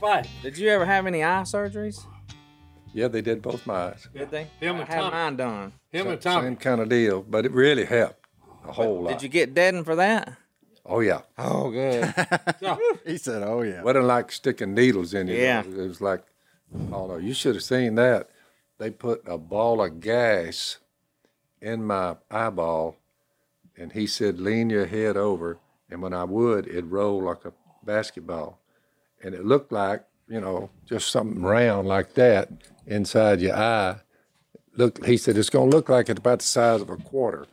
Fight. 0.00 0.28
Did 0.42 0.58
you 0.58 0.68
ever 0.68 0.84
have 0.84 1.06
any 1.06 1.22
eye 1.24 1.42
surgeries? 1.42 2.04
Yeah, 2.92 3.08
they 3.08 3.22
did 3.22 3.42
both 3.42 3.66
my 3.66 3.86
eyes. 3.88 4.08
Did 4.14 4.30
they? 4.30 4.46
Him 4.60 4.76
I 4.76 4.80
and 4.80 4.88
had 4.88 5.00
Tommy. 5.00 5.10
mine 5.10 5.36
done. 5.36 5.72
Him 5.90 6.06
and 6.08 6.20
Tom. 6.20 6.42
Same 6.44 6.56
kind 6.56 6.80
of 6.80 6.88
deal, 6.88 7.22
but 7.22 7.44
it 7.46 7.52
really 7.52 7.84
helped 7.84 8.26
a 8.68 8.72
whole 8.72 9.02
lot. 9.02 9.10
Did 9.12 9.22
you 9.22 9.28
get 9.28 9.54
deadened 9.54 9.84
for 9.84 9.96
that? 9.96 10.36
Oh 10.86 11.00
yeah, 11.00 11.22
Oh, 11.38 11.70
good. 11.70 12.12
He 13.06 13.16
said, 13.16 13.42
"Oh 13.42 13.62
yeah." 13.62 13.82
wasn't 13.82 14.04
like 14.04 14.30
sticking 14.30 14.74
needles 14.74 15.14
in 15.14 15.28
you. 15.28 15.36
Yeah. 15.36 15.60
it 15.60 15.74
was 15.74 16.00
like, 16.02 16.22
oh 16.92 17.06
no, 17.06 17.16
you 17.16 17.32
should 17.32 17.54
have 17.54 17.64
seen 17.64 17.94
that. 17.94 18.28
They 18.78 18.90
put 18.90 19.22
a 19.26 19.38
ball 19.38 19.82
of 19.82 20.00
gas 20.00 20.78
in 21.62 21.84
my 21.86 22.16
eyeball, 22.30 22.96
and 23.76 23.92
he 23.92 24.06
said, 24.06 24.40
lean 24.40 24.70
your 24.70 24.86
head 24.86 25.16
over, 25.16 25.58
and 25.90 26.02
when 26.02 26.14
I 26.14 26.24
would, 26.24 26.66
it'd 26.66 26.90
roll 26.90 27.22
like 27.22 27.44
a 27.44 27.52
basketball, 27.84 28.58
and 29.22 29.34
it 29.34 29.44
looked 29.44 29.72
like 29.72 30.04
you 30.28 30.40
know 30.40 30.70
just 30.86 31.10
something 31.10 31.42
round 31.42 31.86
like 31.88 32.14
that 32.14 32.50
inside 32.86 33.40
your 33.40 33.56
eye. 33.56 33.96
Look, 34.76 35.04
he 35.04 35.16
said 35.16 35.36
it's 35.36 35.50
going 35.50 35.70
to 35.70 35.76
look 35.76 35.88
like 35.88 36.08
it's 36.08 36.18
about 36.18 36.40
the 36.40 36.44
size 36.44 36.80
of 36.80 36.90
a 36.90 36.96
quarter. 36.96 37.46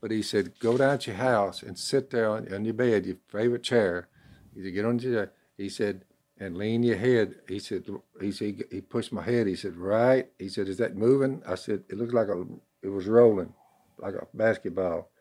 But 0.00 0.10
he 0.10 0.22
said, 0.22 0.58
go 0.58 0.76
down 0.76 0.98
to 0.98 1.12
your 1.12 1.20
house 1.20 1.62
and 1.62 1.78
sit 1.78 2.10
there 2.10 2.28
on, 2.28 2.52
on 2.52 2.64
your 2.64 2.74
bed, 2.74 3.06
your 3.06 3.18
favorite 3.28 3.62
chair. 3.62 4.08
He 4.52 4.62
said, 4.62 4.74
get 4.74 4.84
on 4.84 4.98
your, 4.98 5.30
he 5.56 5.68
said, 5.68 6.04
and 6.38 6.56
lean 6.56 6.82
your 6.82 6.96
head. 6.96 7.36
He 7.46 7.60
said, 7.60 7.84
he 8.20 8.32
said, 8.32 8.64
he 8.68 8.80
pushed 8.80 9.12
my 9.12 9.22
head. 9.22 9.46
He 9.46 9.54
said, 9.54 9.76
right. 9.76 10.26
He 10.40 10.48
said, 10.48 10.66
is 10.66 10.78
that 10.78 10.96
moving? 10.96 11.40
I 11.46 11.54
said, 11.54 11.84
it 11.88 11.98
looks 11.98 12.12
like 12.12 12.26
a, 12.26 12.44
it 12.82 12.88
was 12.88 13.06
rolling 13.06 13.54
like 13.98 14.14
a 14.14 14.26
basketball. 14.34 15.11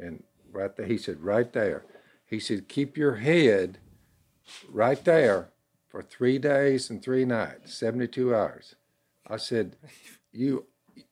And 0.00 0.24
right 0.52 0.74
there, 0.76 0.86
he 0.86 0.98
said, 0.98 1.20
right 1.20 1.52
there. 1.52 1.84
He 2.24 2.40
said, 2.40 2.68
keep 2.68 2.96
your 2.96 3.16
head 3.16 3.78
right 4.68 5.02
there 5.04 5.50
for 5.88 6.02
three 6.02 6.38
days 6.38 6.90
and 6.90 7.02
three 7.02 7.24
nights, 7.24 7.74
72 7.74 8.34
hours. 8.34 8.76
I 9.26 9.36
said, 9.36 9.76
you, 10.32 10.66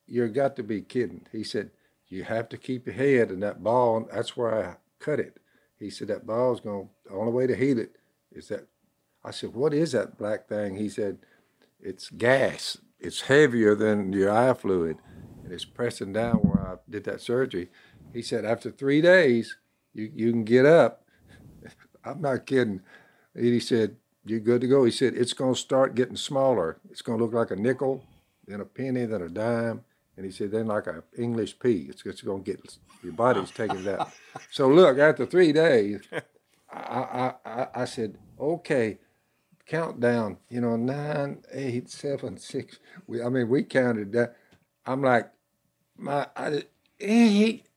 you 0.06 0.28
got 0.28 0.56
to 0.56 0.62
be 0.62 0.80
kidding. 0.80 1.26
He 1.32 1.44
said, 1.44 1.70
you 2.08 2.24
have 2.24 2.48
to 2.50 2.56
keep 2.56 2.86
your 2.86 2.94
head 2.94 3.30
and 3.30 3.42
that 3.42 3.62
ball, 3.62 4.08
that's 4.12 4.36
where 4.36 4.54
I 4.54 4.76
cut 4.98 5.20
it. 5.20 5.38
He 5.78 5.90
said, 5.90 6.08
that 6.08 6.26
ball's 6.26 6.60
going, 6.60 6.88
the 7.04 7.12
only 7.12 7.32
way 7.32 7.46
to 7.46 7.54
heal 7.56 7.78
it 7.78 7.96
is 8.32 8.48
that. 8.48 8.66
I 9.24 9.32
said, 9.32 9.52
what 9.54 9.74
is 9.74 9.92
that 9.92 10.16
black 10.16 10.48
thing? 10.48 10.76
He 10.76 10.88
said, 10.88 11.18
it's 11.80 12.08
gas. 12.08 12.78
It's 13.00 13.22
heavier 13.22 13.74
than 13.74 14.12
your 14.12 14.30
eye 14.30 14.54
fluid 14.54 14.98
and 15.48 15.54
it's 15.54 15.64
pressing 15.64 16.12
down 16.12 16.36
where 16.36 16.60
I 16.60 16.76
did 16.90 17.04
that 17.04 17.22
surgery. 17.22 17.70
He 18.12 18.22
said, 18.22 18.44
after 18.44 18.70
three 18.70 19.00
days, 19.00 19.56
you, 19.94 20.10
you 20.14 20.30
can 20.32 20.44
get 20.44 20.66
up. 20.66 21.04
I'm 22.04 22.20
not 22.20 22.46
kidding. 22.46 22.80
And 23.34 23.44
he 23.44 23.60
said, 23.60 23.96
you're 24.24 24.40
good 24.40 24.60
to 24.60 24.66
go. 24.66 24.84
He 24.84 24.90
said, 24.90 25.14
it's 25.14 25.32
going 25.32 25.54
to 25.54 25.60
start 25.60 25.94
getting 25.94 26.16
smaller. 26.16 26.78
It's 26.90 27.02
going 27.02 27.18
to 27.18 27.24
look 27.24 27.34
like 27.34 27.50
a 27.50 27.56
nickel, 27.60 28.04
then 28.46 28.60
a 28.60 28.64
penny, 28.64 29.04
then 29.06 29.22
a 29.22 29.28
dime. 29.28 29.82
And 30.16 30.26
he 30.26 30.32
said, 30.32 30.50
then 30.50 30.66
like 30.66 30.86
an 30.86 31.02
English 31.16 31.58
pea. 31.58 31.86
It's 31.88 32.02
just 32.02 32.24
going 32.24 32.42
to 32.42 32.50
get, 32.50 32.78
your 33.02 33.12
body's 33.12 33.50
taking 33.50 33.88
out. 33.88 34.10
So 34.50 34.68
look, 34.68 34.98
after 34.98 35.26
three 35.26 35.52
days, 35.52 36.00
I, 36.72 36.78
I, 36.78 37.34
I, 37.44 37.66
I 37.74 37.84
said, 37.84 38.18
okay, 38.38 38.98
countdown, 39.66 40.38
you 40.48 40.60
know, 40.60 40.76
nine, 40.76 41.42
eight, 41.52 41.90
seven, 41.90 42.38
six. 42.38 42.78
We, 43.06 43.22
I 43.22 43.28
mean, 43.28 43.48
we 43.48 43.62
counted 43.62 44.12
that. 44.12 44.36
I'm 44.86 45.02
like, 45.02 45.30
my, 45.96 46.26
I, 46.36 46.62
eight. 47.00 47.67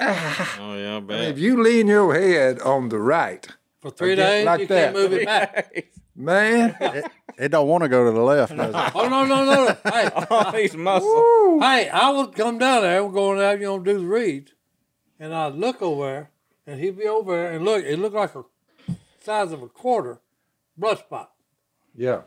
Oh, 0.00 0.74
yeah, 0.76 0.94
I 0.94 0.96
I 0.96 1.00
mean, 1.00 1.10
if 1.22 1.38
you 1.38 1.62
lean 1.62 1.86
your 1.88 2.14
head 2.14 2.60
on 2.60 2.88
the 2.88 2.98
right, 2.98 3.46
For 3.80 3.90
three 3.90 4.14
days, 4.14 4.44
like 4.46 4.60
you 4.60 4.66
that. 4.66 4.92
can't 4.92 4.96
move 4.96 5.12
it 5.12 5.24
back. 5.26 5.86
man, 6.16 6.76
It, 6.80 7.04
it 7.38 7.48
don't 7.50 7.68
want 7.68 7.82
to 7.84 7.88
go 7.88 8.04
to 8.04 8.10
the 8.10 8.20
left. 8.22 8.56
Does 8.56 8.74
it? 8.74 8.92
Oh 8.94 9.08
no, 9.08 9.24
no, 9.24 9.44
no! 9.44 9.76
Hey, 9.92 10.08
All 10.30 10.52
these 10.52 10.76
muscles. 10.76 11.62
hey, 11.62 11.88
I 11.88 12.10
would 12.10 12.34
come 12.34 12.58
down 12.58 12.82
there. 12.82 13.04
We're 13.04 13.12
going 13.12 13.40
out, 13.40 13.58
you 13.60 13.66
know, 13.66 13.78
do 13.78 13.98
the 13.98 14.04
reads, 14.06 14.52
and 15.18 15.34
I'd 15.34 15.54
look 15.54 15.80
over 15.82 16.04
there, 16.06 16.30
and 16.66 16.80
he'd 16.80 16.96
be 16.98 17.06
over 17.06 17.36
there, 17.36 17.52
and 17.52 17.64
look, 17.64 17.84
it 17.84 17.98
looked 17.98 18.16
like 18.16 18.34
a 18.34 18.44
size 19.22 19.52
of 19.52 19.62
a 19.62 19.68
quarter 19.68 20.20
blood 20.76 20.98
spot. 20.98 21.30
yeah, 21.96 22.22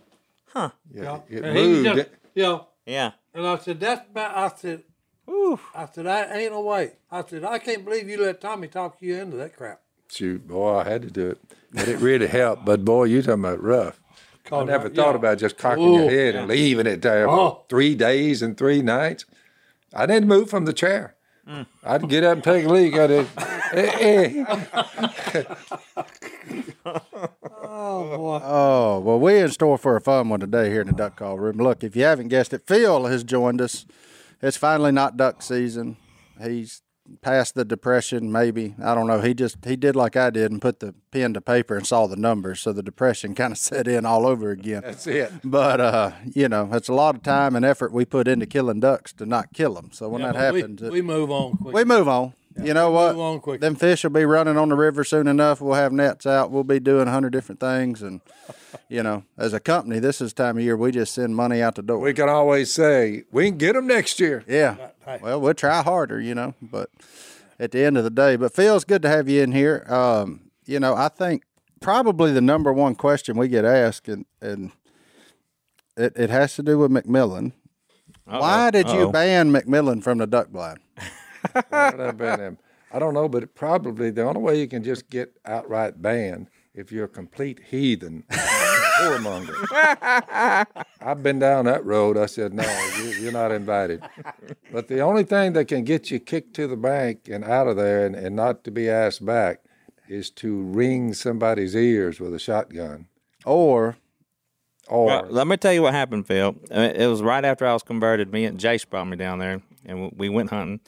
Huh. 0.54 0.70
You 0.94 1.02
yeah, 1.02 1.06
know? 1.08 1.24
it 1.30 1.44
and 1.44 1.58
he 1.58 1.64
moved. 1.64 1.96
just, 1.98 2.10
you 2.34 2.44
know, 2.44 2.68
Yeah. 2.86 3.12
and 3.34 3.46
I 3.46 3.58
said, 3.58 3.80
"That's 3.80 4.02
about." 4.10 4.38
I 4.38 4.56
said, 4.56 4.84
Ooh. 5.30 5.60
"I 5.76 5.88
said, 5.94 6.08
I 6.08 6.38
ain't 6.38 6.52
no 6.54 6.62
way." 6.62 6.94
I 7.12 7.24
said, 7.24 7.44
"I 7.44 7.60
can't 7.60 7.84
believe 7.86 8.08
you 8.10 8.22
let 8.22 8.40
Tommy 8.42 8.68
talk 8.68 8.98
you 9.02 9.16
into 9.18 9.38
that 9.38 9.56
crap." 9.56 9.82
Shoot, 10.10 10.48
boy, 10.48 10.78
I 10.78 10.84
had 10.90 11.02
to 11.02 11.12
do 11.12 11.30
it, 11.32 11.38
but 11.74 11.88
it 11.88 12.00
really 12.00 12.28
helped. 12.28 12.64
But 12.66 12.86
boy, 12.86 13.06
you 13.06 13.22
talking 13.22 13.44
about 13.44 13.62
rough. 13.62 14.00
I 14.52 14.64
never 14.64 14.88
I- 14.88 14.94
thought 14.94 15.10
yeah. 15.12 15.16
about 15.16 15.38
just 15.40 15.58
cocking 15.58 15.84
Ooh, 15.84 16.00
your 16.04 16.10
head 16.10 16.36
and 16.36 16.48
leaving 16.48 16.88
it 16.88 17.02
there 17.02 17.26
for 17.28 17.32
Oh. 17.40 17.64
three 17.68 17.94
days 17.96 18.42
and 18.42 18.58
three 18.58 18.82
nights. 18.82 19.26
I 19.94 20.06
didn't 20.06 20.30
move 20.30 20.50
from 20.50 20.64
the 20.66 20.74
chair. 20.74 21.16
I'd 21.84 22.08
get 22.10 22.24
up 22.26 22.34
and 22.36 22.44
take 22.44 22.66
a 22.66 22.70
leak 22.70 22.94
at 22.96 23.10
it. 23.12 23.28
Eh, 23.74 24.44
eh. 24.46 25.44
Oh 27.70 28.18
boy! 28.18 28.42
Oh 28.44 29.00
well, 29.00 29.20
we're 29.20 29.46
in 29.46 29.52
store 29.52 29.78
for 29.78 29.96
a 29.96 30.02
fun 30.02 30.30
one 30.30 30.40
today 30.40 30.70
here 30.70 30.82
in 30.82 30.88
the 30.88 30.94
duck 30.94 31.18
call 31.18 31.38
room. 31.38 31.58
Look, 31.58 31.84
if 31.84 31.96
you 31.96 32.04
haven't 32.04 32.30
guessed 32.30 32.54
it, 32.54 32.66
Phil 32.66 33.06
has 33.06 33.24
joined 33.24 33.62
us. 33.62 33.86
It's 34.42 34.58
finally 34.58 34.92
not 34.92 35.18
duck 35.18 35.42
season. 35.42 35.98
He's 36.42 36.82
past 37.22 37.56
the 37.56 37.64
depression, 37.66 38.32
maybe. 38.32 38.76
I 38.84 38.94
don't 38.94 39.08
know. 39.08 39.22
He 39.22 39.34
just 39.34 39.64
he 39.66 39.76
did 39.76 39.96
like 39.96 40.16
I 40.18 40.30
did 40.30 40.52
and 40.52 40.62
put 40.62 40.80
the 40.82 40.94
pen 41.12 41.34
to 41.36 41.42
paper 41.42 41.76
and 41.78 41.88
saw 41.88 42.06
the 42.06 42.16
numbers, 42.18 42.60
so 42.60 42.74
the 42.74 42.84
depression 42.84 43.34
kind 43.42 43.52
of 43.54 43.58
set 43.58 43.88
in 43.88 44.06
all 44.06 44.26
over 44.28 44.52
again. 44.52 44.82
That's 44.86 45.08
it. 45.08 45.32
But 45.44 45.80
uh, 45.82 46.12
you 46.36 46.50
know, 46.50 46.70
it's 46.74 46.90
a 46.90 46.94
lot 46.94 47.16
of 47.16 47.24
time 47.24 47.56
and 47.56 47.64
effort 47.66 47.92
we 47.94 48.06
put 48.06 48.28
into 48.28 48.46
killing 48.46 48.80
ducks 48.82 49.14
to 49.14 49.26
not 49.26 49.54
kill 49.54 49.74
them. 49.74 49.90
So 49.94 50.10
when 50.10 50.22
Yeah, 50.22 50.34
that 50.34 50.40
but 50.40 50.54
we- 50.54 50.60
happens, 50.62 50.82
it- 50.82 50.92
we, 50.92 51.02
move 51.02 51.32
on 51.32 51.58
quick. 51.58 51.74
we 51.74 51.84
move 51.84 52.08
on. 52.08 52.34
You 52.64 52.74
know 52.74 52.92
what? 52.92 53.14
move 53.16 53.22
on 53.22 53.40
quick. 53.40 53.62
Them 53.62 53.76
fish 53.76 54.04
will 54.04 54.12
be 54.12 54.26
running 54.26 54.58
on 54.58 54.70
the 54.70 54.76
river 54.76 55.04
soon 55.04 55.28
enough. 55.28 55.62
We'll 55.62 55.76
have 55.76 55.92
nets 55.92 56.26
out. 56.26 56.52
We'll 56.52 56.64
be 56.64 56.80
doing 56.80 57.08
a 57.08 57.12
hundred 57.12 57.32
different 57.32 57.60
things, 57.60 58.02
and 58.02 58.22
you 58.90 59.04
know, 59.04 59.24
as 59.38 59.54
a 59.54 59.60
company, 59.60 60.00
this 60.00 60.22
is 60.22 60.34
the 60.34 60.44
time 60.44 60.58
of 60.58 60.64
year 60.64 60.76
we 60.78 60.92
just 60.92 61.14
send 61.14 61.36
money 61.36 61.62
out 61.62 61.76
the 61.76 61.82
door. 61.84 62.00
We 62.00 62.14
can 62.14 62.30
always 62.30 62.74
say 62.74 63.24
we 63.32 63.50
can 63.50 63.58
get 63.58 63.74
them 63.74 63.88
next 63.88 64.20
year. 64.20 64.44
yeah. 64.48 64.76
Right. 65.06 65.22
Well, 65.22 65.40
we'll 65.40 65.54
try 65.54 65.82
harder, 65.84 66.20
you 66.20 66.36
know, 66.36 66.54
but 66.62 66.90
at 67.60 67.72
the 67.72 67.84
end 67.84 67.98
of 67.98 68.04
the 68.04 68.10
day, 68.10 68.36
but 68.36 68.54
Phil, 68.54 68.76
it's 68.76 68.84
good 68.86 69.02
to 69.04 69.10
have 69.10 69.30
you 69.30 69.42
in 69.42 69.54
here. 69.54 69.86
Um, 69.88 70.52
you 70.66 70.80
know, 70.82 70.96
I 70.96 71.08
think 71.08 71.44
probably 71.80 72.34
the 72.34 72.42
number 72.42 72.74
one 72.74 72.94
question 72.94 73.38
we 73.38 73.48
get 73.48 73.64
asked, 73.64 74.10
and, 74.10 74.26
and 74.42 74.72
it, 75.96 76.12
it 76.18 76.30
has 76.30 76.56
to 76.56 76.64
do 76.64 76.78
with 76.78 76.92
McMillan. 76.92 77.54
Why 78.26 78.70
did 78.72 78.90
you 78.90 79.04
Uh-oh. 79.04 79.12
ban 79.12 79.50
McMillan 79.52 80.04
from 80.04 80.18
the 80.18 80.28
duck 80.28 80.50
blind? 80.50 80.80
Why 81.70 81.92
would 81.92 82.00
I 82.02 82.12
ban 82.12 82.40
him? 82.40 82.58
I 82.92 83.00
don't 83.00 83.14
know, 83.14 83.28
but 83.28 83.44
it 83.44 83.54
probably 83.56 84.12
the 84.12 84.24
only 84.24 84.42
way 84.42 84.60
you 84.60 84.68
can 84.68 84.84
just 84.84 85.10
get 85.10 85.38
outright 85.46 86.02
banned 86.02 86.48
if 86.74 86.92
you're 86.92 87.06
a 87.06 87.10
complete 87.10 87.60
heathen, 87.70 88.24
whoremonger. 88.32 89.56
I've 91.02 91.22
been 91.24 91.40
down 91.40 91.66
that 91.66 91.84
road. 91.86 92.18
I 92.18 92.28
said, 92.28 92.54
no, 92.54 92.64
you, 92.98 93.10
you're 93.22 93.32
not 93.32 93.52
invited. 93.52 94.04
But 94.72 94.88
the 94.88 95.02
only 95.02 95.24
thing 95.24 95.54
that 95.54 95.66
can 95.66 95.84
get 95.84 96.12
you 96.12 96.20
kicked 96.20 96.54
to 96.56 96.68
the 96.68 96.78
bank 96.78 97.28
and 97.30 97.44
out 97.44 97.68
of 97.68 97.76
there 97.78 98.06
and, 98.06 98.16
and 98.16 98.36
not 98.36 98.64
to 98.66 98.72
be 98.72 98.90
asked 98.90 99.26
back 99.26 99.62
is 100.08 100.30
to 100.32 100.62
ring 100.62 101.14
somebody's 101.14 101.76
ears 101.76 102.20
with 102.20 102.34
a 102.34 102.40
shotgun. 102.40 103.08
Or 103.46 103.98
Or 104.88 105.08
Well, 105.08 105.28
let 105.30 105.48
me 105.48 105.58
tell 105.58 105.74
you 105.74 105.82
what 105.82 105.94
happened, 105.94 106.28
Phil. 106.28 106.56
Uh, 106.72 106.92
It 106.96 107.08
was 107.08 107.22
right 107.22 107.44
after 107.44 107.66
I 107.66 107.74
was 107.74 107.84
converted. 107.84 108.32
Me 108.32 108.46
and 108.46 108.60
Jace 108.60 108.88
brought 108.90 109.06
me 109.06 109.18
down 109.18 109.40
there, 109.40 109.62
and 109.86 110.12
we 110.16 110.30
went 110.30 110.50
hunting. 110.52 110.80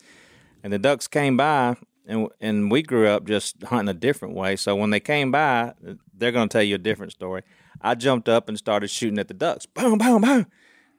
And 0.63 0.73
the 0.73 0.79
ducks 0.79 1.07
came 1.07 1.37
by, 1.37 1.77
and 2.05 2.27
and 2.41 2.71
we 2.71 2.81
grew 2.81 3.07
up 3.07 3.25
just 3.25 3.63
hunting 3.63 3.89
a 3.89 3.97
different 3.97 4.35
way. 4.35 4.55
So 4.55 4.75
when 4.75 4.89
they 4.89 4.99
came 4.99 5.31
by, 5.31 5.73
they're 6.13 6.31
going 6.31 6.49
to 6.49 6.53
tell 6.53 6.63
you 6.63 6.75
a 6.75 6.79
different 6.79 7.11
story. 7.11 7.43
I 7.81 7.95
jumped 7.95 8.27
up 8.27 8.49
and 8.49 8.57
started 8.57 8.89
shooting 8.89 9.19
at 9.19 9.27
the 9.27 9.33
ducks. 9.33 9.65
Boom, 9.65 9.97
boom, 9.97 10.21
boom. 10.21 10.47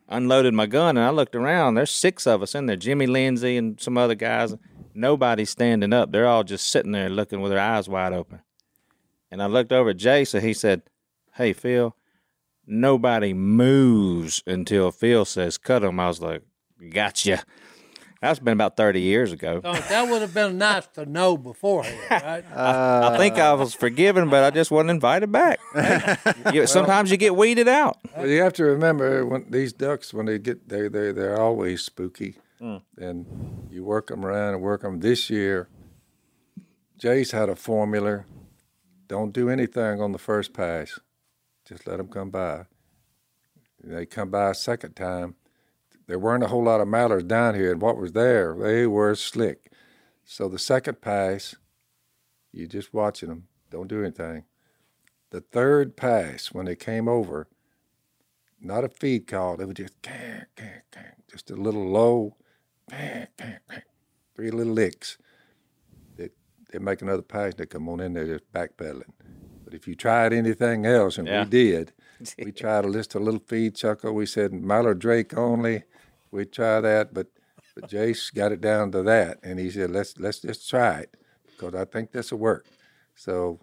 Unloaded 0.09 0.55
my 0.55 0.67
gun, 0.67 0.97
and 0.97 1.07
I 1.07 1.11
looked 1.11 1.37
around. 1.37 1.75
There's 1.75 1.91
six 1.91 2.27
of 2.27 2.43
us 2.43 2.55
in 2.55 2.67
there. 2.67 2.77
Jimmy 2.77 3.07
Lindsay 3.07 3.57
and 3.57 3.81
some 3.81 3.97
other 3.97 4.15
guys. 4.15 4.55
Nobody's 4.93 5.51
standing 5.51 5.93
up. 5.93 6.11
They're 6.11 6.27
all 6.27 6.43
just 6.43 6.69
sitting 6.69 6.93
there 6.93 7.09
looking 7.09 7.41
with 7.41 7.53
their 7.53 7.61
eyes 7.61 7.89
wide 7.89 8.13
open. 8.13 8.41
And 9.31 9.41
I 9.43 9.47
looked 9.47 9.73
over 9.73 9.91
at 9.91 10.05
and 10.05 10.43
he 10.43 10.53
said, 10.53 10.83
"Hey, 11.35 11.53
Phil." 11.53 11.95
nobody 12.71 13.35
moves 13.35 14.43
until 14.47 14.91
Phil 14.91 15.25
says 15.25 15.59
cut 15.59 15.81
them. 15.81 16.01
I 16.01 16.09
was 16.09 16.23
like, 16.23 16.43
gotcha. 16.91 17.43
That's 18.21 18.39
been 18.39 18.53
about 18.53 18.77
30 18.77 19.01
years 19.01 19.33
ago. 19.33 19.61
So 19.65 19.73
that 19.73 20.11
would 20.11 20.21
have 20.21 20.35
been 20.35 20.59
nice 20.59 20.87
to 20.89 21.07
know 21.07 21.39
beforehand, 21.39 21.99
right? 22.11 22.45
I 22.55 23.17
think 23.17 23.37
I 23.39 23.55
was 23.55 23.73
forgiven, 23.73 24.29
but 24.29 24.45
I 24.45 24.51
just 24.51 24.71
wasn't 24.71 24.91
invited 24.91 25.33
back. 25.33 25.59
You- 26.53 26.67
sometimes 26.67 27.11
you 27.11 27.17
get 27.17 27.35
weeded 27.35 27.67
out. 27.69 27.97
Well, 28.17 28.27
you 28.29 28.43
have 28.43 28.53
to 28.55 28.65
remember 28.65 29.25
when 29.25 29.47
these 29.51 29.73
ducks, 29.73 30.13
when 30.13 30.27
they 30.27 30.39
get 30.39 30.69
they 30.69 30.89
they 30.89 31.13
they're 31.13 31.41
always 31.41 31.83
spooky, 31.83 32.35
Mm. 32.61 32.83
and 32.99 33.69
you 33.71 33.83
work 33.85 34.09
them 34.09 34.23
around 34.27 34.53
and 34.53 34.63
work 34.63 34.83
them. 34.83 35.01
This 35.01 35.31
year, 35.31 35.69
Jace 37.01 37.33
had 37.33 37.49
a 37.49 37.57
formula. 37.57 38.25
Don't 39.09 39.33
do 39.33 39.49
anything 39.49 40.01
on 40.03 40.13
the 40.13 40.19
first 40.19 40.53
pass. 40.53 41.01
Just 41.67 41.87
let 41.87 41.97
them 41.97 42.09
come 42.09 42.29
by. 42.29 42.67
They 43.83 44.05
come 44.05 44.29
by 44.31 44.51
a 44.51 44.55
second 44.55 44.95
time. 44.95 45.37
There 46.11 46.19
weren't 46.19 46.43
a 46.43 46.49
whole 46.49 46.65
lot 46.65 46.81
of 46.81 46.89
mallards 46.89 47.23
down 47.29 47.55
here, 47.55 47.71
and 47.71 47.81
what 47.81 47.97
was 47.97 48.11
there, 48.15 48.53
they 48.61 48.85
were 48.85 49.15
slick. 49.15 49.71
So 50.25 50.49
the 50.49 50.59
second 50.59 51.01
pass, 51.01 51.55
you're 52.51 52.67
just 52.67 52.93
watching 52.93 53.29
them. 53.29 53.47
Don't 53.71 53.87
do 53.87 54.01
anything. 54.03 54.43
The 55.31 55.41
third 55.41 55.97
pass, 55.97 56.49
when 56.49 56.67
they 56.67 56.75
came 56.75 57.07
over, 57.07 57.47
not 58.61 58.83
a 58.83 58.89
feed 58.89 59.29
call. 59.29 59.57
They 59.57 59.65
were 59.65 59.73
just 59.73 60.03
kang, 60.03 60.47
kang, 60.57 60.83
kang, 60.91 61.05
just 61.31 61.49
a 61.53 61.55
little 61.55 61.89
low, 61.89 62.35
kang, 62.91 63.29
kang, 63.39 63.59
kang, 63.71 63.83
three 64.35 64.51
little 64.51 64.73
licks. 64.73 65.17
They 66.17 66.31
they 66.73 66.81
make 66.81 67.03
another 67.03 67.23
pass. 67.23 67.55
They 67.55 67.67
come 67.67 67.89
on 67.89 68.01
in 68.01 68.15
there 68.15 68.27
just 68.27 68.53
backpedaling. 68.53 69.13
But 69.65 69.75
if 69.75 69.87
you 69.87 69.95
tried 69.95 70.33
anything 70.33 70.87
else, 70.87 71.19
and 71.19 71.29
Yeah. 71.29 71.45
we 71.45 71.51
did, 71.51 71.93
we 72.45 72.51
tried 72.51 72.85
a 72.85 72.89
list 72.89 73.15
a 73.15 73.21
little 73.21 73.39
feed 73.47 73.77
chuckle. 73.77 74.13
We 74.13 74.27
said 74.27 74.53
Mallard 74.53 74.99
Drake 74.99 75.39
only. 75.39 75.85
We 76.31 76.45
try 76.45 76.81
that, 76.81 77.13
but 77.13 77.29
but 77.75 77.91
Jace 77.91 78.33
got 78.35 78.53
it 78.53 78.61
down 78.61 78.93
to 78.93 79.03
that, 79.03 79.39
and 79.43 79.59
he 79.59 79.71
said 79.71 79.91
let's 79.91 80.19
let's 80.19 80.41
just 80.41 80.69
try 80.69 81.01
it 81.01 81.17
because 81.47 81.75
I 81.75 81.85
think 81.85 82.13
this 82.13 82.33
will 82.33 82.39
work. 82.39 82.67
So 83.15 83.61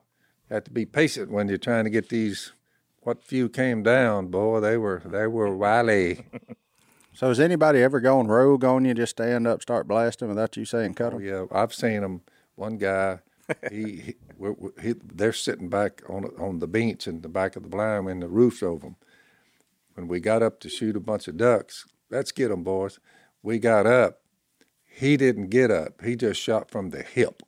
you 0.49 0.53
have 0.55 0.63
to 0.65 0.71
be 0.71 0.85
patient 0.85 1.31
when 1.31 1.47
you're 1.47 1.57
trying 1.57 1.83
to 1.85 1.89
get 1.89 2.09
these. 2.09 2.53
What 3.01 3.23
few 3.23 3.47
came 3.47 3.83
down, 3.83 4.27
boy, 4.27 4.59
they 4.59 4.77
were 4.77 5.01
they 5.05 5.27
were 5.27 5.55
wily. 5.55 6.25
So 7.13 7.29
has 7.29 7.39
anybody 7.39 7.81
ever 7.81 7.99
gone 7.99 8.27
rogue 8.27 8.63
on 8.63 8.85
you? 8.85 8.93
Just 8.93 9.11
stand 9.11 9.47
up, 9.47 9.63
start 9.63 9.87
blasting 9.87 10.27
without 10.27 10.55
you 10.55 10.65
saying 10.65 10.93
cut 10.93 11.13
oh, 11.13 11.17
them? 11.17 11.25
Yeah, 11.25 11.45
I've 11.51 11.73
seen 11.73 12.01
them. 12.01 12.21
One 12.53 12.77
guy, 12.77 13.19
he, 13.71 13.83
he, 13.97 14.15
we 14.37 14.51
we- 14.51 14.69
he 14.83 14.93
they're 15.15 15.33
sitting 15.33 15.67
back 15.67 16.03
on 16.07 16.25
on 16.37 16.59
the 16.59 16.67
bench 16.67 17.07
in 17.07 17.21
the 17.21 17.29
back 17.29 17.55
of 17.55 17.63
the 17.63 17.69
blind, 17.69 18.07
and 18.07 18.21
the 18.21 18.27
roof's 18.27 18.61
over 18.61 18.87
them. 18.87 18.95
When 19.95 20.07
we 20.07 20.19
got 20.19 20.43
up 20.43 20.59
to 20.59 20.69
shoot 20.69 20.95
a 20.95 20.99
bunch 20.99 21.27
of 21.27 21.37
ducks, 21.37 21.85
let's 22.09 22.31
get 22.31 22.50
them, 22.50 22.63
boys. 22.63 23.00
We 23.44 23.59
got 23.59 23.86
up. 23.86 24.19
He 24.86 25.15
didn't 25.18 25.50
get 25.50 25.69
up. 25.71 26.01
He 26.04 26.15
just 26.15 26.39
shot 26.42 26.71
from 26.71 26.89
the 26.89 27.04
hip. 27.04 27.44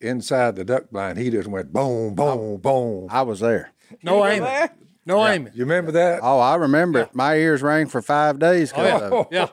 Inside 0.00 0.56
the 0.56 0.64
duck 0.64 0.90
blind, 0.90 1.18
he 1.18 1.30
just 1.30 1.48
went 1.48 1.72
boom, 1.72 2.14
boom, 2.14 2.56
boom. 2.60 3.06
I 3.10 3.22
was 3.22 3.38
there. 3.40 3.70
No 4.02 4.26
aiming. 4.26 4.68
No 5.06 5.24
aiming. 5.26 5.52
You 5.54 5.60
remember 5.64 5.92
that? 5.92 6.20
Oh, 6.22 6.38
I 6.40 6.56
remember 6.56 7.00
it. 7.00 7.14
My 7.14 7.36
ears 7.36 7.62
rang 7.62 7.86
for 7.86 8.02
five 8.02 8.38
days. 8.38 8.72
Oh, 8.74 8.82
of 8.82 9.12
it. 9.12 9.28
yeah. 9.30 9.48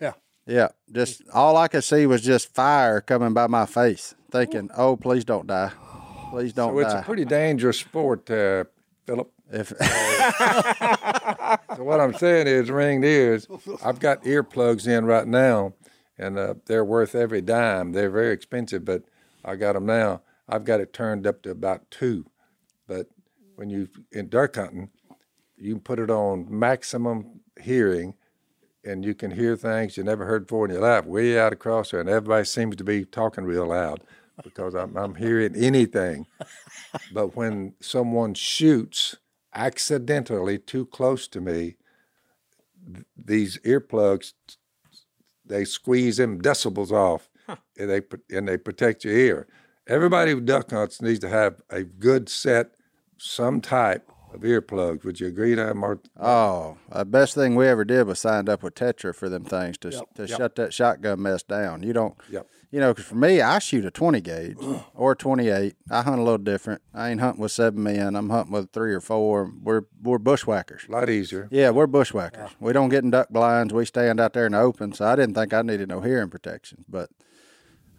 Yeah. 0.00 0.12
Yeah, 0.46 0.68
just 0.92 1.22
all 1.34 1.56
I 1.56 1.68
could 1.68 1.84
see 1.84 2.06
was 2.06 2.22
just 2.22 2.54
fire 2.54 3.00
coming 3.00 3.34
by 3.34 3.46
my 3.48 3.66
face, 3.66 4.14
thinking, 4.30 4.70
"Oh, 4.76 4.96
please 4.96 5.24
don't 5.24 5.46
die, 5.46 5.72
please 6.30 6.52
don't 6.52 6.72
So 6.74 6.78
it's 6.78 6.92
die." 6.94 7.00
a 7.00 7.04
pretty 7.04 7.24
dangerous 7.24 7.78
sport, 7.80 8.30
uh, 8.30 8.64
Philip. 9.06 9.30
If 9.52 9.72
So 11.76 11.84
what 11.84 12.00
I'm 12.00 12.14
saying 12.14 12.46
is, 12.46 12.70
ringed 12.70 13.04
ears. 13.04 13.46
I've 13.84 14.00
got 14.00 14.24
earplugs 14.24 14.86
in 14.86 15.04
right 15.04 15.26
now, 15.26 15.74
and 16.18 16.38
uh, 16.38 16.54
they're 16.66 16.84
worth 16.84 17.14
every 17.14 17.40
dime. 17.40 17.92
They're 17.92 18.10
very 18.10 18.32
expensive, 18.32 18.84
but 18.84 19.04
I 19.44 19.56
got 19.56 19.74
them 19.74 19.86
now. 19.86 20.22
I've 20.48 20.64
got 20.64 20.80
it 20.80 20.92
turned 20.92 21.26
up 21.26 21.42
to 21.42 21.50
about 21.50 21.90
two. 21.90 22.26
But 22.86 23.06
when 23.56 23.70
you 23.70 23.88
in 24.12 24.28
duck 24.28 24.56
hunting, 24.56 24.90
you 25.56 25.74
can 25.74 25.80
put 25.80 25.98
it 25.98 26.10
on 26.10 26.46
maximum 26.48 27.40
hearing, 27.60 28.14
and 28.84 29.04
you 29.04 29.14
can 29.14 29.30
hear 29.30 29.56
things 29.56 29.96
you 29.96 30.04
never 30.04 30.24
heard 30.24 30.46
before 30.46 30.66
in 30.66 30.72
your 30.72 30.82
life, 30.82 31.04
way 31.04 31.38
out 31.38 31.52
across 31.52 31.90
there, 31.90 32.00
and 32.00 32.08
everybody 32.08 32.44
seems 32.44 32.76
to 32.76 32.84
be 32.84 33.04
talking 33.04 33.44
real 33.44 33.66
loud 33.66 34.00
because 34.42 34.74
I'm, 34.74 34.96
I'm 34.96 35.14
hearing 35.16 35.54
anything. 35.56 36.26
but 37.12 37.36
when 37.36 37.74
someone 37.80 38.34
shoots 38.34 39.16
accidentally 39.58 40.58
too 40.58 40.86
close 40.86 41.26
to 41.28 41.40
me, 41.40 41.76
th- 42.92 43.04
these 43.16 43.58
earplugs 43.58 44.32
they 45.44 45.64
squeeze 45.64 46.18
them 46.18 46.40
decibels 46.42 46.92
off, 46.92 47.30
and 47.78 47.88
they 47.90 48.02
and 48.30 48.46
they 48.46 48.56
protect 48.58 49.04
your 49.04 49.14
ear. 49.14 49.46
Everybody 49.86 50.32
who 50.32 50.40
duck 50.42 50.70
hunts 50.70 51.00
needs 51.00 51.20
to 51.20 51.28
have 51.30 51.62
a 51.70 51.82
good 51.82 52.28
set, 52.28 52.72
some 53.16 53.62
type 53.62 54.10
of 54.34 54.42
earplugs. 54.42 55.04
Would 55.04 55.20
you 55.20 55.26
agree, 55.28 55.54
to 55.54 55.74
Mark? 55.74 56.04
oh, 56.20 56.76
the 56.92 57.06
best 57.06 57.34
thing 57.34 57.54
we 57.54 57.66
ever 57.66 57.86
did 57.86 58.06
was 58.06 58.18
signed 58.18 58.50
up 58.50 58.62
with 58.62 58.74
Tetra 58.74 59.14
for 59.14 59.30
them 59.30 59.44
things 59.44 59.78
to 59.78 60.04
to 60.16 60.26
shut 60.26 60.54
that 60.56 60.74
shotgun 60.74 61.22
mess 61.22 61.42
down. 61.42 61.82
You 61.82 61.94
don't, 61.94 62.14
Yep. 62.30 62.46
You 62.70 62.80
know, 62.80 62.92
'cause 62.94 63.04
for 63.06 63.14
me, 63.14 63.40
I 63.40 63.58
shoot 63.58 63.84
a 63.84 63.90
twenty 63.90 64.20
gauge 64.20 64.56
or 64.94 65.12
a 65.12 65.16
twenty 65.16 65.48
eight. 65.48 65.76
I 65.90 66.02
hunt 66.02 66.18
a 66.18 66.22
little 66.22 66.38
different. 66.38 66.82
I 66.94 67.10
ain't 67.10 67.20
hunting 67.20 67.40
with 67.42 67.52
seven 67.52 67.82
men. 67.82 68.14
I'm 68.16 68.30
hunting 68.30 68.52
with 68.52 68.70
three 68.72 68.92
or 68.94 69.00
four. 69.00 69.50
We're 69.62 69.82
we're 70.02 70.18
bushwhackers. 70.18 70.82
A 70.88 70.92
lot 70.92 71.08
easier. 71.10 71.48
Yeah, 71.50 71.70
we're 71.70 71.86
bushwhackers. 71.86 72.50
We 72.60 72.72
don't 72.72 72.88
get 72.90 73.04
in 73.04 73.10
duck 73.10 73.28
blinds. 73.30 73.72
We 73.72 73.84
stand 73.84 74.20
out 74.20 74.32
there 74.32 74.46
in 74.46 74.52
the 74.52 74.60
open. 74.60 74.92
So 74.92 75.06
I 75.06 75.16
didn't 75.16 75.34
think 75.34 75.52
I 75.54 75.62
needed 75.62 75.88
no 75.88 76.00
hearing 76.00 76.28
protection. 76.30 76.84
But 76.88 77.10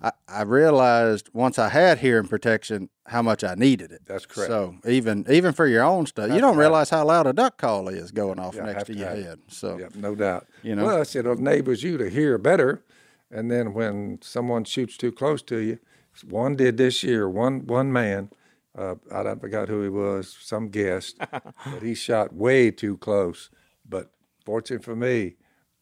I, 0.02 0.12
I 0.30 0.44
realized 0.44 1.30
once 1.34 1.60
I 1.60 1.70
had 1.70 1.98
hearing 2.00 2.28
protection 2.28 2.90
how 3.08 3.22
much 3.22 3.44
I 3.44 3.56
needed 3.56 3.92
it. 3.92 4.02
That's 4.06 4.26
correct. 4.26 4.50
So 4.50 4.76
even 4.88 5.26
even 5.30 5.52
for 5.52 5.68
your 5.68 5.84
own 5.84 6.06
stuff, 6.06 6.32
you 6.32 6.40
don't 6.40 6.56
realize 6.58 6.90
how 6.90 7.04
loud 7.06 7.28
a 7.28 7.34
duck 7.34 7.58
call 7.58 7.90
is 7.90 8.12
going 8.12 8.40
off 8.40 8.56
Yeah, 8.56 8.64
next 8.64 8.86
to 8.86 8.94
to 8.94 9.00
your 9.00 9.10
head. 9.10 9.40
So 9.50 9.90
no 9.96 10.16
doubt. 10.16 10.48
You 10.64 10.76
know? 10.76 10.84
Plus, 10.84 11.16
it 11.16 11.26
enables 11.26 11.84
you 11.84 11.98
to 11.98 12.10
hear 12.10 12.38
better. 12.38 12.82
And 13.32 13.50
then 13.52 13.74
when 13.74 14.20
someone 14.22 14.64
shoots 14.64 14.98
too 14.98 15.12
close 15.12 15.42
to 15.44 15.58
you, 15.58 15.80
one 16.28 16.56
did 16.56 16.78
this 16.78 17.04
year. 17.04 17.30
One 17.30 17.66
one 17.68 17.92
man, 17.94 18.30
uh, 18.78 18.96
I 19.14 19.24
don't 19.24 19.40
forgot 19.40 19.70
who 19.70 19.84
he 19.84 19.90
was, 19.90 20.36
some 20.42 20.70
guest, 20.70 21.18
but 21.32 21.82
he 21.82 21.94
shot 21.94 22.34
way 22.34 22.72
too 22.72 22.98
close. 22.98 23.50
But 23.88 24.12
fortunate 24.46 24.84
for 24.84 24.96
me, 24.96 25.36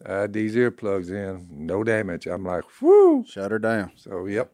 I 0.05 0.13
had 0.13 0.33
these 0.33 0.55
earplugs 0.55 1.09
in, 1.09 1.47
no 1.49 1.83
damage. 1.83 2.27
I'm 2.27 2.43
like, 2.43 2.65
whoo. 2.81 3.25
shut 3.27 3.51
her 3.51 3.59
down. 3.59 3.93
So 3.95 4.25
yep, 4.25 4.51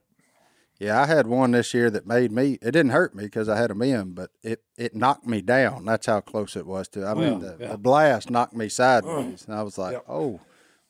Yeah, 0.80 1.01
I 1.01 1.06
had 1.07 1.28
one 1.28 1.51
this 1.51 1.74
year 1.74 1.89
that 1.89 2.07
made 2.07 2.31
me. 2.31 2.54
It 2.62 2.72
didn't 2.72 2.92
hurt 2.92 3.16
me 3.16 3.24
because 3.24 3.50
I 3.50 3.57
had 3.57 3.72
them 3.72 3.81
in, 3.81 4.12
but 4.13 4.30
it 4.44 4.62
it 4.78 4.96
knocked 4.96 5.25
me 5.28 5.42
down. 5.42 5.84
That's 5.86 6.06
how 6.06 6.22
close 6.22 6.56
it 6.56 6.68
was 6.68 6.88
to. 6.89 7.06
I 7.06 7.13
mean, 7.16 7.39
the, 7.39 7.57
the 7.72 7.78
blast 7.78 8.30
knocked 8.30 8.56
me 8.56 8.69
sideways, 8.69 9.46
and 9.48 9.56
I 9.56 9.63
was 9.63 9.78
like, 9.78 9.94
Yep. 9.94 10.06
"Oh, 10.07 10.39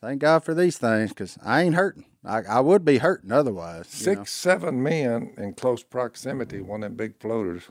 thank 0.04 0.22
God 0.22 0.44
for 0.44 0.54
these 0.54 0.78
things," 0.78 1.10
because 1.10 1.38
I 1.44 1.62
ain't 1.64 1.76
hurting. 1.76 2.06
I, 2.26 2.42
I 2.44 2.60
would 2.60 2.86
be 2.86 2.98
hurting 3.00 3.32
otherwise. 3.32 3.88
you 3.92 4.06
six, 4.06 4.18
know. 4.18 4.24
seven 4.26 4.84
men 4.84 5.34
in 5.38 5.54
close 5.54 5.84
proximity, 5.84 6.62
one 6.62 6.84
of 6.84 6.92
them 6.92 6.98
big 6.98 7.20
floaters. 7.20 7.64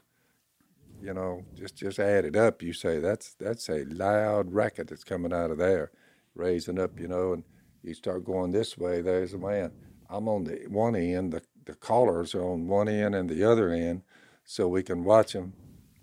You 1.00 1.14
know, 1.14 1.42
just 1.54 1.76
just 1.76 1.98
add 1.98 2.24
it 2.24 2.36
up. 2.36 2.62
You 2.62 2.72
say 2.72 2.98
that's 2.98 3.34
that's 3.34 3.68
a 3.68 3.84
loud 3.84 4.52
racket 4.52 4.88
that's 4.88 5.04
coming 5.04 5.32
out 5.32 5.50
of 5.50 5.58
there, 5.58 5.90
raising 6.34 6.78
up. 6.78 6.98
You 6.98 7.08
know, 7.08 7.32
and 7.32 7.44
you 7.82 7.94
start 7.94 8.24
going 8.24 8.52
this 8.52 8.78
way. 8.78 9.02
There's 9.02 9.34
a 9.34 9.38
man. 9.38 9.72
I'm 10.08 10.28
on 10.28 10.44
the 10.44 10.64
one 10.68 10.94
end. 10.94 11.32
The 11.32 11.42
the 11.64 11.74
callers 11.74 12.34
are 12.34 12.44
on 12.44 12.68
one 12.68 12.88
end 12.88 13.14
and 13.14 13.28
the 13.28 13.44
other 13.44 13.70
end, 13.70 14.02
so 14.44 14.68
we 14.68 14.82
can 14.82 15.04
watch 15.04 15.32
them, 15.32 15.54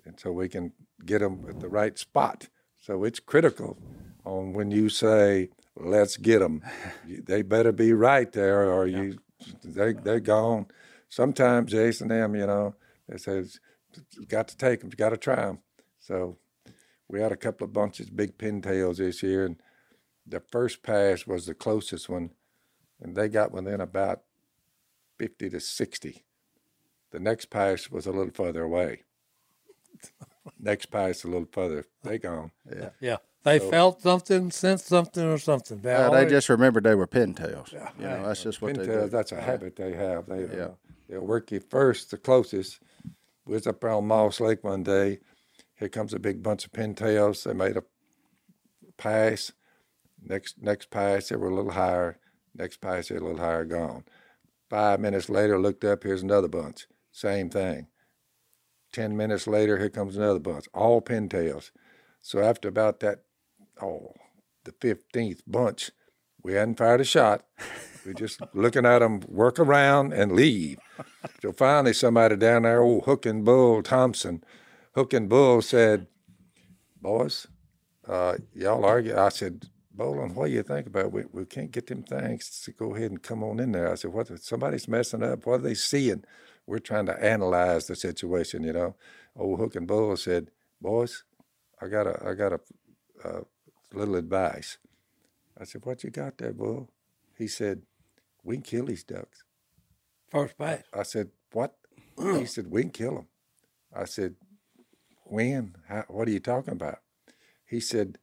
and 0.05 0.19
so 0.19 0.31
we 0.31 0.49
can 0.49 0.73
get 1.05 1.19
them 1.19 1.45
at 1.47 1.59
the 1.59 1.69
right 1.69 1.97
spot. 1.97 2.49
So 2.77 3.03
it's 3.03 3.19
critical 3.19 3.77
on 4.25 4.53
when 4.53 4.71
you 4.71 4.89
say 4.89 5.49
let's 5.75 6.17
get 6.17 6.39
them. 6.39 6.63
They 7.07 7.41
better 7.41 7.71
be 7.71 7.93
right 7.93 8.31
there, 8.31 8.71
or 8.71 8.87
you 8.87 9.19
they 9.63 9.93
they're 9.93 10.19
gone. 10.19 10.67
Sometimes 11.09 11.71
Jason 11.71 12.09
them, 12.09 12.35
you 12.35 12.45
know, 12.45 12.75
they 13.07 13.17
says 13.17 13.59
got 14.27 14.47
to 14.49 14.57
take 14.57 14.81
them, 14.81 14.89
got 14.91 15.09
to 15.09 15.17
try 15.17 15.47
them. 15.47 15.59
So 15.99 16.37
we 17.07 17.21
had 17.21 17.31
a 17.31 17.37
couple 17.37 17.65
of 17.65 17.73
bunches 17.73 18.09
big 18.09 18.37
pintails 18.37 18.97
this 18.97 19.23
year, 19.23 19.45
and 19.45 19.57
the 20.25 20.39
first 20.39 20.83
pass 20.83 21.25
was 21.25 21.45
the 21.45 21.55
closest 21.55 22.09
one, 22.09 22.31
and 23.01 23.15
they 23.15 23.27
got 23.29 23.51
within 23.51 23.81
about 23.81 24.21
fifty 25.17 25.49
to 25.49 25.59
sixty. 25.59 26.25
The 27.11 27.19
next 27.19 27.49
pass 27.49 27.89
was 27.89 28.05
a 28.05 28.11
little 28.11 28.33
further 28.33 28.63
away. 28.63 29.03
next 30.59 30.87
pass 30.87 31.23
a 31.23 31.27
little 31.27 31.47
further. 31.51 31.85
They 32.03 32.19
gone. 32.19 32.51
Yeah. 32.71 32.89
Yeah. 32.99 33.17
They 33.43 33.57
felt 33.59 34.01
something, 34.01 34.51
sensed 34.51 34.87
something, 34.87 35.23
or 35.23 35.37
something. 35.37 35.79
They, 35.79 35.93
Uh, 35.93 36.09
they 36.11 36.25
just 36.25 36.49
remembered 36.49 36.83
they 36.83 36.95
were 36.95 37.07
pintails. 37.07 37.71
You 37.71 37.79
know, 38.05 38.27
that's 38.27 38.43
just 38.43 38.61
what 38.61 38.75
they 38.75 38.85
do. 38.85 39.07
that's 39.07 39.31
a 39.31 39.39
habit 39.41 39.75
they 39.77 39.93
have. 39.93 40.25
They, 40.27 40.41
Yeah. 40.57 40.63
uh, 40.65 40.71
they'll 41.07 41.21
work 41.25 41.51
you 41.51 41.59
first, 41.61 42.11
the 42.11 42.17
closest. 42.17 42.79
We 43.45 43.53
was 43.53 43.65
up 43.65 43.83
on 43.83 44.05
Moss 44.07 44.39
Lake 44.39 44.63
one 44.63 44.83
day. 44.83 45.19
Here 45.75 45.89
comes 45.89 46.13
a 46.13 46.19
big 46.19 46.43
bunch 46.43 46.65
of 46.65 46.73
pintails. 46.73 47.43
They 47.43 47.53
made 47.53 47.77
a 47.77 47.83
pass. 48.97 49.51
Next 50.21 50.61
next 50.61 50.89
pass, 50.91 51.29
they 51.29 51.37
were 51.37 51.47
a 51.49 51.55
little 51.55 51.71
higher. 51.71 52.19
Next 52.53 52.81
pass, 52.81 53.07
they 53.07 53.15
were 53.15 53.21
a 53.21 53.23
little 53.31 53.39
higher, 53.45 53.63
gone. 53.63 54.03
Five 54.69 54.99
minutes 54.99 55.29
later, 55.29 55.57
looked 55.57 55.83
up, 55.85 56.03
here's 56.03 56.21
another 56.21 56.49
bunch. 56.49 56.87
Same 57.11 57.49
thing. 57.49 57.87
Ten 58.91 59.15
minutes 59.15 59.47
later, 59.47 59.77
here 59.77 59.89
comes 59.89 60.17
another 60.17 60.39
bunch. 60.39 60.67
All 60.73 61.01
pintails. 61.01 61.71
So 62.21 62.39
after 62.39 62.67
about 62.67 62.99
that, 62.99 63.23
oh, 63.81 64.13
the 64.63 64.71
15th 64.71 65.41
bunch, 65.47 65.91
we 66.43 66.53
hadn't 66.53 66.77
fired 66.77 67.01
a 67.01 67.05
shot. 67.05 67.43
We're 68.05 68.13
just 68.13 68.41
looking 68.53 68.85
at 68.85 68.99
them 68.99 69.21
work 69.27 69.59
around 69.59 70.13
and 70.13 70.31
leave. 70.31 70.77
So 71.41 71.51
finally, 71.51 71.93
somebody 71.93 72.35
down 72.35 72.63
there, 72.63 72.81
old 72.81 73.05
Hook 73.05 73.25
and 73.25 73.43
Bull 73.43 73.83
Thompson, 73.83 74.43
Hook 74.95 75.13
and 75.13 75.29
Bull 75.29 75.61
said, 75.61 76.07
"Boys, 77.01 77.47
uh, 78.07 78.37
y'all 78.53 78.85
argue." 78.85 79.17
I 79.17 79.29
said, 79.29 79.69
"Bolin, 79.95 80.33
what 80.33 80.47
do 80.47 80.53
you 80.53 80.63
think 80.63 80.87
about? 80.87 81.05
It? 81.05 81.13
We 81.13 81.23
we 81.31 81.45
can't 81.45 81.71
get 81.71 81.87
them 81.87 82.03
things 82.03 82.61
to 82.65 82.71
go 82.71 82.95
ahead 82.95 83.11
and 83.11 83.21
come 83.21 83.43
on 83.43 83.59
in 83.59 83.71
there." 83.71 83.91
I 83.91 83.95
said, 83.95 84.13
"What? 84.13 84.27
Somebody's 84.39 84.87
messing 84.87 85.23
up. 85.23 85.45
What 85.45 85.59
are 85.59 85.63
they 85.63 85.75
seeing?" 85.75 86.23
We're 86.65 86.79
trying 86.79 87.07
to 87.07 87.23
analyze 87.23 87.87
the 87.87 87.95
situation, 87.95 88.63
you 88.63 88.73
know. 88.73 88.95
Old 89.35 89.59
Hook 89.59 89.75
and 89.75 89.87
Bull 89.87 90.15
said, 90.17 90.51
"Boys, 90.81 91.23
I 91.81 91.87
got 91.87 92.07
a 92.07 92.21
I 92.25 92.33
got 92.33 92.53
a, 92.53 92.59
a 93.23 93.41
little 93.93 94.15
advice." 94.15 94.77
I 95.57 95.63
said, 95.65 95.85
"What 95.85 96.03
you 96.03 96.09
got 96.09 96.37
there, 96.37 96.53
Bull?" 96.53 96.89
He 97.37 97.47
said, 97.47 97.83
"We 98.43 98.55
can 98.55 98.63
kill 98.63 98.85
these 98.85 99.03
ducks." 99.03 99.43
First 100.29 100.57
base. 100.57 100.83
I 100.93 101.03
said, 101.03 101.31
"What?" 101.51 101.75
he 102.17 102.45
said, 102.45 102.67
"We 102.67 102.81
can 102.83 102.91
kill 102.91 103.15
them." 103.15 103.27
I 103.93 104.05
said, 104.05 104.35
"When? 105.23 105.75
How, 105.87 106.05
what 106.07 106.27
are 106.27 106.31
you 106.31 106.39
talking 106.39 106.73
about?" 106.73 106.99
He 107.65 107.79
said, 107.79 108.19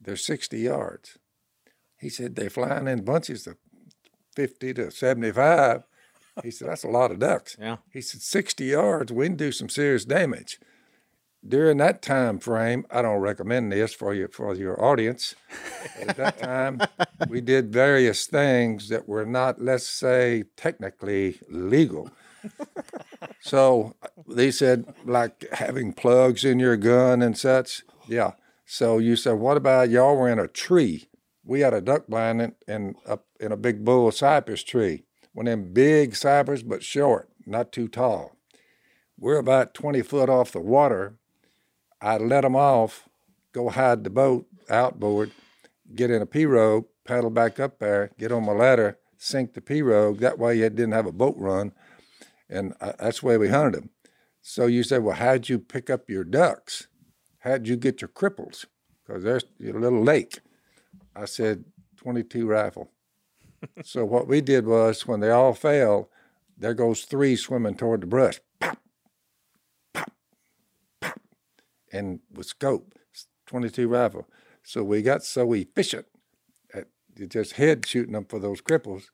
"They're 0.00 0.16
sixty 0.16 0.60
yards." 0.60 1.18
He 1.98 2.08
said, 2.08 2.34
"They're 2.34 2.50
flying 2.50 2.88
in 2.88 3.04
bunches 3.04 3.46
of 3.46 3.56
fifty 4.34 4.72
to 4.74 4.90
seventy-five." 4.90 5.84
He 6.42 6.50
said, 6.50 6.68
"That's 6.68 6.84
a 6.84 6.88
lot 6.88 7.10
of 7.10 7.18
ducks." 7.18 7.56
Yeah. 7.58 7.78
He 7.92 8.00
said, 8.00 8.22
60 8.22 8.64
yards, 8.64 9.12
we 9.12 9.26
can 9.26 9.36
do 9.36 9.52
some 9.52 9.68
serious 9.68 10.04
damage." 10.04 10.60
During 11.46 11.78
that 11.78 12.02
time 12.02 12.38
frame, 12.38 12.84
I 12.90 13.02
don't 13.02 13.20
recommend 13.20 13.72
this 13.72 13.94
for 13.94 14.12
you 14.12 14.28
for 14.28 14.54
your 14.54 14.82
audience. 14.82 15.34
At 16.00 16.16
that 16.16 16.38
time, 16.38 16.82
we 17.28 17.40
did 17.52 17.72
various 17.72 18.26
things 18.26 18.88
that 18.90 19.08
were 19.08 19.24
not, 19.24 19.60
let's 19.60 19.88
say, 19.88 20.44
technically 20.56 21.40
legal. 21.48 22.10
So 23.40 23.96
uh, 24.02 24.08
they 24.28 24.50
said, 24.50 24.92
like 25.04 25.46
having 25.52 25.92
plugs 25.92 26.44
in 26.44 26.58
your 26.58 26.76
gun 26.76 27.22
and 27.22 27.36
such. 27.36 27.82
Yeah. 28.06 28.32
So 28.66 28.98
you 28.98 29.16
said, 29.16 29.34
what 29.34 29.56
about 29.56 29.90
y'all 29.90 30.16
were 30.16 30.28
in 30.28 30.38
a 30.38 30.46
tree? 30.46 31.08
We 31.44 31.60
had 31.60 31.74
a 31.74 31.80
duck 31.80 32.06
blind 32.06 32.42
in, 32.42 32.54
in, 32.68 32.94
up 33.06 33.24
in 33.40 33.50
a 33.50 33.56
big 33.56 33.84
bull 33.84 34.12
cypress 34.12 34.62
tree. 34.62 35.04
One 35.32 35.46
of 35.46 35.52
them 35.52 35.72
big 35.72 36.14
cypress, 36.14 36.62
but 36.62 36.82
short, 36.82 37.30
not 37.46 37.72
too 37.72 37.88
tall. 37.88 38.36
We're 39.18 39.38
about 39.38 39.74
20 39.74 40.02
foot 40.02 40.28
off 40.28 40.52
the 40.52 40.60
water. 40.60 41.16
I 42.00 42.16
let 42.16 42.42
them 42.42 42.56
off, 42.56 43.08
go 43.52 43.68
hide 43.68 44.04
the 44.04 44.10
boat 44.10 44.46
outboard, 44.68 45.32
get 45.94 46.10
in 46.10 46.22
a 46.22 46.26
pirogue, 46.26 46.86
paddle 47.04 47.30
back 47.30 47.60
up 47.60 47.78
there, 47.78 48.10
get 48.18 48.32
on 48.32 48.44
my 48.44 48.52
ladder, 48.52 48.98
sink 49.18 49.54
the 49.54 49.60
pirogue. 49.60 50.18
That 50.18 50.38
way 50.38 50.58
you 50.58 50.70
didn't 50.70 50.92
have 50.92 51.06
a 51.06 51.12
boat 51.12 51.36
run. 51.36 51.72
And 52.48 52.74
I, 52.80 52.94
that's 52.98 53.20
the 53.20 53.26
way 53.26 53.36
we 53.36 53.48
hunted 53.48 53.74
them. 53.74 53.90
So 54.42 54.66
you 54.66 54.82
said, 54.82 55.02
well, 55.02 55.16
how'd 55.16 55.48
you 55.48 55.58
pick 55.58 55.90
up 55.90 56.08
your 56.08 56.24
ducks? 56.24 56.88
How'd 57.40 57.66
you 57.66 57.76
get 57.76 58.00
your 58.00 58.08
cripples? 58.08 58.66
Because 59.06 59.22
there's 59.22 59.44
a 59.60 59.72
little 59.72 60.02
lake. 60.02 60.40
I 61.14 61.26
said, 61.26 61.64
22 61.96 62.46
rifle. 62.46 62.90
so 63.84 64.04
what 64.04 64.26
we 64.26 64.40
did 64.40 64.66
was 64.66 65.06
when 65.06 65.20
they 65.20 65.30
all 65.30 65.52
fell, 65.52 66.08
there 66.56 66.74
goes 66.74 67.04
three 67.04 67.36
swimming 67.36 67.74
toward 67.74 68.00
the 68.02 68.06
brush. 68.06 68.40
And 71.92 72.20
with 72.32 72.46
scope, 72.46 72.94
22 73.46 73.88
rifle. 73.88 74.28
So 74.62 74.84
we 74.84 75.02
got 75.02 75.24
so 75.24 75.52
efficient 75.52 76.06
at 76.72 76.86
just 77.28 77.54
head 77.54 77.86
shooting 77.86 78.12
them 78.12 78.26
for 78.26 78.38
those 78.38 78.60
cripples. 78.60 79.04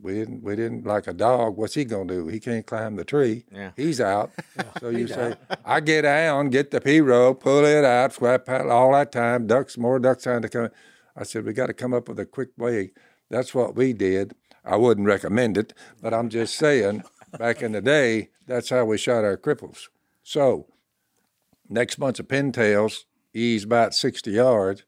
We 0.00 0.14
didn't 0.14 0.42
we 0.42 0.56
didn't 0.56 0.86
like 0.86 1.06
a 1.06 1.12
dog, 1.12 1.56
what's 1.56 1.74
he 1.74 1.84
gonna 1.84 2.12
do? 2.12 2.26
He 2.28 2.40
can't 2.40 2.66
climb 2.66 2.96
the 2.96 3.04
tree. 3.04 3.44
Yeah. 3.52 3.72
He's 3.76 4.00
out. 4.00 4.32
so 4.80 4.88
you 4.88 5.06
say, 5.06 5.34
I 5.64 5.80
get 5.80 6.02
down, 6.02 6.50
get 6.50 6.70
the 6.70 6.80
pirogue, 6.80 7.40
pull 7.40 7.64
it 7.64 7.84
out, 7.84 8.14
swap 8.14 8.46
paddle 8.46 8.72
all 8.72 8.92
that 8.92 9.12
time, 9.12 9.46
ducks, 9.46 9.76
more 9.76 9.98
ducks 9.98 10.24
trying 10.24 10.42
to 10.42 10.48
come. 10.48 10.70
I 11.14 11.24
said, 11.24 11.44
we 11.44 11.52
got 11.52 11.66
to 11.66 11.74
come 11.74 11.92
up 11.92 12.08
with 12.08 12.18
a 12.18 12.24
quick 12.24 12.50
way. 12.56 12.92
That's 13.28 13.54
what 13.54 13.76
we 13.76 13.92
did. 13.92 14.34
I 14.64 14.76
wouldn't 14.76 15.06
recommend 15.06 15.58
it, 15.58 15.74
but 16.00 16.14
I'm 16.14 16.28
just 16.28 16.56
saying, 16.56 17.04
back 17.38 17.62
in 17.62 17.72
the 17.72 17.80
day, 17.82 18.30
that's 18.46 18.70
how 18.70 18.84
we 18.84 18.96
shot 18.96 19.24
our 19.24 19.36
cripples. 19.36 19.88
So, 20.22 20.71
next 21.72 21.96
bunch 21.96 22.20
of 22.20 22.28
pintails, 22.28 23.04
ease 23.34 23.64
about 23.64 23.94
60 23.94 24.30
yards. 24.30 24.84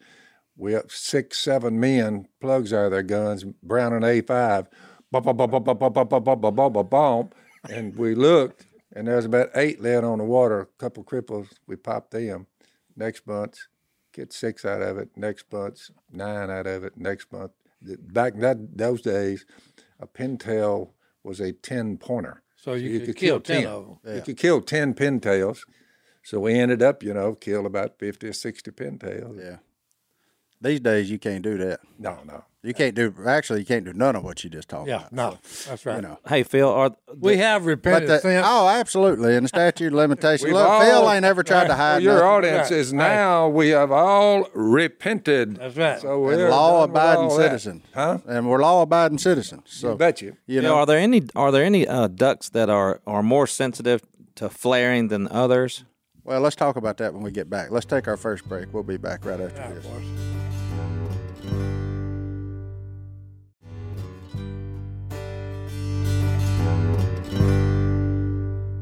We 0.56 0.74
have 0.74 0.90
six, 0.90 1.38
seven 1.38 1.80
men, 1.80 2.28
plugs 2.40 2.72
out 2.72 2.86
of 2.86 2.90
their 2.92 3.02
guns, 3.02 3.44
Browning 3.62 4.02
A5, 4.02 4.66
bump, 5.10 5.26
bump, 5.26 5.38
bump, 5.38 5.52
bump, 5.52 5.64
bump, 5.64 5.80
bump, 5.80 5.94
bump, 5.94 6.24
bump, 6.24 6.40
bump, 6.56 6.74
bump, 6.74 6.90
bump. 6.90 7.34
And 7.68 7.96
we 7.96 8.14
looked, 8.14 8.66
and 8.94 9.08
there 9.08 9.16
was 9.16 9.24
about 9.24 9.50
eight 9.56 9.80
laying 9.80 10.04
on 10.04 10.18
the 10.18 10.24
water, 10.24 10.60
a 10.60 10.66
couple 10.78 11.02
cripples. 11.02 11.48
We 11.66 11.76
popped 11.76 12.12
them. 12.12 12.46
Next 12.96 13.26
bunch, 13.26 13.56
get 14.12 14.32
six 14.32 14.64
out 14.64 14.82
of 14.82 14.98
it. 14.98 15.08
Next 15.16 15.48
bunch, 15.50 15.90
nine 16.12 16.50
out 16.50 16.66
of 16.66 16.84
it. 16.84 16.96
Next 16.96 17.32
month. 17.32 17.50
Back 17.82 18.34
in 18.34 18.40
that 18.40 18.76
those 18.76 19.02
days, 19.02 19.44
a 19.98 20.06
pintail 20.06 20.90
was 21.24 21.40
a 21.40 21.52
ten 21.52 21.96
pointer. 21.96 22.42
So 22.56 22.74
you, 22.74 23.00
could, 23.00 23.16
kill, 23.16 23.40
10, 23.40 23.66
of 23.66 23.98
them. 24.02 24.16
You 24.16 24.22
could 24.22 24.38
kill 24.38 24.60
ten 24.62 24.94
pintails. 24.94 25.64
So 26.24 26.40
we 26.40 26.54
ended 26.58 26.82
up, 26.82 27.02
you 27.02 27.12
know, 27.14 27.34
kill 27.34 27.66
about 27.66 27.98
fifty 27.98 28.26
or 28.28 28.32
sixty 28.32 28.70
pintails. 28.70 29.38
Yeah. 29.38 29.56
These 30.60 30.80
days 30.80 31.10
you 31.10 31.18
can't 31.18 31.42
do 31.42 31.58
that. 31.58 31.80
No, 31.98 32.18
no. 32.24 32.44
You 32.62 32.72
can't 32.72 32.94
do 32.94 33.12
actually 33.26 33.58
you 33.60 33.66
can't 33.66 33.84
do 33.84 33.92
none 33.92 34.16
of 34.16 34.24
what 34.24 34.42
you 34.42 34.48
just 34.48 34.70
talked 34.70 34.88
Yeah, 34.88 35.00
about. 35.08 35.12
no, 35.12 35.38
that's 35.68 35.84
right. 35.84 35.96
You 35.96 36.00
know. 36.02 36.18
Hey 36.26 36.42
Phil, 36.44 36.66
are 36.70 36.96
we 37.20 37.36
have 37.36 37.62
But 37.64 37.68
repented 37.68 38.08
the, 38.08 38.18
since. 38.20 38.42
oh, 38.48 38.68
absolutely. 38.68 39.34
And 39.36 39.44
the 39.44 39.48
statute 39.48 39.88
of 39.88 39.92
limitations. 40.04 40.50
Look, 40.50 40.66
all- 40.66 40.80
Phil 40.80 41.10
ain't 41.10 41.26
ever 41.26 41.42
tried 41.42 41.64
to 41.64 41.70
For 41.70 41.74
hide 41.76 42.02
your 42.02 42.14
nothing. 42.14 42.26
audience 42.28 42.70
Right, 42.70 42.80
is 42.80 42.92
right. 42.94 42.98
now 43.14 43.48
we 43.48 43.68
have 43.68 43.92
all 43.92 44.48
repented. 44.54 45.56
That's 45.56 45.76
right. 45.76 46.00
So 46.00 46.18
we're 46.20 46.48
law 46.48 46.84
abiding 46.84 47.28
citizens. 47.30 47.84
Huh? 47.92 48.18
And 48.26 48.48
we're 48.48 48.62
law 48.62 48.80
abiding 48.80 49.18
citizens. 49.18 49.64
So 49.66 49.92
I 49.92 49.96
bet 49.96 50.22
you. 50.22 50.38
you 50.46 50.62
Phil, 50.62 50.70
know 50.70 50.78
are 50.78 50.86
there 50.86 50.98
any 50.98 51.24
are 51.36 51.52
there 51.52 51.64
any 51.64 51.86
uh, 51.86 52.08
ducks 52.08 52.48
that 52.50 52.70
are 52.70 53.02
are 53.06 53.22
more 53.22 53.46
sensitive 53.46 54.00
to 54.36 54.48
flaring 54.48 55.08
than 55.08 55.28
others? 55.28 55.84
Well 56.24 56.40
let's 56.40 56.56
talk 56.56 56.76
about 56.76 56.96
that 56.98 57.14
when 57.14 57.22
we 57.22 57.30
get 57.30 57.48
back. 57.48 57.70
Let's 57.70 57.86
take 57.86 58.08
our 58.08 58.16
first 58.16 58.48
break. 58.48 58.72
We'll 58.72 58.82
be 58.82 58.96
back 58.96 59.24
right 59.24 59.40
after 59.40 59.60
Yeah, 59.60 59.70
of 59.70 59.82
this. 59.82 61.04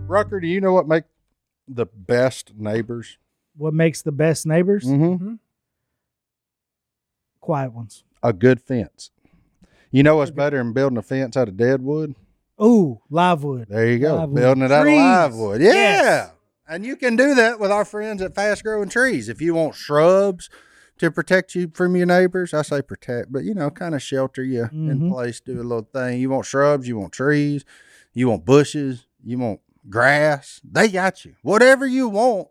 Rucker, 0.08 0.40
do 0.40 0.46
you 0.46 0.60
know 0.60 0.72
what 0.72 0.86
make 0.86 1.04
the 1.66 1.86
best 1.86 2.52
neighbors? 2.56 3.16
What 3.56 3.72
makes 3.74 4.02
the 4.02 4.12
best 4.12 4.46
neighbors? 4.46 4.84
Mm-hmm. 4.84 5.34
Quiet 7.40 7.72
ones. 7.72 8.04
A 8.22 8.32
good 8.32 8.60
fence. 8.60 9.10
You 9.90 10.02
know 10.02 10.16
what's 10.16 10.30
better 10.30 10.58
than 10.58 10.72
building 10.72 10.98
a 10.98 11.02
fence 11.02 11.36
out 11.36 11.48
of 11.48 11.56
dead 11.56 11.82
wood? 11.82 12.14
Ooh, 12.62 13.00
live 13.10 13.42
wood. 13.42 13.68
There 13.68 13.86
you 13.88 13.98
go. 13.98 14.16
Live 14.16 14.30
wood. 14.30 14.40
Building 14.40 14.62
it 14.64 14.72
out 14.72 14.86
of 14.86 14.92
live 14.92 15.34
wood. 15.34 15.60
Yeah. 15.60 15.72
Yes. 15.72 16.30
And 16.68 16.84
you 16.84 16.96
can 16.96 17.16
do 17.16 17.34
that 17.34 17.58
with 17.58 17.70
our 17.70 17.84
friends 17.84 18.22
at 18.22 18.34
Fast 18.34 18.62
Growing 18.64 18.88
Trees. 18.88 19.28
If 19.28 19.40
you 19.40 19.54
want 19.54 19.74
shrubs 19.74 20.48
to 20.98 21.10
protect 21.10 21.54
you 21.54 21.70
from 21.74 21.96
your 21.96 22.06
neighbors, 22.06 22.54
I 22.54 22.62
say 22.62 22.82
protect, 22.82 23.32
but 23.32 23.44
you 23.44 23.54
know, 23.54 23.70
kind 23.70 23.94
of 23.94 24.02
shelter 24.02 24.42
you 24.44 24.68
in 24.72 25.00
Mhm. 25.00 25.08
place, 25.10 25.40
do 25.40 25.60
a 25.60 25.62
little 25.62 25.88
thing. 25.92 26.20
You 26.20 26.30
want 26.30 26.46
shrubs, 26.46 26.86
you 26.86 26.96
want 26.98 27.12
trees, 27.12 27.64
you 28.14 28.28
want 28.28 28.44
bushes, 28.44 29.06
you 29.24 29.38
want 29.38 29.60
grass. 29.90 30.60
They 30.64 30.88
got 30.88 31.24
you. 31.24 31.34
Whatever 31.42 31.86
you 31.86 32.08
want, 32.08 32.48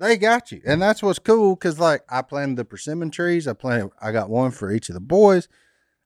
they 0.00 0.16
got 0.16 0.50
you. 0.50 0.60
And 0.66 0.82
that's 0.82 1.02
what's 1.02 1.20
cool 1.20 1.54
because, 1.54 1.78
like, 1.78 2.02
I 2.08 2.22
planted 2.22 2.56
the 2.56 2.64
persimmon 2.64 3.10
trees. 3.10 3.46
I 3.46 3.52
planted, 3.52 3.90
I 4.00 4.10
got 4.10 4.28
one 4.28 4.50
for 4.50 4.72
each 4.72 4.88
of 4.88 4.94
the 4.94 5.00
boys. 5.00 5.46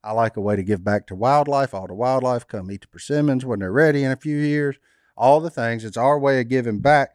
I 0.05 0.13
like 0.13 0.37
a 0.37 0.41
way 0.43 0.55
to 0.55 0.63
give 0.63 0.85
back 0.85 1.07
to 1.07 1.15
wildlife. 1.15 1.73
All 1.75 1.87
the 1.87 1.95
wildlife 1.95 2.47
come 2.47 2.71
eat 2.71 2.83
the 2.83 2.89
persimmons 2.89 3.45
when 3.47 3.61
they're 3.61 3.73
ready 3.73 4.05
in 4.05 4.13
a 4.13 4.17
few 4.17 4.37
years. 4.37 4.77
All 5.17 5.41
the 5.41 5.51
things. 5.51 5.85
It's 5.85 5.97
our 5.97 6.19
way 6.19 6.41
of 6.41 6.49
giving 6.49 6.79
back, 6.81 7.15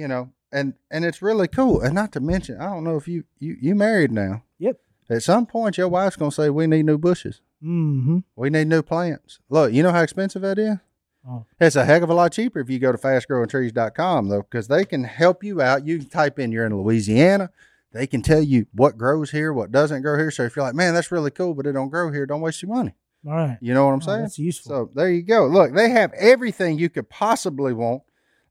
you 0.00 0.08
know. 0.08 0.30
And 0.52 0.74
and 0.90 1.04
it's 1.04 1.22
really 1.22 1.46
cool. 1.46 1.80
And 1.80 1.94
not 1.94 2.10
to 2.12 2.20
mention, 2.20 2.60
I 2.60 2.64
don't 2.64 2.82
know 2.82 2.96
if 2.96 3.06
you 3.06 3.22
you 3.38 3.56
you 3.60 3.74
married 3.76 4.10
now. 4.10 4.42
Yep. 4.58 4.80
At 5.08 5.22
some 5.22 5.46
point, 5.46 5.78
your 5.78 5.88
wife's 5.88 6.16
gonna 6.16 6.32
say 6.32 6.50
we 6.50 6.66
need 6.66 6.86
new 6.86 6.98
bushes. 6.98 7.40
Mm-hmm. 7.62 8.18
We 8.34 8.50
need 8.50 8.66
new 8.66 8.82
plants. 8.82 9.38
Look, 9.48 9.72
you 9.72 9.82
know 9.84 9.92
how 9.92 10.00
expensive 10.02 10.42
that 10.42 10.58
is. 10.58 10.76
Oh. 11.28 11.44
It's 11.60 11.76
a 11.76 11.84
heck 11.84 12.02
of 12.02 12.08
a 12.10 12.14
lot 12.14 12.32
cheaper 12.32 12.58
if 12.60 12.70
you 12.70 12.78
go 12.78 12.90
to 12.90 12.98
fastgrowingtrees.com 12.98 14.28
though, 14.28 14.42
because 14.42 14.68
they 14.68 14.84
can 14.84 15.04
help 15.04 15.44
you 15.44 15.60
out. 15.60 15.86
You 15.86 15.98
can 15.98 16.08
type 16.08 16.38
in 16.38 16.52
you're 16.52 16.66
in 16.66 16.76
Louisiana. 16.76 17.50
They 17.92 18.06
can 18.06 18.22
tell 18.22 18.40
you 18.42 18.66
what 18.72 18.96
grows 18.96 19.30
here, 19.32 19.52
what 19.52 19.72
doesn't 19.72 20.02
grow 20.02 20.16
here. 20.16 20.30
So 20.30 20.44
if 20.44 20.54
you're 20.56 20.64
like, 20.64 20.74
man, 20.76 20.94
that's 20.94 21.10
really 21.12 21.30
cool, 21.32 21.54
but 21.54 21.66
it 21.66 21.72
don't 21.72 21.90
grow 21.90 22.10
here, 22.12 22.24
don't 22.24 22.40
waste 22.40 22.62
your 22.62 22.72
money. 22.74 22.94
All 23.26 23.34
right. 23.34 23.58
You 23.60 23.74
know 23.74 23.84
what 23.86 23.92
I'm 23.92 23.98
Oh, 24.02 24.06
saying? 24.06 24.20
that's 24.22 24.38
useful. 24.38 24.70
So 24.70 24.90
there 24.94 25.10
you 25.10 25.22
go. 25.22 25.46
Look, 25.46 25.74
they 25.74 25.90
have 25.90 26.12
everything 26.14 26.78
you 26.78 26.88
could 26.88 27.10
possibly 27.10 27.72
want, 27.74 28.02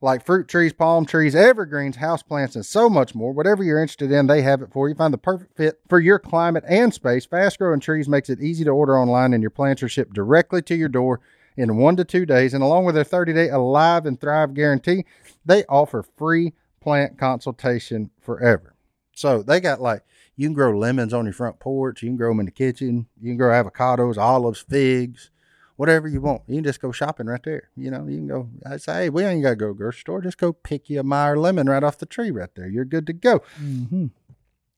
like 0.01 0.25
fruit 0.25 0.47
trees, 0.47 0.71
palm 0.71 1.05
trees, 1.05 1.35
evergreens, 1.35 1.97
houseplants, 1.97 2.55
and 2.55 2.65
so 2.65 2.89
much 2.89 3.13
more. 3.13 3.33
Whatever 3.33 3.63
you're 3.63 3.81
interested 3.81 4.11
in, 4.11 4.27
they 4.27 4.41
have 4.41 4.61
it 4.61 4.71
for 4.71 4.87
you. 4.87 4.95
Find 4.95 5.13
the 5.13 5.17
perfect 5.17 5.57
fit 5.57 5.79
for 5.89 5.99
your 5.99 6.19
climate 6.19 6.63
and 6.67 6.93
space. 6.93 7.25
Fast 7.25 7.59
growing 7.59 7.79
trees 7.79 8.07
makes 8.07 8.29
it 8.29 8.41
easy 8.41 8.63
to 8.63 8.71
order 8.71 8.97
online, 8.97 9.33
and 9.33 9.43
your 9.43 9.49
plants 9.49 9.83
are 9.83 9.89
shipped 9.89 10.13
directly 10.13 10.61
to 10.63 10.75
your 10.75 10.89
door. 10.89 11.19
in 11.57 11.75
one 11.75 11.97
to 11.97 12.05
two 12.05 12.25
days. 12.25 12.53
And 12.53 12.63
along 12.63 12.85
with 12.85 12.95
their 12.95 13.03
30 13.03 13.33
day 13.33 13.49
Alive 13.49 14.05
and 14.05 14.19
Thrive 14.19 14.53
guarantee, 14.53 15.03
they 15.45 15.65
offer 15.65 16.05
free 16.15 16.53
plant 16.79 17.17
consultation 17.17 18.11
forever. 18.21 18.75
So 19.13 19.43
they 19.43 19.59
got 19.59 19.81
like, 19.81 20.03
you 20.37 20.47
can 20.47 20.53
grow 20.53 20.77
lemons 20.77 21.13
on 21.13 21.25
your 21.25 21.33
front 21.33 21.59
porch, 21.59 22.01
you 22.01 22.07
can 22.07 22.15
grow 22.15 22.29
them 22.29 22.39
in 22.39 22.45
the 22.45 22.51
kitchen, 22.51 23.07
you 23.19 23.31
can 23.31 23.37
grow 23.37 23.51
avocados, 23.51 24.17
olives, 24.17 24.61
figs, 24.61 25.31
whatever 25.79 26.09
you 26.09 26.19
want. 26.19 26.41
You 26.45 26.55
can 26.55 26.65
just 26.65 26.81
go 26.81 26.91
shopping 26.91 27.27
right 27.27 27.41
there. 27.41 27.69
You 27.77 27.89
know, 27.89 28.05
you 28.05 28.17
can 28.17 28.27
go, 28.27 28.49
I 28.69 28.75
say, 28.75 28.93
hey, 28.93 29.09
we 29.09 29.23
ain't 29.23 29.43
got 29.43 29.51
to 29.51 29.55
go 29.55 29.69
to 29.69 29.73
grocery 29.73 30.01
store. 30.01 30.19
Just 30.19 30.37
go 30.37 30.51
pick 30.51 30.89
you 30.89 30.99
a 30.99 31.03
Meyer 31.03 31.37
lemon 31.37 31.69
right 31.69 31.81
off 31.85 31.99
the 31.99 32.05
tree 32.05 32.31
right 32.31 32.53
there. 32.53 32.67
You're 32.67 32.83
good 32.83 33.07
to 33.07 33.13
go. 33.13 33.39
Mm-hmm. 33.63 34.07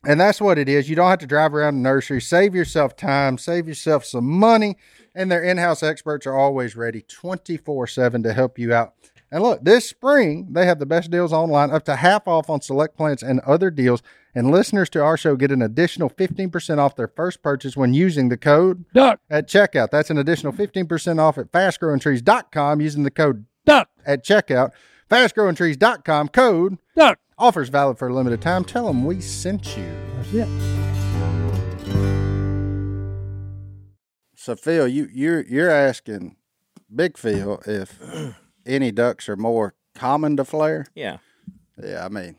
And 0.06 0.22
that's 0.22 0.40
what 0.40 0.60
it 0.60 0.70
is. 0.70 0.92
You 0.92 0.96
don't 0.96 1.10
have 1.10 1.18
to 1.18 1.26
drive 1.26 1.56
around 1.56 1.78
the 1.78 1.82
nursery. 1.82 2.22
Save 2.22 2.54
yourself 2.54 2.96
time, 2.96 3.40
save 3.40 3.68
yourself 3.68 4.06
some 4.06 4.30
money. 4.30 4.78
And 5.16 5.32
their 5.32 5.42
in 5.42 5.58
house 5.58 5.82
experts 5.82 6.28
are 6.28 6.38
always 6.38 6.76
ready 6.76 7.02
24 7.02 7.88
7 7.88 8.22
to 8.22 8.34
help 8.34 8.60
you 8.60 8.72
out. 8.72 8.94
And 9.32 9.42
look, 9.42 9.64
this 9.64 9.90
spring, 9.90 10.50
they 10.52 10.68
have 10.68 10.78
the 10.78 10.86
best 10.86 11.10
deals 11.10 11.34
online, 11.34 11.72
up 11.72 11.84
to 11.86 11.96
half 11.96 12.28
off 12.28 12.48
on 12.48 12.62
select 12.62 12.96
plants 12.96 13.24
and 13.24 13.40
other 13.40 13.72
deals. 13.72 14.04
And 14.34 14.50
listeners 14.50 14.90
to 14.92 15.04
our 15.04 15.18
show 15.18 15.36
get 15.36 15.52
an 15.52 15.62
additional 15.62 16.10
15% 16.10 16.78
off 16.78 16.96
their 16.96 17.08
first 17.08 17.42
purchase 17.42 17.76
when 17.76 17.94
using 17.94 18.30
the 18.30 18.38
code 18.38 18.86
Duck, 18.94 19.20
at 19.30 19.48
checkout. 19.48 19.90
That's 19.92 20.10
an 20.10 20.18
additional 20.18 20.54
15% 20.54 21.20
off 21.20 21.38
at 21.38 21.52
fastgrowingtrees.com 21.52 22.80
using 22.82 23.04
the 23.04 23.12
code 23.12 23.46
duck, 23.66 23.90
at 24.06 24.24
checkout. 24.24 24.72
Fastgrowingtrees.com 25.10 26.30
code 26.30 26.78
duck. 26.96 27.20
offers 27.38 27.68
valid 27.70 27.98
for 27.98 28.08
a 28.08 28.14
limited 28.14 28.42
time. 28.42 28.64
Tell 28.64 28.88
them 28.88 29.04
we 29.04 29.20
sent 29.20 29.76
you. 29.76 29.92
That's 30.16 30.34
it. 30.34 30.48
So 34.36 34.56
Phil, 34.56 34.88
you 34.88 35.08
you're 35.14 35.42
you're 35.42 35.70
asking 35.70 36.36
Big 36.94 37.18
Phil 37.18 37.62
if 37.68 38.00
any 38.66 38.92
ducks 38.92 39.30
are 39.30 39.36
more 39.36 39.76
common 39.94 40.36
to 40.38 40.46
flare. 40.46 40.88
Yeah. 40.96 41.18
Yeah, 41.82 42.06
I 42.06 42.10
mean, 42.10 42.38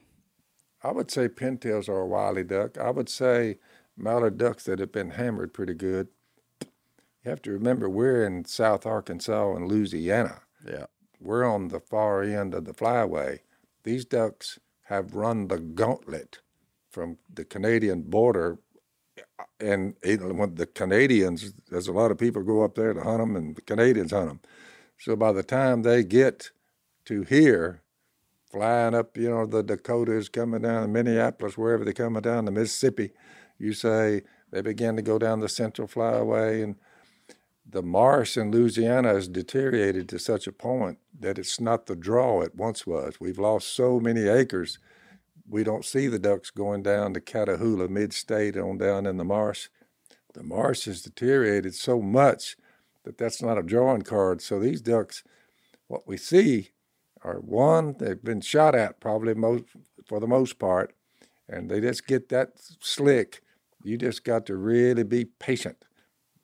I 0.82 0.90
would 0.92 1.10
say 1.10 1.28
pintails 1.28 1.88
are 1.88 2.00
a 2.00 2.06
wily 2.06 2.44
duck. 2.44 2.78
I 2.78 2.90
would 2.90 3.08
say 3.08 3.58
mallard 3.96 4.38
ducks 4.38 4.64
that 4.64 4.78
have 4.78 4.92
been 4.92 5.10
hammered 5.10 5.52
pretty 5.52 5.74
good. 5.74 6.08
You 6.60 7.30
have 7.30 7.42
to 7.42 7.52
remember 7.52 7.88
we're 7.88 8.24
in 8.24 8.44
South 8.44 8.84
Arkansas 8.84 9.54
and 9.54 9.68
Louisiana. 9.68 10.42
yeah, 10.66 10.86
We're 11.20 11.44
on 11.44 11.68
the 11.68 11.78
far 11.78 12.22
end 12.22 12.52
of 12.52 12.64
the 12.64 12.74
flyway. 12.74 13.40
These 13.84 14.04
ducks 14.04 14.58
have 14.86 15.14
run 15.14 15.46
the 15.48 15.58
gauntlet 15.58 16.40
from 16.90 17.18
the 17.32 17.44
Canadian 17.44 18.02
border. 18.02 18.58
Uh, 19.38 19.44
and 19.60 19.94
when 20.02 20.56
the 20.56 20.66
Canadians, 20.66 21.54
there's 21.70 21.86
a 21.88 21.92
lot 21.92 22.10
of 22.10 22.18
people 22.18 22.42
go 22.42 22.64
up 22.64 22.74
there 22.74 22.92
to 22.92 23.00
hunt 23.00 23.18
them, 23.20 23.36
and 23.36 23.54
the 23.54 23.62
Canadians 23.62 24.10
hunt 24.10 24.28
them. 24.28 24.40
So 24.98 25.14
by 25.14 25.32
the 25.32 25.42
time 25.44 25.82
they 25.82 26.02
get 26.02 26.50
to 27.04 27.22
here, 27.22 27.81
flying 28.52 28.94
up, 28.94 29.16
you 29.16 29.30
know, 29.30 29.47
the 29.47 29.62
Dakotas, 29.62 30.28
coming 30.28 30.62
down 30.62 30.92
Minneapolis, 30.92 31.56
wherever 31.56 31.85
they're 31.85 31.94
coming 31.94 32.21
down 32.21 32.44
the 32.44 32.50
Mississippi, 32.50 33.11
you 33.59 33.73
say 33.73 34.23
they 34.50 34.61
begin 34.61 34.94
to 34.97 35.02
go 35.02 35.18
down 35.18 35.40
the 35.40 35.49
Central 35.49 35.88
Flyway, 35.88 36.62
and 36.62 36.76
the 37.66 37.82
marsh 37.82 38.37
in 38.37 38.50
Louisiana 38.50 39.09
has 39.09 39.26
deteriorated 39.26 40.06
to 40.11 40.18
such 40.18 40.47
a 40.47 40.52
point 40.52 40.99
that 41.18 41.38
it's 41.38 41.59
not 41.59 41.87
the 41.87 41.97
draw 41.97 42.42
it 42.42 42.54
once 42.54 42.87
was. 42.87 43.18
We've 43.18 43.38
lost 43.38 43.75
so 43.75 43.99
many 43.99 44.28
acres. 44.28 44.78
We 45.49 45.64
don't 45.64 45.85
see 45.85 46.06
the 46.09 46.18
ducks 46.18 46.50
going 46.50 46.82
down 46.82 47.14
to 47.14 47.21
Catahoula, 47.21 47.88
mid-state, 47.88 48.59
on 48.59 48.76
down 48.76 49.06
in 49.06 49.16
the 49.16 49.25
marsh. 49.25 49.68
The 50.35 50.42
marsh 50.42 50.85
has 50.85 51.00
deteriorated 51.00 51.75
so 51.75 52.02
much 52.02 52.56
that 53.04 53.16
that's 53.16 53.40
not 53.40 53.59
a 53.59 53.62
drawing 53.62 54.02
card. 54.02 54.42
So 54.42 54.59
these 54.59 54.82
ducks, 54.82 55.25
what 55.88 56.06
we 56.06 56.18
see 56.18 56.71
are 57.24 57.36
one, 57.40 57.96
they've 57.98 58.22
been 58.22 58.40
shot 58.40 58.74
at 58.74 59.00
probably 59.00 59.34
most 59.34 59.64
for 60.06 60.20
the 60.20 60.26
most 60.26 60.58
part, 60.58 60.92
and 61.48 61.70
they 61.70 61.80
just 61.80 62.06
get 62.06 62.28
that 62.30 62.52
slick. 62.80 63.40
You 63.85 63.96
just 63.98 64.24
got 64.24 64.46
to 64.46 64.56
really 64.56 65.02
be 65.04 65.24
patient 65.24 65.85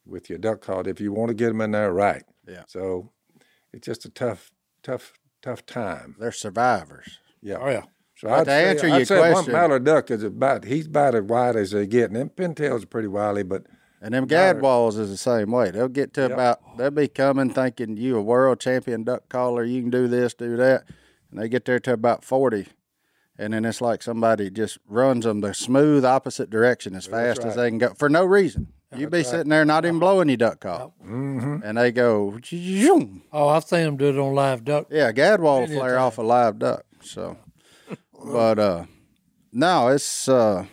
with 0.07 0.29
your 0.31 0.39
duck 0.39 0.61
call 0.61 0.87
if 0.89 1.01
you 1.01 1.13
want 1.13 1.29
to 1.29 1.35
get 1.35 1.49
them 1.49 1.61
in 1.61 1.71
there 1.73 1.93
right. 1.93 2.25
Yeah. 2.47 2.65
So 2.67 3.11
it's 3.73 3.87
just 3.87 4.05
a 4.05 4.09
tough, 4.11 4.51
tough, 4.83 5.13
tough 5.43 5.65
time. 5.67 6.17
they're 6.19 6.33
survivors. 6.33 7.19
Yeah. 7.43 7.59
Oh 7.61 7.69
yeah. 7.69 7.83
So 8.17 8.29
But 8.29 8.33
I'd 8.41 8.45
to 8.47 8.51
say, 8.51 8.69
answer 8.71 8.87
I'd 8.89 8.97
your 8.97 9.05
say 9.05 9.19
question- 9.19 9.53
one 9.53 9.53
mallard 9.53 9.85
duck 9.85 10.11
is 10.11 10.23
about 10.25 10.65
he's 10.65 10.87
about 10.87 11.15
as 11.15 11.23
wide 11.23 11.55
as 11.57 11.71
they 11.73 11.87
get, 11.87 12.11
and 12.11 12.17
them 12.17 12.31
pintails 12.31 12.83
are 12.83 12.87
pretty 12.87 13.09
wily, 13.09 13.43
but 13.45 13.65
And 14.01 14.15
them 14.15 14.29
gadwalls 14.29 14.97
is 14.99 15.11
the 15.11 15.17
same 15.17 15.51
way. 15.51 15.71
They'll 15.73 15.89
get 15.89 16.13
to 16.15 16.23
Yep. 16.23 16.31
about 16.31 16.77
they'll 16.79 16.91
be 16.93 17.09
coming 17.09 17.51
thinking 17.51 17.97
you 17.97 18.17
a 18.17 18.23
world 18.23 18.61
champion 18.61 19.03
duck 19.05 19.29
caller, 19.29 19.65
you 19.65 19.81
can 19.83 19.91
do 19.91 20.07
this, 20.07 20.35
do 20.35 20.57
that, 20.57 20.85
and 21.31 21.41
they 21.41 21.49
get 21.49 21.65
there 21.65 21.81
to 21.81 21.93
about 21.95 22.23
forty, 22.25 22.69
and 23.37 23.53
then 23.53 23.65
it's 23.65 23.81
like 23.81 24.03
somebody 24.03 24.51
just 24.51 24.79
runs 24.89 25.25
them 25.25 25.41
the 25.41 25.53
smooth 25.53 26.05
opposite 26.05 26.49
direction 26.49 26.95
as 26.95 27.07
fast 27.07 27.45
as 27.45 27.57
they 27.57 27.69
can 27.71 27.79
go 27.79 27.93
for 27.95 28.09
no 28.09 28.25
reason. 28.25 28.69
You'd 28.97 29.11
be 29.11 29.23
sitting 29.25 29.51
there 29.51 29.65
not 29.67 29.85
even 29.85 29.99
blowing 29.99 30.29
your 30.29 30.39
duck 30.39 30.61
call, 30.61 30.95
Mm-hmm. 31.05 31.59
and 31.65 31.77
they 31.77 31.91
go, 31.93 32.39
zoom. 32.45 33.23
Oh, 33.33 33.49
I've 33.49 33.65
seen 33.65 33.85
them 33.85 33.97
do 33.99 34.07
it 34.11 34.19
on 34.19 34.35
live 34.35 34.65
duck. 34.65 34.87
yeah, 34.91 35.11
gadwall 35.13 35.61
will 35.61 35.67
Many 35.67 35.75
flare 35.75 35.99
off 35.99 36.17
a 36.19 36.23
live 36.23 36.59
duck. 36.59 36.85
So, 37.03 37.37
but 38.25 38.59
uh, 38.59 38.85
no, 39.53 39.89
it's 39.89 40.29
uh, 40.29 40.67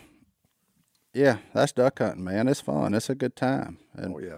yeah, 1.16 1.38
that's 1.54 1.72
duck 1.72 1.98
hunting, 1.98 2.24
man. 2.24 2.46
It's 2.48 2.60
fun. 2.60 2.94
It's 2.94 3.08
a 3.10 3.14
good 3.14 3.34
time. 3.36 3.78
And 3.94 4.14
oh 4.14 4.18
yeah. 4.18 4.36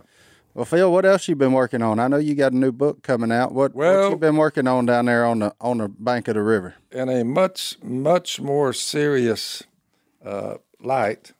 well, 0.55 0.65
Phil, 0.65 0.91
what 0.93 1.05
else 1.05 1.27
you 1.29 1.35
been 1.35 1.53
working 1.53 1.83
on? 1.83 1.99
I 1.99 2.07
know 2.09 2.19
you 2.19 2.35
got 2.35 2.53
a 2.53 2.57
new 2.57 2.73
book 2.73 3.03
coming 3.03 3.33
out. 3.33 3.53
What 3.53 3.75
what 3.75 3.85
Well- 3.85 4.11
you 4.11 4.17
been 4.17 4.37
working 4.37 4.67
on 4.69 4.87
down 4.87 5.07
there 5.07 5.25
on 5.27 5.41
the 5.41 5.55
on 5.61 5.79
the 5.79 5.89
bank 5.89 6.29
of 6.29 6.35
the 6.35 6.43
river? 6.43 6.75
in 6.93 7.09
a 7.09 7.25
much 7.25 7.77
much 7.83 8.41
more 8.41 8.73
serious 8.73 9.63
uh, 10.25 10.59
light, 10.81 11.33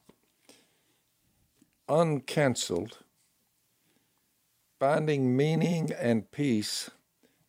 uncancelled, 1.89 2.99
finding 4.81 5.37
meaning 5.37 5.91
and 5.99 6.31
peace 6.31 6.91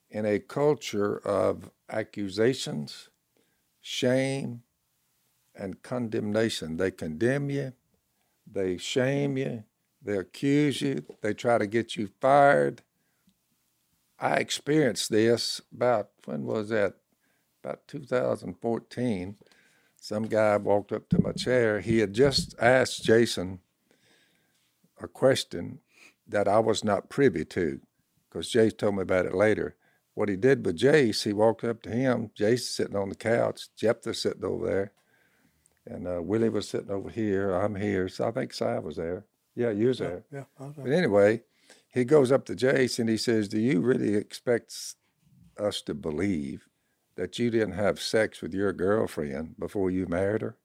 in 0.09 0.25
a 0.25 0.39
culture 0.39 1.17
of 1.17 1.69
accusations, 1.89 3.09
shame, 3.81 4.61
and 5.55 5.81
condemnation. 5.83 6.77
They 6.77 6.91
condemn 6.91 7.49
you, 7.49 7.73
they 8.51 8.77
shame 8.77 9.37
you, 9.37 9.63
they 10.01 10.17
accuse 10.17 10.81
you, 10.81 11.03
they 11.21 11.33
try 11.33 11.57
to 11.57 11.67
get 11.67 11.95
you 11.95 12.09
fired. 12.19 12.81
I 14.19 14.35
experienced 14.35 15.11
this 15.11 15.61
about 15.73 16.09
when 16.25 16.43
was 16.45 16.69
that? 16.69 16.95
About 17.63 17.87
2014. 17.87 19.35
Some 19.97 20.23
guy 20.23 20.57
walked 20.57 20.93
up 20.93 21.09
to 21.09 21.21
my 21.21 21.33
chair. 21.33 21.81
He 21.81 21.99
had 21.99 22.13
just 22.13 22.55
asked 22.59 23.03
Jason 23.03 23.59
a 25.01 25.07
question 25.07 25.79
that 26.27 26.47
I 26.47 26.59
was 26.59 26.83
not 26.83 27.09
privy 27.09 27.43
to, 27.45 27.81
because 28.29 28.51
Jace 28.51 28.77
told 28.77 28.95
me 28.95 29.01
about 29.01 29.25
it 29.25 29.33
later. 29.33 29.75
What 30.13 30.29
he 30.29 30.35
did 30.35 30.65
with 30.65 30.77
Jace, 30.77 31.23
he 31.23 31.33
walked 31.33 31.63
up 31.63 31.81
to 31.83 31.89
him. 31.89 32.31
Jace 32.37 32.61
sitting 32.61 32.95
on 32.95 33.09
the 33.09 33.15
couch, 33.15 33.67
Jephthah 33.75 34.13
sitting 34.13 34.45
over 34.45 34.65
there, 34.65 34.91
and 35.85 36.07
uh, 36.07 36.21
Willie 36.21 36.49
was 36.49 36.67
sitting 36.67 36.91
over 36.91 37.09
here. 37.09 37.51
I'm 37.51 37.75
here. 37.75 38.07
So 38.09 38.27
I 38.27 38.31
think 38.31 38.53
Si 38.53 38.63
was 38.63 38.97
there. 38.97 39.25
Yeah, 39.55 39.71
you 39.71 39.87
was 39.87 39.99
there. 39.99 40.23
Yeah. 40.31 40.43
Was 40.59 40.75
But 40.77 40.91
anyway, 40.91 41.41
he 41.93 42.05
goes 42.05 42.31
up 42.31 42.45
to 42.45 42.55
Jace 42.55 42.99
and 42.99 43.09
he 43.09 43.17
says, 43.17 43.47
Do 43.47 43.59
you 43.59 43.81
really 43.81 44.15
expect 44.15 44.73
us 45.57 45.81
to 45.83 45.93
believe 45.93 46.67
that 47.15 47.39
you 47.39 47.49
didn't 47.49 47.73
have 47.73 47.99
sex 47.99 48.41
with 48.41 48.53
your 48.53 48.71
girlfriend 48.71 49.55
before 49.59 49.89
you 49.89 50.05
married 50.07 50.41
her? 50.41 50.57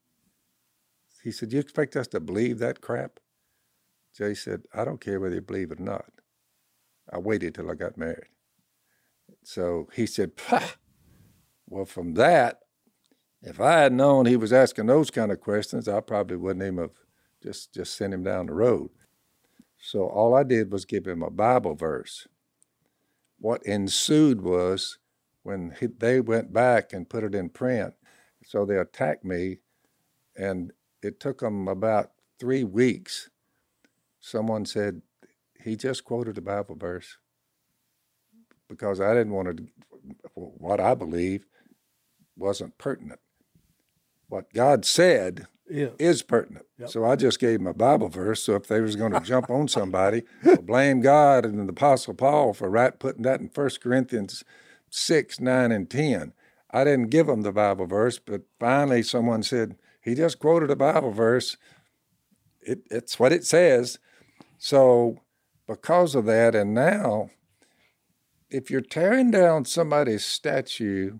He 1.22 1.33
said, 1.33 1.53
You 1.53 1.61
expect 1.61 1.96
us 1.96 2.07
to 2.09 2.20
believe 2.20 2.59
that 2.59 2.81
crap? 2.81 3.18
Jay 4.16 4.35
said, 4.35 4.62
I 4.72 4.85
don't 4.85 5.00
care 5.00 5.18
whether 5.18 5.35
you 5.35 5.40
believe 5.40 5.72
it 5.72 5.81
or 5.81 5.85
not. 5.85 6.12
I 7.12 7.18
waited 7.18 7.55
till 7.55 7.70
I 7.70 7.74
got 7.74 7.98
married. 7.98 8.29
So 9.42 9.88
he 9.92 10.07
said, 10.07 10.37
Pah! 10.37 10.74
Well, 11.66 11.87
from 11.87 12.14
that, 12.14 12.61
if 13.44 13.61
I 13.61 13.80
had 13.80 13.92
known 13.92 14.24
he 14.24 14.37
was 14.37 14.52
asking 14.52 14.87
those 14.87 15.11
kind 15.11 15.30
of 15.30 15.40
questions, 15.40 15.87
I 15.87 16.00
probably 16.00 16.37
wouldn't 16.37 16.64
even 16.64 16.78
have 16.78 16.96
just, 17.42 17.74
just 17.74 17.96
sent 17.96 18.14
him 18.14 18.24
down 18.24 18.46
the 18.46 18.54
road. 18.54 18.88
So 19.78 20.07
all 20.07 20.35
I 20.35 20.44
did 20.44 20.72
was 20.72 20.87
give 20.87 21.07
him 21.07 21.22
a 21.22 21.30
Bible 21.30 21.74
verse. 21.74 22.26
What 23.38 23.62
ensued 23.66 24.40
was 24.40 24.98
when 25.42 25.74
he, 25.78 25.87
they 25.87 26.20
went 26.20 26.54
back 26.54 26.94
and 26.94 27.09
put 27.09 27.22
it 27.22 27.35
in 27.35 27.50
print, 27.50 27.92
so 28.46 28.64
they 28.64 28.78
attacked 28.78 29.26
me, 29.26 29.59
and 30.37 30.72
it 31.02 31.20
took 31.20 31.40
them 31.40 31.68
about 31.68 32.12
three 32.40 32.64
weeks. 32.64 33.28
Someone 34.20 34.64
said, 34.64 35.02
he 35.62 35.76
just 35.76 36.04
quoted 36.04 36.38
a 36.38 36.42
Bible 36.42 36.76
verse 36.76 37.18
because 38.70 39.02
I 39.02 39.12
didn't 39.12 39.35
want 39.35 39.59
to, 39.59 39.66
what 40.35 40.80
I 40.80 40.94
believe 40.94 41.44
wasn't 42.37 42.78
pertinent. 42.78 43.20
What 44.35 44.53
God 44.53 44.85
said 44.85 45.47
Yeah. 45.70 45.90
is 45.97 46.25
pertinent. 46.25 46.66
So 46.87 47.05
I 47.05 47.14
just 47.14 47.38
gave 47.38 47.61
them 47.61 47.68
a 47.68 47.73
Bible 47.73 48.09
verse. 48.09 48.42
So 48.42 48.57
if 48.57 48.66
they 48.66 48.81
was 48.81 48.97
going 48.97 49.12
to 49.18 49.20
jump 49.20 49.49
on 49.49 49.68
somebody, 49.68 50.25
or 50.44 50.57
blame 50.57 51.01
God 51.01 51.47
and 51.47 51.57
the 51.57 51.70
Apostle 51.73 52.14
Paul 52.14 52.53
for 52.53 52.68
right 52.68 52.99
putting 52.99 53.23
that 53.23 53.38
in 53.38 53.49
1 53.55 53.70
Corinthians 53.81 54.42
6, 54.90 55.38
9, 55.38 55.70
and 55.70 55.88
10. 55.88 56.33
I 56.73 56.83
didn't 56.83 57.11
give 57.11 57.29
them 57.29 57.42
the 57.42 57.53
Bible 57.53 57.87
verse, 57.87 58.18
but 58.18 58.42
finally 58.59 59.05
someone 59.05 59.44
said, 59.44 59.77
he 60.03 60.16
just 60.16 60.40
quoted 60.40 60.68
a 60.68 60.77
Bible 60.77 61.12
verse. 61.12 61.57
It, 62.61 62.81
it's 62.90 63.20
what 63.20 63.33
it 63.33 63.44
says. 63.44 64.01
So 64.59 65.20
because 65.68 66.16
of 66.16 66.25
that, 66.25 66.57
and 66.57 66.75
now 66.75 67.31
if 68.51 68.68
you're 68.68 68.81
tearing 68.81 69.31
down 69.31 69.64
somebody's 69.64 70.25
statue 70.25 71.18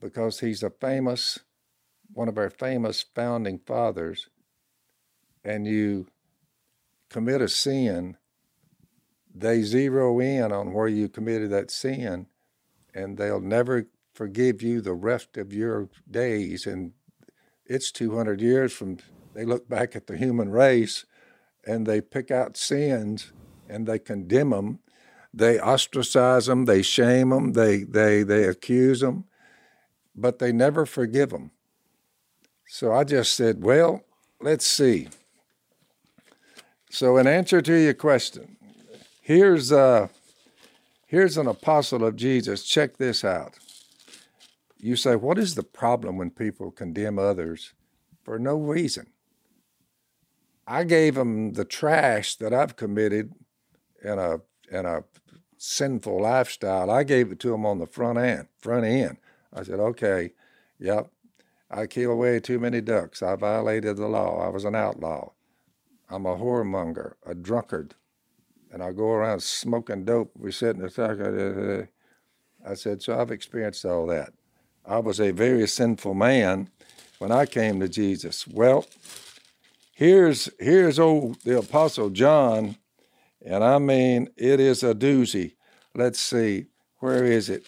because 0.00 0.38
he's 0.38 0.62
a 0.62 0.70
famous, 0.70 1.40
one 2.14 2.28
of 2.28 2.38
our 2.38 2.50
famous 2.50 3.04
founding 3.14 3.58
fathers, 3.58 4.28
and 5.44 5.66
you 5.66 6.06
commit 7.10 7.42
a 7.42 7.48
sin, 7.48 8.16
they 9.34 9.62
zero 9.62 10.20
in 10.20 10.52
on 10.52 10.72
where 10.72 10.88
you 10.88 11.08
committed 11.08 11.50
that 11.50 11.70
sin, 11.70 12.26
and 12.94 13.18
they'll 13.18 13.40
never 13.40 13.86
forgive 14.14 14.62
you 14.62 14.80
the 14.80 14.94
rest 14.94 15.36
of 15.36 15.52
your 15.52 15.88
days. 16.08 16.66
And 16.66 16.92
it's 17.66 17.90
200 17.90 18.40
years 18.40 18.72
from, 18.72 18.98
they 19.34 19.44
look 19.44 19.68
back 19.68 19.96
at 19.96 20.06
the 20.06 20.16
human 20.16 20.50
race 20.50 21.04
and 21.66 21.86
they 21.86 22.00
pick 22.00 22.30
out 22.30 22.56
sins 22.56 23.32
and 23.68 23.86
they 23.86 23.98
condemn 23.98 24.50
them. 24.50 24.78
They 25.32 25.58
ostracize 25.58 26.46
them, 26.46 26.66
they 26.66 26.82
shame 26.82 27.30
them, 27.30 27.54
they, 27.54 27.82
they, 27.82 28.22
they 28.22 28.44
accuse 28.44 29.00
them, 29.00 29.24
but 30.14 30.38
they 30.38 30.52
never 30.52 30.86
forgive 30.86 31.30
them. 31.30 31.50
So 32.74 32.92
I 32.92 33.04
just 33.04 33.34
said, 33.34 33.62
well, 33.62 34.02
let's 34.40 34.66
see. 34.66 35.06
So, 36.90 37.18
in 37.18 37.28
answer 37.28 37.62
to 37.62 37.72
your 37.72 37.94
question, 37.94 38.56
here's 39.20 39.70
uh, 39.70 40.08
here's 41.06 41.36
an 41.36 41.46
apostle 41.46 42.04
of 42.04 42.16
Jesus. 42.16 42.64
Check 42.64 42.96
this 42.96 43.24
out. 43.24 43.60
You 44.76 44.96
say, 44.96 45.14
what 45.14 45.38
is 45.38 45.54
the 45.54 45.62
problem 45.62 46.18
when 46.18 46.30
people 46.30 46.72
condemn 46.72 47.16
others 47.16 47.74
for 48.24 48.40
no 48.40 48.56
reason? 48.56 49.06
I 50.66 50.82
gave 50.82 51.14
them 51.14 51.52
the 51.52 51.64
trash 51.64 52.34
that 52.38 52.52
I've 52.52 52.74
committed 52.74 53.34
in 54.02 54.18
a 54.18 54.40
in 54.68 54.84
a 54.84 55.04
sinful 55.58 56.22
lifestyle. 56.22 56.90
I 56.90 57.04
gave 57.04 57.30
it 57.30 57.38
to 57.38 57.50
them 57.50 57.66
on 57.66 57.78
the 57.78 57.86
front 57.86 58.18
end. 58.18 58.48
Front 58.58 58.84
end. 58.84 59.18
I 59.52 59.62
said, 59.62 59.78
okay, 59.78 60.32
yep, 60.80 61.12
I 61.74 61.86
killed 61.88 62.18
way 62.18 62.38
too 62.38 62.60
many 62.60 62.80
ducks. 62.80 63.20
I 63.20 63.34
violated 63.34 63.96
the 63.96 64.06
law. 64.06 64.46
I 64.46 64.48
was 64.48 64.64
an 64.64 64.76
outlaw. 64.76 65.32
I'm 66.08 66.24
a 66.24 66.36
whoremonger, 66.36 67.14
a 67.26 67.34
drunkard, 67.34 67.96
and 68.72 68.80
I 68.80 68.92
go 68.92 69.08
around 69.10 69.42
smoking 69.42 70.04
dope. 70.04 70.30
We 70.38 70.52
sit 70.52 70.76
in 70.76 70.82
the 70.82 70.90
truck. 70.90 71.88
I 72.64 72.74
said, 72.74 73.02
so 73.02 73.18
I've 73.18 73.32
experienced 73.32 73.84
all 73.84 74.06
that. 74.06 74.32
I 74.86 74.98
was 74.98 75.20
a 75.20 75.32
very 75.32 75.66
sinful 75.66 76.14
man 76.14 76.70
when 77.18 77.32
I 77.32 77.44
came 77.44 77.80
to 77.80 77.88
Jesus. 77.88 78.46
Well, 78.46 78.86
here's 79.92 80.48
here's 80.60 81.00
old 81.00 81.40
the 81.42 81.58
apostle 81.58 82.10
John, 82.10 82.76
and 83.44 83.64
I 83.64 83.78
mean 83.78 84.28
it 84.36 84.60
is 84.60 84.84
a 84.84 84.94
doozy. 84.94 85.54
Let's 85.94 86.20
see, 86.20 86.66
where 86.98 87.24
is 87.24 87.50
it? 87.50 87.64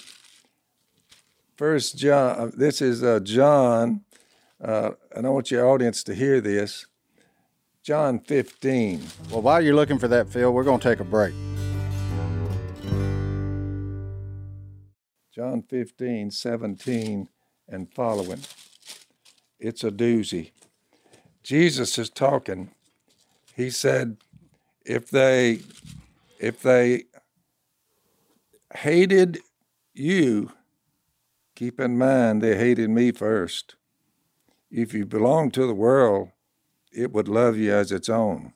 First 1.56 1.96
John. 1.96 2.52
This 2.54 2.82
is 2.82 3.02
uh, 3.02 3.18
John, 3.20 4.02
uh, 4.62 4.90
and 5.14 5.26
I 5.26 5.30
want 5.30 5.50
your 5.50 5.66
audience 5.66 6.04
to 6.04 6.14
hear 6.14 6.38
this. 6.42 6.84
John 7.82 8.18
15. 8.18 9.02
Well, 9.30 9.40
while 9.40 9.62
you're 9.62 9.74
looking 9.74 9.98
for 9.98 10.08
that, 10.08 10.28
Phil, 10.28 10.52
we're 10.52 10.64
going 10.64 10.80
to 10.80 10.88
take 10.88 11.00
a 11.00 11.04
break. 11.04 11.32
John 15.34 15.62
15, 15.62 16.30
17, 16.30 17.28
and 17.68 17.92
following. 17.94 18.40
It's 19.58 19.82
a 19.82 19.90
doozy. 19.90 20.50
Jesus 21.42 21.96
is 21.96 22.10
talking. 22.10 22.70
He 23.54 23.70
said, 23.70 24.18
if 24.84 25.08
they 25.08 25.60
if 26.38 26.60
they 26.60 27.04
hated 28.74 29.38
you, 29.94 30.52
keep 31.56 31.80
in 31.80 31.98
mind 31.98 32.42
they 32.42 32.56
hated 32.56 32.90
me 32.90 33.10
first. 33.10 33.74
If 34.70 34.92
you 34.94 35.06
belong 35.06 35.50
to 35.52 35.66
the 35.66 35.74
world, 35.74 36.28
it 36.92 37.12
would 37.12 37.28
love 37.28 37.56
you 37.56 37.72
as 37.72 37.90
its 37.90 38.08
own. 38.08 38.52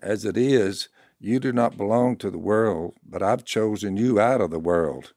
As 0.00 0.24
it 0.24 0.36
is, 0.36 0.88
you 1.20 1.38
do 1.38 1.52
not 1.52 1.76
belong 1.76 2.16
to 2.16 2.30
the 2.30 2.38
world, 2.38 2.94
but 3.06 3.22
I've 3.22 3.44
chosen 3.44 3.96
you 3.96 4.18
out 4.18 4.40
of 4.40 4.50
the 4.50 4.58
world. 4.58 5.12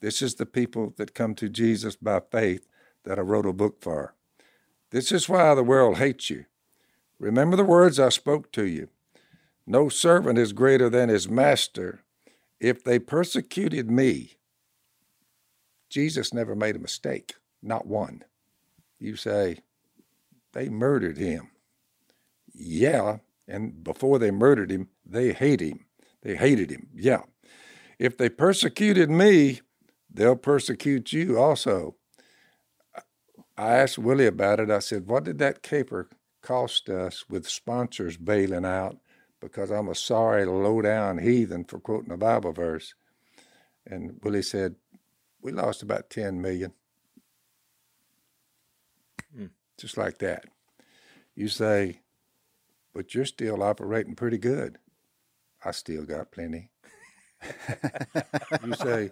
This 0.00 0.22
is 0.22 0.34
the 0.34 0.46
people 0.46 0.92
that 0.96 1.14
come 1.14 1.34
to 1.36 1.48
Jesus 1.48 1.96
by 1.96 2.20
faith 2.20 2.66
that 3.04 3.18
I 3.18 3.22
wrote 3.22 3.46
a 3.46 3.52
book 3.52 3.82
for. 3.82 4.14
This 4.90 5.10
is 5.10 5.28
why 5.28 5.54
the 5.54 5.64
world 5.64 5.98
hates 5.98 6.28
you. 6.28 6.44
Remember 7.18 7.56
the 7.56 7.64
words 7.64 7.98
I 7.98 8.10
spoke 8.10 8.52
to 8.52 8.66
you. 8.66 8.88
No 9.66 9.88
servant 9.88 10.38
is 10.38 10.52
greater 10.52 10.90
than 10.90 11.08
his 11.08 11.28
master. 11.28 12.02
If 12.60 12.84
they 12.84 12.98
persecuted 12.98 13.90
me, 13.90 14.36
Jesus 15.92 16.32
never 16.32 16.56
made 16.56 16.74
a 16.74 16.78
mistake, 16.78 17.34
not 17.62 17.86
one. 17.86 18.24
You 18.98 19.14
say, 19.14 19.58
they 20.54 20.70
murdered 20.70 21.18
him. 21.18 21.50
Yeah, 22.54 23.18
and 23.46 23.84
before 23.84 24.18
they 24.18 24.30
murdered 24.30 24.70
him, 24.70 24.88
they 25.04 25.34
hate 25.34 25.60
him. 25.60 25.84
They 26.22 26.36
hated 26.36 26.70
him. 26.70 26.88
Yeah. 26.94 27.24
If 27.98 28.16
they 28.16 28.30
persecuted 28.30 29.10
me, 29.10 29.60
they'll 30.10 30.34
persecute 30.34 31.12
you 31.12 31.38
also. 31.38 31.96
I 33.58 33.74
asked 33.74 33.98
Willie 33.98 34.26
about 34.26 34.60
it. 34.60 34.70
I 34.70 34.78
said, 34.78 35.08
What 35.08 35.24
did 35.24 35.38
that 35.40 35.62
caper 35.62 36.08
cost 36.40 36.88
us 36.88 37.26
with 37.28 37.46
sponsors 37.46 38.16
bailing 38.16 38.64
out 38.64 38.96
because 39.40 39.70
I'm 39.70 39.88
a 39.88 39.94
sorry, 39.94 40.46
low 40.46 40.80
down 40.80 41.18
heathen 41.18 41.64
for 41.64 41.78
quoting 41.78 42.12
a 42.12 42.16
Bible 42.16 42.52
verse? 42.52 42.94
And 43.86 44.18
Willie 44.22 44.42
said, 44.42 44.76
We 45.42 45.52
lost 45.52 45.82
about 45.82 46.08
10 46.08 46.40
million. 46.40 46.72
Hmm. 49.36 49.46
Just 49.76 49.96
like 49.96 50.18
that. 50.18 50.44
You 51.34 51.48
say, 51.48 52.00
But 52.94 53.14
you're 53.14 53.24
still 53.24 53.62
operating 53.62 54.14
pretty 54.14 54.38
good. 54.38 54.78
I 55.64 55.72
still 55.72 56.04
got 56.04 56.30
plenty. 56.30 56.70
you 58.64 58.74
say 58.74 59.10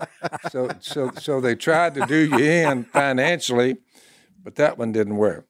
so 0.51 0.71
so 0.81 1.11
so 1.19 1.41
they 1.41 1.55
tried 1.55 1.95
to 1.95 2.07
do 2.07 2.17
you 2.17 2.39
in 2.39 2.85
financially 2.85 3.77
but 4.43 4.55
that 4.55 4.79
one 4.79 4.93
didn't 4.93 5.17
work 5.17 5.47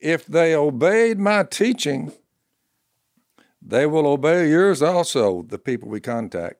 if 0.00 0.26
they 0.26 0.54
obeyed 0.54 1.18
my 1.18 1.44
teaching 1.44 2.12
they 3.62 3.86
will 3.86 4.06
obey 4.06 4.50
yours 4.50 4.82
also 4.82 5.42
the 5.42 5.58
people 5.58 5.88
we 5.88 6.00
contact 6.00 6.56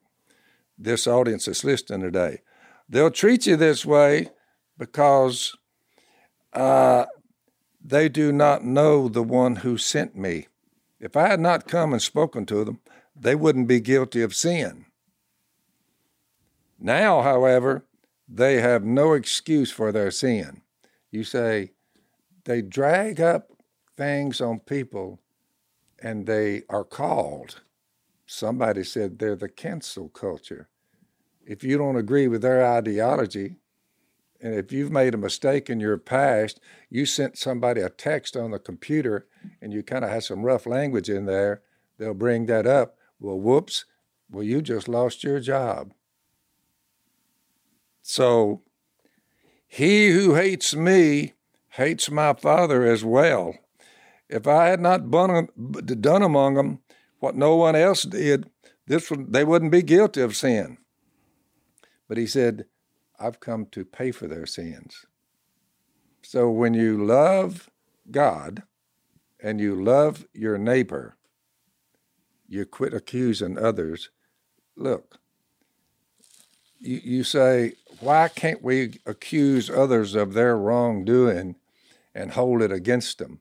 this 0.77 1.05
audience 1.05 1.45
that's 1.45 1.63
listening 1.63 2.01
today 2.01 2.39
they'll 2.91 3.09
treat 3.09 3.47
you 3.47 3.55
this 3.55 3.85
way 3.85 4.29
because 4.77 5.57
uh, 6.53 7.05
they 7.83 8.07
do 8.07 8.31
not 8.31 8.63
know 8.63 9.07
the 9.07 9.23
one 9.23 9.57
who 9.57 9.77
sent 9.77 10.15
me 10.15 10.47
if 10.99 11.17
i 11.17 11.27
had 11.27 11.39
not 11.39 11.67
come 11.67 11.91
and 11.93 12.01
spoken 12.01 12.45
to 12.45 12.63
them 12.63 12.79
they 13.15 13.33
wouldn't 13.35 13.67
be 13.67 13.79
guilty 13.79 14.21
of 14.21 14.35
sin 14.35 14.85
now, 16.83 17.21
however, 17.21 17.85
they 18.27 18.59
have 18.59 18.83
no 18.83 19.13
excuse 19.13 19.71
for 19.71 19.91
their 19.91 20.09
sin. 20.09 20.63
You 21.11 21.23
say, 21.23 21.73
they 22.45 22.63
drag 22.63 23.21
up 23.21 23.51
things 23.95 24.41
on 24.41 24.61
people 24.61 25.19
and 26.01 26.25
they 26.25 26.63
are 26.69 26.83
called. 26.83 27.61
Somebody 28.25 28.83
said 28.83 29.19
they're 29.19 29.35
the 29.35 29.47
cancel 29.47 30.09
culture. 30.09 30.69
If 31.51 31.65
you 31.65 31.77
don't 31.77 31.97
agree 31.97 32.29
with 32.29 32.43
their 32.43 32.65
ideology, 32.65 33.57
and 34.39 34.55
if 34.55 34.71
you've 34.71 34.89
made 34.89 35.13
a 35.13 35.17
mistake 35.17 35.69
in 35.69 35.81
your 35.81 35.97
past, 35.97 36.61
you 36.89 37.05
sent 37.05 37.37
somebody 37.37 37.81
a 37.81 37.89
text 37.89 38.37
on 38.37 38.51
the 38.51 38.57
computer 38.57 39.27
and 39.61 39.73
you 39.73 39.83
kind 39.83 40.05
of 40.05 40.11
had 40.11 40.23
some 40.23 40.43
rough 40.43 40.65
language 40.65 41.09
in 41.09 41.25
there, 41.25 41.61
they'll 41.97 42.13
bring 42.13 42.45
that 42.45 42.65
up. 42.65 42.95
Well, 43.19 43.37
whoops, 43.37 43.83
well, 44.29 44.45
you 44.45 44.61
just 44.61 44.87
lost 44.87 45.25
your 45.25 45.41
job. 45.41 45.91
So 48.01 48.61
he 49.67 50.11
who 50.11 50.35
hates 50.35 50.73
me 50.73 51.33
hates 51.71 52.09
my 52.09 52.31
Father 52.31 52.85
as 52.85 53.03
well. 53.03 53.55
If 54.29 54.47
I 54.47 54.67
had 54.67 54.79
not 54.79 55.11
done 55.11 56.21
among 56.23 56.53
them 56.53 56.79
what 57.19 57.35
no 57.35 57.57
one 57.57 57.75
else 57.75 58.03
did, 58.03 58.49
this 58.87 59.11
would, 59.11 59.33
they 59.33 59.43
wouldn't 59.43 59.73
be 59.73 59.81
guilty 59.81 60.21
of 60.21 60.37
sin. 60.37 60.77
But 62.11 62.17
he 62.17 62.27
said, 62.27 62.65
I've 63.17 63.39
come 63.39 63.67
to 63.67 63.85
pay 63.85 64.11
for 64.11 64.27
their 64.27 64.45
sins. 64.45 65.05
So 66.21 66.49
when 66.49 66.73
you 66.73 67.01
love 67.01 67.69
God 68.11 68.63
and 69.41 69.61
you 69.61 69.81
love 69.81 70.25
your 70.33 70.57
neighbor, 70.57 71.15
you 72.49 72.65
quit 72.65 72.93
accusing 72.93 73.57
others. 73.57 74.09
Look, 74.75 75.19
you, 76.79 76.99
you 77.01 77.23
say, 77.23 77.75
why 78.01 78.27
can't 78.27 78.61
we 78.61 78.99
accuse 79.05 79.69
others 79.69 80.13
of 80.13 80.33
their 80.33 80.57
wrongdoing 80.57 81.55
and 82.13 82.31
hold 82.31 82.61
it 82.61 82.73
against 82.73 83.19
them? 83.19 83.39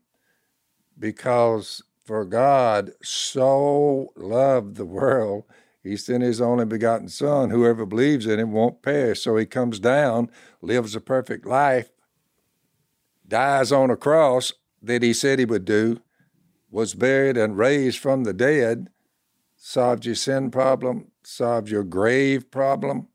Because 0.96 1.82
for 2.04 2.24
God 2.24 2.92
so 3.02 4.12
loved 4.14 4.76
the 4.76 4.86
world, 4.86 5.42
he 5.82 5.96
sent 5.96 6.22
his 6.22 6.40
only 6.40 6.64
begotten 6.64 7.08
Son. 7.08 7.50
Whoever 7.50 7.86
believes 7.86 8.26
in 8.26 8.38
him 8.38 8.52
won't 8.52 8.82
perish. 8.82 9.22
So 9.22 9.36
he 9.36 9.46
comes 9.46 9.80
down, 9.80 10.30
lives 10.60 10.94
a 10.94 11.00
perfect 11.00 11.46
life, 11.46 11.90
dies 13.26 13.72
on 13.72 13.90
a 13.90 13.96
cross 13.96 14.52
that 14.82 15.02
he 15.02 15.12
said 15.12 15.38
he 15.38 15.44
would 15.44 15.64
do, 15.64 16.00
was 16.70 16.94
buried 16.94 17.36
and 17.36 17.56
raised 17.56 17.98
from 17.98 18.24
the 18.24 18.32
dead, 18.32 18.88
solved 19.56 20.04
your 20.04 20.14
sin 20.14 20.50
problem, 20.50 21.10
solved 21.22 21.68
your 21.68 21.84
grave 21.84 22.50
problem. 22.50 23.08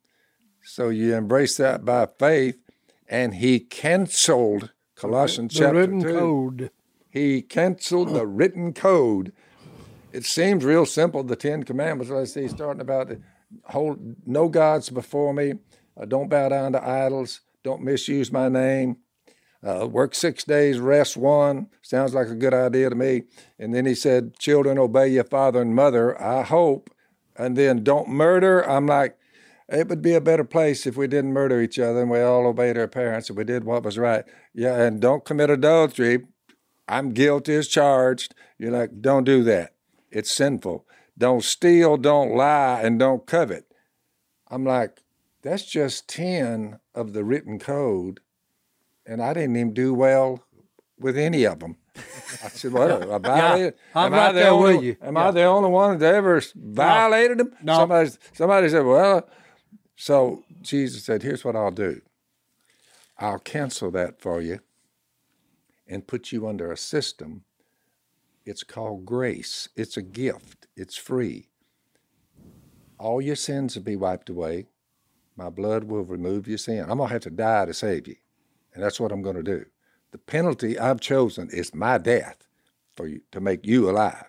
So 0.64 0.90
you 0.90 1.16
embrace 1.16 1.58
that 1.58 1.86
by 1.86 2.08
faith, 2.08 2.58
and 3.08 3.36
he 3.36 3.60
canceled 3.60 4.72
Colossians 4.96 5.54
the 5.54 5.60
chapter 5.60 5.80
written 5.80 6.02
2. 6.02 6.08
code. 6.08 6.72
He 7.10 7.42
canceled 7.42 8.14
the 8.14 8.26
written 8.26 8.74
code. 8.74 9.32
It 10.16 10.24
seems 10.24 10.64
real 10.64 10.86
simple, 10.86 11.24
the 11.24 11.36
Ten 11.36 11.64
Commandments. 11.64 12.10
Let's 12.10 12.34
see, 12.34 12.48
starting 12.48 12.80
about 12.80 13.12
hold 13.66 14.00
no 14.26 14.48
gods 14.48 14.90
before 14.90 15.34
me, 15.34 15.56
uh, 16.00 16.06
don't 16.06 16.30
bow 16.30 16.48
down 16.48 16.72
to 16.72 16.82
idols, 16.82 17.42
don't 17.66 17.84
misuse 17.84 18.32
my 18.32 18.48
name, 18.48 18.96
uh, 19.62 19.86
work 19.86 20.16
six 20.16 20.46
days, 20.46 20.80
rest 20.80 21.18
one. 21.18 21.68
Sounds 21.82 22.14
like 22.14 22.30
a 22.30 22.36
good 22.36 22.54
idea 22.54 22.90
to 22.90 22.96
me. 22.96 23.24
And 23.60 23.76
then 23.76 23.86
he 23.86 23.94
said, 23.94 24.40
Children, 24.40 24.78
obey 24.78 25.10
your 25.10 25.26
father 25.26 25.62
and 25.62 25.76
mother, 25.76 26.20
I 26.22 26.44
hope. 26.44 26.90
And 27.36 27.58
then 27.58 27.84
don't 27.84 28.08
murder. 28.08 28.62
I'm 28.70 28.88
like, 28.88 29.18
it 29.68 29.90
would 29.90 30.02
be 30.02 30.14
a 30.14 30.22
better 30.22 30.46
place 30.46 30.88
if 30.88 30.96
we 30.96 31.08
didn't 31.08 31.34
murder 31.34 31.62
each 31.62 31.78
other 31.78 32.02
and 32.04 32.10
we 32.10 32.22
all 32.22 32.48
obeyed 32.48 32.78
our 32.78 32.88
parents 32.88 33.28
and 33.28 33.38
we 33.38 33.44
did 33.44 33.66
what 33.66 33.84
was 33.84 33.98
right. 33.98 34.24
Yeah, 34.54 34.82
and 34.82 35.02
don't 35.02 35.26
commit 35.26 35.50
adultery. 35.50 36.26
I'm 36.88 37.12
guilty 37.12 37.56
as 37.56 37.68
charged. 37.68 38.34
You're 38.58 38.72
like, 38.72 39.02
don't 39.02 39.26
do 39.26 39.44
that. 39.44 39.75
It's 40.16 40.34
sinful. 40.34 40.86
Don't 41.18 41.44
steal, 41.44 41.98
don't 41.98 42.36
lie, 42.36 42.82
and 42.82 42.98
don't 42.98 43.28
covet. 43.28 43.66
I'm 44.50 44.64
like, 44.64 45.04
that's 45.42 45.66
just 45.66 46.08
10 46.10 46.80
of 46.94 47.14
the 47.14 47.24
written 47.24 47.60
code 47.60 48.20
and 49.06 49.22
I 49.22 49.34
didn't 49.34 49.56
even 49.56 49.74
do 49.74 49.94
well 49.94 50.44
with 51.00 51.18
any 51.18 51.44
of 51.46 51.60
them. 51.60 51.78
I 52.44 52.50
said, 52.50 52.74
"What? 52.74 52.92
I 53.12 53.18
violated? 53.18 53.76
I'm 53.94 54.08
am 54.08 54.14
right 54.14 54.30
I 54.30 54.32
the 54.32 54.40
there 54.40 54.52
only, 54.52 54.76
with 54.76 54.84
you. 54.84 54.98
Am 55.02 55.18
I 55.18 55.32
the 55.32 55.44
only 55.44 55.70
one 55.70 55.98
that 56.00 56.14
ever 56.14 56.42
violated 56.56 57.38
them?" 57.38 57.56
No. 57.62 57.76
Somebody, 57.76 58.10
somebody 58.34 58.70
said, 58.70 58.86
"Well," 58.86 59.28
so 59.96 60.44
Jesus 60.62 61.06
said, 61.06 61.24
"Here's 61.24 61.46
what 61.46 61.56
I'll 61.56 61.72
do. 61.72 62.02
I'll 63.18 63.40
cancel 63.40 63.92
that 63.92 64.20
for 64.20 64.42
you, 64.42 64.60
and 65.88 66.08
put 66.08 66.32
you 66.32 66.48
under 66.48 66.72
a 66.72 66.78
system. 66.78 67.46
It's 68.46 68.64
called 68.64 69.06
grace. 69.06 69.70
It's 69.76 69.98
a 69.98 70.02
gift. 70.02 70.68
It's 70.76 70.98
free. 70.98 71.50
All 73.00 73.22
your 73.22 73.36
sins 73.36 73.76
will 73.76 73.84
be 73.84 73.96
wiped 73.96 74.30
away. 74.30 74.68
My 75.36 75.50
blood 75.50 75.86
will 75.86 76.04
remove 76.04 76.48
your 76.48 76.58
sin. 76.58 76.82
I'm 76.82 76.98
gonna 77.00 77.08
have 77.08 77.22
to 77.24 77.30
die 77.30 77.66
to 77.66 77.74
save 77.74 78.08
you." 78.08 78.16
and 78.76 78.84
that's 78.84 79.00
what 79.00 79.12
I'm 79.12 79.22
going 79.22 79.38
to 79.38 79.44
do. 79.44 79.66
The 80.12 80.18
penalty 80.18 80.78
I've 80.78 81.00
chosen 81.00 81.50
is 81.50 81.74
my 81.74 81.98
death 81.98 82.46
for 82.96 83.08
you 83.08 83.22
to 83.32 83.40
make 83.40 83.66
you 83.66 83.90
alive. 83.90 84.26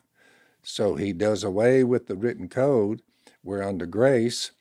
So 0.62 0.94
he 0.94 1.12
does 1.12 1.44
away 1.44 1.84
with 1.84 2.06
the 2.06 2.16
written 2.16 2.48
code. 2.48 3.02
We're 3.42 3.62
under 3.62 3.86
grace. 3.86 4.52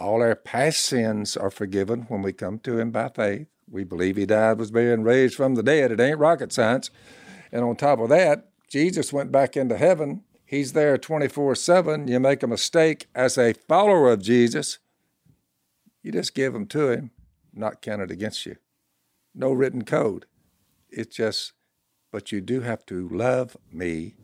All 0.00 0.22
our 0.22 0.34
past 0.34 0.80
sins 0.80 1.36
are 1.36 1.50
forgiven 1.50 2.02
when 2.08 2.22
we 2.22 2.32
come 2.32 2.58
to 2.60 2.78
him 2.78 2.90
by 2.90 3.08
faith. 3.08 3.46
We 3.70 3.84
believe 3.84 4.16
he 4.16 4.26
died, 4.26 4.58
was 4.58 4.70
buried, 4.70 4.94
and 4.94 5.04
raised 5.04 5.36
from 5.36 5.54
the 5.54 5.62
dead. 5.62 5.92
It 5.92 6.00
ain't 6.00 6.18
rocket 6.18 6.52
science. 6.52 6.90
And 7.52 7.62
on 7.64 7.76
top 7.76 8.00
of 8.00 8.08
that, 8.08 8.48
Jesus 8.74 9.12
went 9.12 9.30
back 9.30 9.56
into 9.56 9.76
heaven. 9.76 10.24
He's 10.44 10.72
there 10.72 10.98
24 10.98 11.54
7. 11.54 12.08
You 12.08 12.18
make 12.18 12.42
a 12.42 12.48
mistake 12.48 13.06
as 13.14 13.38
a 13.38 13.52
follower 13.54 14.10
of 14.10 14.20
Jesus, 14.20 14.80
you 16.02 16.10
just 16.10 16.34
give 16.34 16.52
them 16.52 16.66
to 16.66 16.88
him, 16.88 17.12
not 17.52 17.80
counted 17.80 18.10
against 18.10 18.44
you 18.44 18.56
no 19.32 19.52
written 19.52 19.84
code. 19.84 20.26
It's 20.90 21.14
just, 21.14 21.52
but 22.10 22.32
you 22.32 22.40
do 22.40 22.62
have 22.62 22.84
to 22.86 23.08
love 23.08 23.56
me 23.72 24.16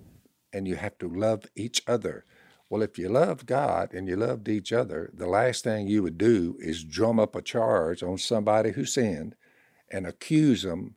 and 0.52 0.66
you 0.66 0.74
have 0.74 0.98
to 0.98 1.06
love 1.06 1.44
each 1.54 1.84
other. 1.86 2.24
Well, 2.68 2.82
if 2.82 2.98
you 2.98 3.08
loved 3.08 3.46
God 3.46 3.94
and 3.94 4.08
you 4.08 4.16
loved 4.16 4.48
each 4.48 4.72
other, 4.72 5.10
the 5.14 5.28
last 5.28 5.62
thing 5.62 5.86
you 5.86 6.02
would 6.02 6.18
do 6.18 6.56
is 6.58 6.82
drum 6.82 7.20
up 7.20 7.36
a 7.36 7.42
charge 7.42 8.02
on 8.02 8.18
somebody 8.18 8.72
who 8.72 8.84
sinned 8.84 9.36
and 9.88 10.08
accuse 10.08 10.64
them. 10.64 10.96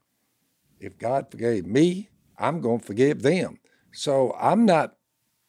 If 0.79 0.97
God 0.97 1.29
forgave 1.29 1.67
me, 1.67 2.09
I'm 2.37 2.61
going 2.61 2.79
to 2.79 2.85
forgive 2.85 3.21
them. 3.21 3.59
So 3.91 4.35
I'm 4.39 4.65
not 4.65 4.95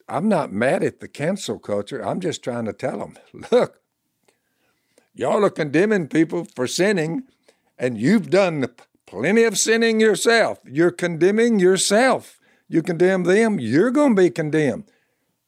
I'm 0.06 0.28
not 0.28 0.52
mad 0.52 0.82
at 0.82 1.00
the 1.00 1.08
cancel 1.08 1.58
culture. 1.58 2.04
I'm 2.04 2.20
just 2.20 2.44
trying 2.44 2.66
to 2.66 2.74
tell 2.74 2.98
them, 2.98 3.16
look, 3.50 3.80
y'all 5.14 5.44
are 5.44 5.50
condemning 5.50 6.08
people 6.08 6.46
for 6.54 6.66
sinning 6.66 7.22
and 7.78 7.98
you've 7.98 8.30
done 8.30 8.66
plenty 9.06 9.44
of 9.44 9.58
sinning 9.58 10.00
yourself. 10.00 10.58
You're 10.64 10.90
condemning 10.90 11.58
yourself. 11.58 12.38
You 12.68 12.82
condemn 12.82 13.24
them, 13.24 13.60
you're 13.60 13.90
going 13.90 14.16
to 14.16 14.22
be 14.22 14.30
condemned. 14.30 14.90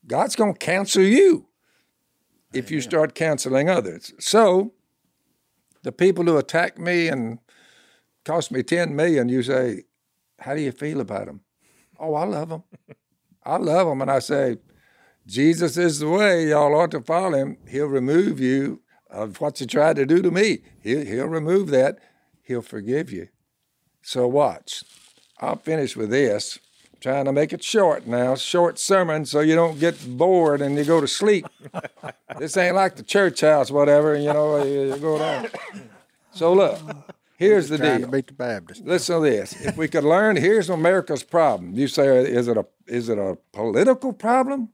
God's 0.06 0.36
going 0.36 0.52
to 0.52 0.58
cancel 0.58 1.02
you 1.02 1.48
if 2.52 2.70
you 2.70 2.80
start 2.80 3.14
canceling 3.14 3.68
others. 3.68 4.12
So, 4.18 4.72
the 5.82 5.92
people 5.92 6.24
who 6.24 6.36
attack 6.36 6.78
me 6.78 7.08
and 7.08 7.38
cost 8.24 8.50
me 8.50 8.62
10 8.62 8.94
million, 8.94 9.28
you 9.28 9.42
say, 9.42 9.84
How 10.40 10.54
do 10.54 10.60
you 10.60 10.72
feel 10.72 11.00
about 11.00 11.26
them? 11.26 11.40
Oh, 11.98 12.14
I 12.14 12.24
love 12.24 12.48
them. 12.48 12.62
I 13.44 13.56
love 13.56 13.86
them. 13.86 14.02
And 14.02 14.10
I 14.10 14.18
say, 14.18 14.58
Jesus 15.26 15.76
is 15.76 15.98
the 15.98 16.08
way. 16.08 16.48
Y'all 16.48 16.74
ought 16.74 16.90
to 16.92 17.00
follow 17.00 17.36
him. 17.36 17.58
He'll 17.68 17.86
remove 17.86 18.38
you 18.40 18.82
of 19.10 19.40
what 19.40 19.60
you 19.60 19.66
tried 19.66 19.96
to 19.96 20.06
do 20.06 20.20
to 20.22 20.30
me. 20.30 20.58
He'll, 20.82 21.04
he'll 21.04 21.26
remove 21.26 21.68
that 21.68 21.98
he'll 22.46 22.62
forgive 22.62 23.12
you. 23.12 23.28
So 24.02 24.26
watch. 24.26 24.84
I'll 25.40 25.56
finish 25.56 25.96
with 25.96 26.10
this. 26.10 26.58
I'm 26.94 27.00
trying 27.00 27.24
to 27.26 27.32
make 27.32 27.52
it 27.52 27.62
short 27.62 28.06
now, 28.06 28.36
short 28.36 28.78
sermon, 28.78 29.26
so 29.26 29.40
you 29.40 29.54
don't 29.54 29.78
get 29.78 30.16
bored 30.16 30.62
and 30.62 30.76
you 30.76 30.84
go 30.84 31.00
to 31.00 31.08
sleep. 31.08 31.46
this 32.38 32.56
ain't 32.56 32.76
like 32.76 32.96
the 32.96 33.02
church 33.02 33.40
house, 33.40 33.70
whatever, 33.70 34.16
you 34.16 34.32
know, 34.32 34.64
you 34.64 34.96
go 34.96 35.18
down. 35.18 35.48
So 36.30 36.52
look, 36.52 36.78
here's 37.36 37.68
the 37.68 37.78
deal. 37.78 38.00
to 38.00 38.08
beat 38.08 38.26
the 38.26 38.32
Baptist. 38.32 38.84
Listen 38.84 39.16
to 39.16 39.22
this. 39.22 39.52
If 39.64 39.76
we 39.76 39.88
could 39.88 40.04
learn, 40.04 40.36
here's 40.36 40.68
America's 40.68 41.22
problem. 41.22 41.74
You 41.74 41.88
say, 41.88 42.06
is 42.18 42.48
it 42.48 42.56
a 42.56 42.66
is 42.86 43.08
it 43.08 43.18
a 43.18 43.38
political 43.52 44.12
problem, 44.12 44.70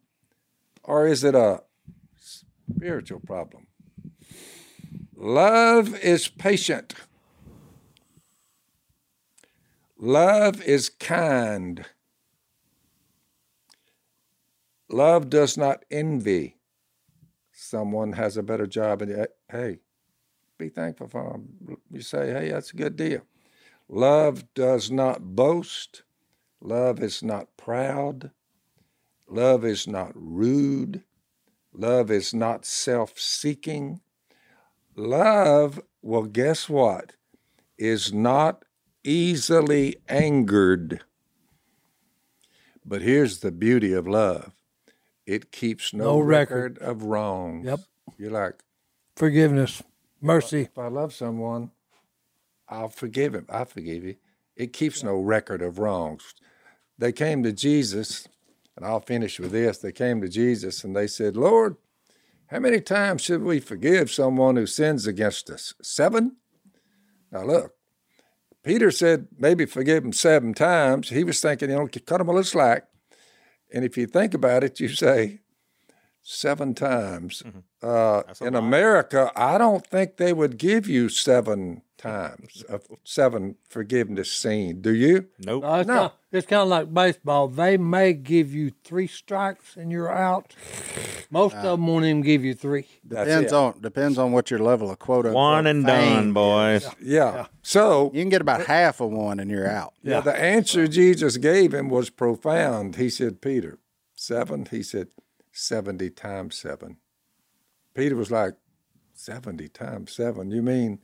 or 0.82 1.06
is 1.06 1.24
it 1.24 1.34
a 1.34 1.62
spiritual 2.16 3.20
problem? 3.20 3.66
Love 5.16 5.94
is 6.00 6.28
patient. 6.28 6.94
Love 9.98 10.60
is 10.62 10.88
kind. 10.88 11.86
Love 14.90 15.30
does 15.30 15.56
not 15.56 15.84
envy. 15.90 16.56
Someone 17.52 18.14
has 18.14 18.36
a 18.36 18.42
better 18.42 18.66
job, 18.66 19.00
and 19.00 19.28
hey, 19.50 19.78
be 20.62 20.68
thankful 20.68 21.08
for 21.08 21.32
them. 21.32 21.76
You 21.90 22.00
say, 22.00 22.32
hey, 22.32 22.50
that's 22.50 22.72
a 22.72 22.76
good 22.76 22.96
deal. 22.96 23.22
Love 23.88 24.44
does 24.54 24.90
not 24.90 25.34
boast. 25.34 26.02
Love 26.60 27.02
is 27.02 27.22
not 27.22 27.48
proud. 27.56 28.30
Love 29.28 29.64
is 29.64 29.86
not 29.88 30.12
rude. 30.14 31.02
Love 31.74 32.10
is 32.10 32.32
not 32.32 32.64
self 32.64 33.18
seeking. 33.18 34.00
Love, 34.94 35.80
well, 36.02 36.24
guess 36.24 36.68
what? 36.68 37.14
Is 37.76 38.12
not 38.12 38.64
easily 39.02 39.96
angered. 40.08 41.02
But 42.84 43.02
here's 43.02 43.40
the 43.40 43.50
beauty 43.52 43.92
of 43.92 44.06
love 44.06 44.52
it 45.26 45.50
keeps 45.50 45.92
no, 45.92 46.04
No 46.04 46.18
record. 46.20 46.78
record 46.78 46.78
of 46.78 47.02
wrongs. 47.04 47.66
Yep. 47.66 47.80
You're 48.18 48.30
like, 48.30 48.62
Forgiveness, 49.16 49.82
mercy. 50.22 50.62
if 50.62 50.78
I 50.78 50.88
love 50.88 51.12
someone, 51.12 51.70
I'll 52.68 52.88
forgive 52.88 53.34
him. 53.34 53.46
I 53.50 53.64
forgive 53.64 54.04
you. 54.04 54.16
It 54.56 54.72
keeps 54.72 55.02
no 55.02 55.16
record 55.16 55.62
of 55.62 55.78
wrongs. 55.78 56.34
They 56.98 57.12
came 57.12 57.42
to 57.42 57.52
Jesus, 57.52 58.28
and 58.76 58.86
I'll 58.86 59.00
finish 59.00 59.38
with 59.40 59.50
this. 59.50 59.78
They 59.78 59.92
came 59.92 60.20
to 60.20 60.28
Jesus 60.28 60.84
and 60.84 60.94
they 60.94 61.06
said, 61.06 61.36
Lord, 61.36 61.76
how 62.46 62.60
many 62.60 62.80
times 62.80 63.22
should 63.22 63.42
we 63.42 63.60
forgive 63.60 64.10
someone 64.10 64.56
who 64.56 64.66
sins 64.66 65.06
against 65.06 65.50
us? 65.50 65.74
Seven? 65.82 66.36
Now 67.30 67.44
look, 67.44 67.74
Peter 68.62 68.90
said 68.90 69.28
maybe 69.38 69.66
forgive 69.66 70.04
him 70.04 70.12
seven 70.12 70.54
times. 70.54 71.08
He 71.08 71.24
was 71.24 71.40
thinking, 71.40 71.70
you 71.70 71.76
know, 71.76 71.88
cut 72.06 72.20
him 72.20 72.28
a 72.28 72.32
little 72.32 72.44
slack. 72.44 72.84
And 73.72 73.84
if 73.84 73.96
you 73.96 74.06
think 74.06 74.34
about 74.34 74.64
it, 74.64 74.80
you 74.80 74.88
say 74.88 75.40
seven 76.22 76.74
times. 76.74 77.42
Uh, 77.82 78.22
in 78.40 78.54
America, 78.54 79.30
I 79.34 79.58
don't 79.58 79.86
think 79.86 80.16
they 80.16 80.32
would 80.32 80.56
give 80.56 80.86
you 80.86 81.08
seven 81.08 81.82
times 81.98 82.62
of 82.68 82.86
seven 83.04 83.56
forgiveness 83.68 84.32
scene. 84.32 84.80
Do 84.80 84.94
you? 84.94 85.26
Nope. 85.38 85.62
No, 85.64 85.74
it's, 85.74 85.88
No. 85.88 85.94
Kind 85.94 86.04
of, 86.06 86.12
it's 86.32 86.46
kind 86.46 86.62
of 86.62 86.68
like 86.68 86.94
baseball. 86.94 87.48
They 87.48 87.76
may 87.76 88.12
give 88.12 88.54
you 88.54 88.72
three 88.84 89.06
strikes 89.08 89.76
and 89.76 89.90
you're 89.90 90.10
out. 90.12 90.54
Most 91.30 91.54
of 91.56 91.62
them 91.62 91.86
won't 91.86 92.04
even 92.04 92.20
give 92.20 92.44
you 92.44 92.54
three. 92.54 92.86
Depends 93.06 93.52
on 93.52 93.80
depends 93.80 94.18
on 94.18 94.32
what 94.32 94.50
your 94.50 94.60
level 94.60 94.90
of 94.90 94.98
quota. 94.98 95.32
One 95.32 95.66
and 95.66 95.84
fame 95.84 96.14
done, 96.14 96.32
boys. 96.32 96.86
Yeah. 97.02 97.46
So 97.62 98.10
You 98.14 98.20
can 98.22 98.28
get 98.28 98.40
about 98.42 98.66
half 98.66 99.00
of 99.00 99.10
one 99.10 99.40
and 99.40 99.50
you're 99.50 99.68
out. 99.68 99.94
yeah. 100.02 100.20
the 100.20 100.34
answer 100.38 100.86
Jesus 100.86 101.36
gave 101.36 101.72
him 101.74 101.88
was 101.88 102.10
profound. 102.10 102.96
He 102.96 103.08
said, 103.10 103.40
Peter, 103.40 103.78
seven? 104.14 104.66
He 104.70 104.82
said, 104.82 105.08
70 105.52 106.10
times 106.10 106.56
seven. 106.58 106.96
Peter 107.94 108.16
was 108.16 108.30
like, 108.30 108.54
70 109.14 109.68
times 109.68 110.12
seven? 110.12 110.50
You 110.50 110.62
mean? 110.62 110.98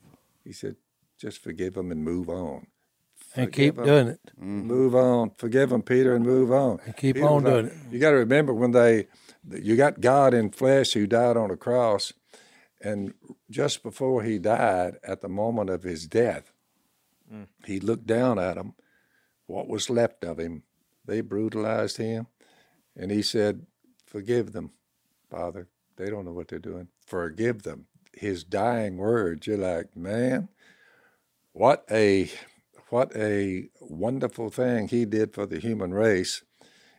He 0.44 0.52
said, 0.52 0.76
just 1.18 1.38
forgive 1.42 1.74
them 1.74 1.90
and 1.92 2.02
move 2.02 2.28
on. 2.28 2.66
And 3.34 3.52
keep 3.52 3.76
Forgive 3.76 3.78
'em. 3.78 4.04
doing 4.04 4.08
it. 4.14 4.20
Mm-hmm. 4.40 4.66
Move 4.66 4.94
on. 4.94 5.30
Forgive 5.36 5.70
them, 5.70 5.82
Peter, 5.82 6.14
and 6.14 6.24
move 6.24 6.50
on. 6.50 6.80
And 6.86 6.96
keep 6.96 7.16
Peter 7.16 7.28
on 7.28 7.44
doing 7.44 7.64
like- 7.64 7.72
it. 7.72 7.78
You 7.92 7.98
got 7.98 8.10
to 8.10 8.16
remember 8.16 8.54
when 8.54 8.70
they, 8.70 9.06
you 9.50 9.76
got 9.76 10.00
God 10.00 10.32
in 10.34 10.50
flesh 10.50 10.92
who 10.92 11.06
died 11.06 11.36
on 11.36 11.50
a 11.50 11.56
cross, 11.56 12.12
and 12.80 13.12
just 13.50 13.82
before 13.82 14.22
he 14.22 14.38
died, 14.38 14.94
at 15.02 15.20
the 15.20 15.28
moment 15.28 15.68
of 15.68 15.82
his 15.82 16.06
death, 16.06 16.52
mm. 17.32 17.46
he 17.66 17.80
looked 17.80 18.06
down 18.06 18.38
at 18.38 18.54
them, 18.54 18.74
what 19.46 19.68
was 19.68 19.90
left 19.90 20.24
of 20.24 20.38
him. 20.38 20.62
They 21.04 21.20
brutalized 21.20 21.96
him, 21.96 22.28
and 22.96 23.10
he 23.10 23.22
said, 23.22 23.66
Forgive 24.08 24.52
them, 24.52 24.70
Father. 25.30 25.68
They 25.96 26.08
don't 26.08 26.24
know 26.24 26.32
what 26.32 26.48
they're 26.48 26.58
doing. 26.58 26.88
Forgive 27.04 27.62
them. 27.62 27.86
His 28.14 28.42
dying 28.42 28.96
words, 28.96 29.46
you're 29.46 29.58
like, 29.58 29.94
man, 29.96 30.48
what 31.52 31.84
a 31.90 32.30
what 32.88 33.14
a 33.14 33.68
wonderful 33.80 34.48
thing 34.48 34.88
he 34.88 35.04
did 35.04 35.34
for 35.34 35.44
the 35.44 35.58
human 35.58 35.92
race. 35.92 36.42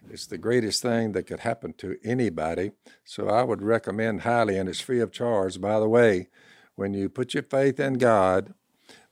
It's 0.07 0.27
the 0.27 0.37
greatest 0.37 0.83
thing 0.83 1.13
that 1.13 1.23
could 1.23 1.39
happen 1.39 1.73
to 1.79 1.97
anybody. 2.03 2.71
So 3.03 3.27
I 3.27 3.41
would 3.41 3.63
recommend 3.63 4.21
highly, 4.21 4.57
and 4.57 4.69
it's 4.69 4.79
free 4.79 4.99
of 4.99 5.11
charge, 5.11 5.59
by 5.59 5.79
the 5.79 5.89
way, 5.89 6.29
when 6.75 6.93
you 6.93 7.09
put 7.09 7.33
your 7.33 7.43
faith 7.43 7.79
in 7.79 7.95
God, 7.95 8.53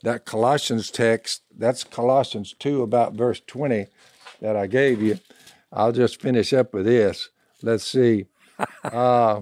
that 0.03 0.25
Colossians 0.25 0.91
text, 0.91 1.41
that's 1.55 1.83
Colossians 1.83 2.53
2, 2.59 2.83
about 2.83 3.13
verse 3.13 3.41
20 3.45 3.87
that 4.39 4.55
I 4.55 4.67
gave 4.67 5.01
you. 5.01 5.19
I'll 5.73 5.91
just 5.91 6.21
finish 6.21 6.53
up 6.53 6.73
with 6.73 6.85
this. 6.85 7.29
Let's 7.61 7.85
see. 7.85 8.25
Uh, 8.83 9.41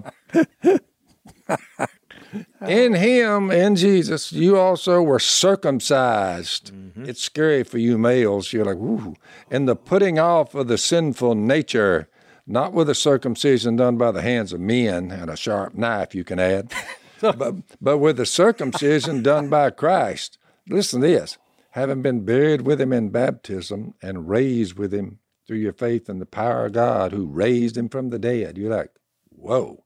in 2.66 2.94
him, 2.94 3.50
in 3.50 3.76
Jesus, 3.76 4.32
you 4.32 4.58
also 4.58 5.02
were 5.02 5.18
circumcised. 5.18 6.72
It's 6.96 7.22
scary 7.22 7.62
for 7.62 7.78
you 7.78 7.98
males. 7.98 8.52
You're 8.52 8.64
like, 8.64 8.76
ooh. 8.76 9.14
In 9.50 9.66
the 9.66 9.76
putting 9.76 10.18
off 10.18 10.54
of 10.54 10.68
the 10.68 10.78
sinful 10.78 11.34
nature, 11.34 12.08
not 12.46 12.72
with 12.72 12.88
a 12.88 12.94
circumcision 12.94 13.76
done 13.76 13.96
by 13.96 14.10
the 14.12 14.22
hands 14.22 14.52
of 14.52 14.60
men 14.60 15.10
and 15.10 15.30
a 15.30 15.36
sharp 15.36 15.74
knife, 15.74 16.14
you 16.14 16.24
can 16.24 16.38
add, 16.38 16.72
but, 17.20 17.54
but 17.80 17.98
with 17.98 18.16
the 18.16 18.26
circumcision 18.26 19.22
done 19.22 19.48
by 19.48 19.70
Christ. 19.70 20.38
Listen 20.68 21.00
to 21.00 21.06
this 21.06 21.38
having 21.70 22.00
been 22.00 22.24
buried 22.24 22.62
with 22.62 22.80
him 22.80 22.90
in 22.90 23.10
baptism 23.10 23.92
and 24.00 24.30
raised 24.30 24.78
with 24.78 24.94
him 24.94 25.18
through 25.46 25.58
your 25.58 25.72
faith 25.72 26.08
in 26.08 26.18
the 26.18 26.26
power 26.26 26.66
of 26.66 26.72
God 26.72 27.12
who 27.12 27.26
raised 27.26 27.76
him 27.76 27.88
from 27.88 28.10
the 28.10 28.18
dead. 28.18 28.58
You're 28.58 28.74
like, 28.76 28.90
whoa. 29.30 29.82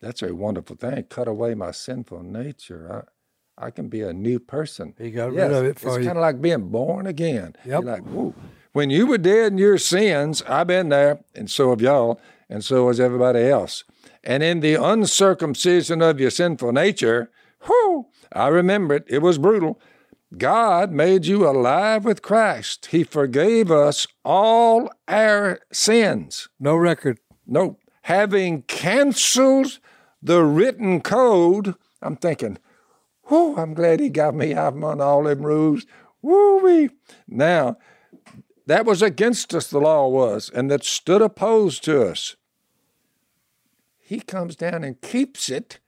That's 0.00 0.22
a 0.22 0.34
wonderful 0.34 0.76
thing. 0.76 1.04
Cut 1.04 1.28
away 1.28 1.54
my 1.54 1.72
sinful 1.72 2.22
nature. 2.22 3.04
I, 3.58 3.66
I 3.66 3.70
can 3.70 3.88
be 3.88 4.00
a 4.00 4.12
new 4.14 4.38
person. 4.38 4.94
He 4.98 5.10
got 5.10 5.32
Yes, 5.34 5.50
rid 5.50 5.52
of 5.58 5.64
it 5.64 5.68
it's 5.70 5.82
for 5.82 5.98
you. 6.00 6.06
kind 6.06 6.16
of 6.16 6.22
like 6.22 6.40
being 6.40 6.68
born 6.70 7.06
again. 7.06 7.54
Yep. 7.66 7.82
You're 7.82 7.92
like, 7.92 8.02
whoa. 8.04 8.34
When 8.72 8.88
you 8.88 9.06
were 9.06 9.18
dead 9.18 9.52
in 9.52 9.58
your 9.58 9.76
sins, 9.78 10.42
I've 10.46 10.68
been 10.68 10.88
there, 10.88 11.20
and 11.34 11.50
so 11.50 11.70
have 11.70 11.82
y'all, 11.82 12.20
and 12.48 12.64
so 12.64 12.88
has 12.88 12.98
everybody 13.00 13.40
else. 13.42 13.84
And 14.24 14.42
in 14.42 14.60
the 14.60 14.74
uncircumcision 14.76 16.00
of 16.02 16.20
your 16.20 16.30
sinful 16.30 16.72
nature, 16.72 17.30
whew, 17.66 18.06
I 18.32 18.48
remember 18.48 18.94
it. 18.94 19.04
It 19.08 19.18
was 19.22 19.38
brutal. 19.38 19.80
God 20.38 20.92
made 20.92 21.26
you 21.26 21.48
alive 21.48 22.04
with 22.04 22.22
Christ. 22.22 22.86
He 22.86 23.02
forgave 23.02 23.70
us 23.70 24.06
all 24.24 24.90
our 25.08 25.58
sins. 25.72 26.48
No 26.60 26.76
record. 26.76 27.18
No, 27.46 27.78
having 28.02 28.62
canceled 28.62 29.80
the 30.22 30.44
written 30.44 31.00
code, 31.00 31.74
I'm 32.00 32.16
thinking, 32.16 32.58
whoo, 33.28 33.56
I'm 33.56 33.74
glad 33.74 33.98
he 33.98 34.08
got 34.08 34.34
me 34.34 34.54
out 34.54 34.80
on 34.80 35.00
all 35.00 35.24
them 35.24 35.42
rules. 35.42 35.84
Woo-wee. 36.22 36.90
Now, 37.26 37.78
that 38.66 38.86
was 38.86 39.02
against 39.02 39.52
us, 39.52 39.68
the 39.68 39.80
law 39.80 40.06
was, 40.06 40.48
and 40.54 40.70
that 40.70 40.84
stood 40.84 41.22
opposed 41.22 41.82
to 41.84 42.06
us. 42.06 42.36
He 43.98 44.20
comes 44.20 44.54
down 44.54 44.84
and 44.84 45.00
keeps 45.00 45.48
it, 45.48 45.80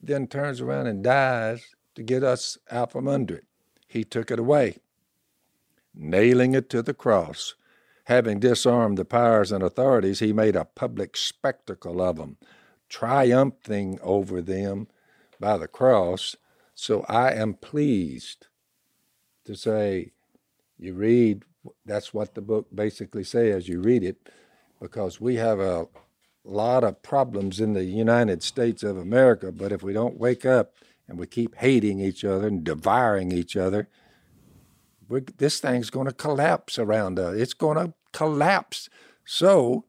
then 0.00 0.26
turns 0.26 0.60
around 0.60 0.86
and 0.86 1.02
dies 1.02 1.64
to 1.94 2.02
get 2.02 2.22
us 2.22 2.58
out 2.70 2.92
from 2.92 3.08
under 3.08 3.36
it. 3.36 3.44
He 3.94 4.02
took 4.02 4.32
it 4.32 4.40
away, 4.40 4.78
nailing 5.94 6.52
it 6.52 6.68
to 6.70 6.82
the 6.82 6.92
cross. 6.92 7.54
Having 8.06 8.40
disarmed 8.40 8.98
the 8.98 9.04
powers 9.04 9.52
and 9.52 9.62
authorities, 9.62 10.18
he 10.18 10.32
made 10.32 10.56
a 10.56 10.64
public 10.64 11.16
spectacle 11.16 12.02
of 12.02 12.16
them, 12.16 12.36
triumphing 12.88 14.00
over 14.02 14.42
them 14.42 14.88
by 15.38 15.56
the 15.58 15.68
cross. 15.68 16.34
So 16.74 17.06
I 17.08 17.34
am 17.34 17.54
pleased 17.54 18.48
to 19.44 19.54
say, 19.54 20.10
you 20.76 20.94
read, 20.94 21.44
that's 21.86 22.12
what 22.12 22.34
the 22.34 22.42
book 22.42 22.66
basically 22.74 23.22
says, 23.22 23.68
you 23.68 23.80
read 23.80 24.02
it, 24.02 24.28
because 24.80 25.20
we 25.20 25.36
have 25.36 25.60
a 25.60 25.86
lot 26.44 26.82
of 26.82 27.00
problems 27.00 27.60
in 27.60 27.74
the 27.74 27.84
United 27.84 28.42
States 28.42 28.82
of 28.82 28.98
America, 28.98 29.52
but 29.52 29.70
if 29.70 29.84
we 29.84 29.92
don't 29.92 30.18
wake 30.18 30.44
up 30.44 30.74
and 31.08 31.18
we 31.18 31.26
keep 31.26 31.56
hating 31.56 32.00
each 32.00 32.24
other 32.24 32.46
and 32.48 32.64
devouring 32.64 33.32
each 33.32 33.56
other, 33.56 33.88
we're, 35.08 35.20
this 35.36 35.60
thing's 35.60 35.90
going 35.90 36.06
to 36.06 36.12
collapse 36.12 36.78
around 36.78 37.18
us. 37.18 37.36
It's 37.36 37.54
going 37.54 37.76
to 37.76 37.92
collapse. 38.12 38.88
So 39.24 39.84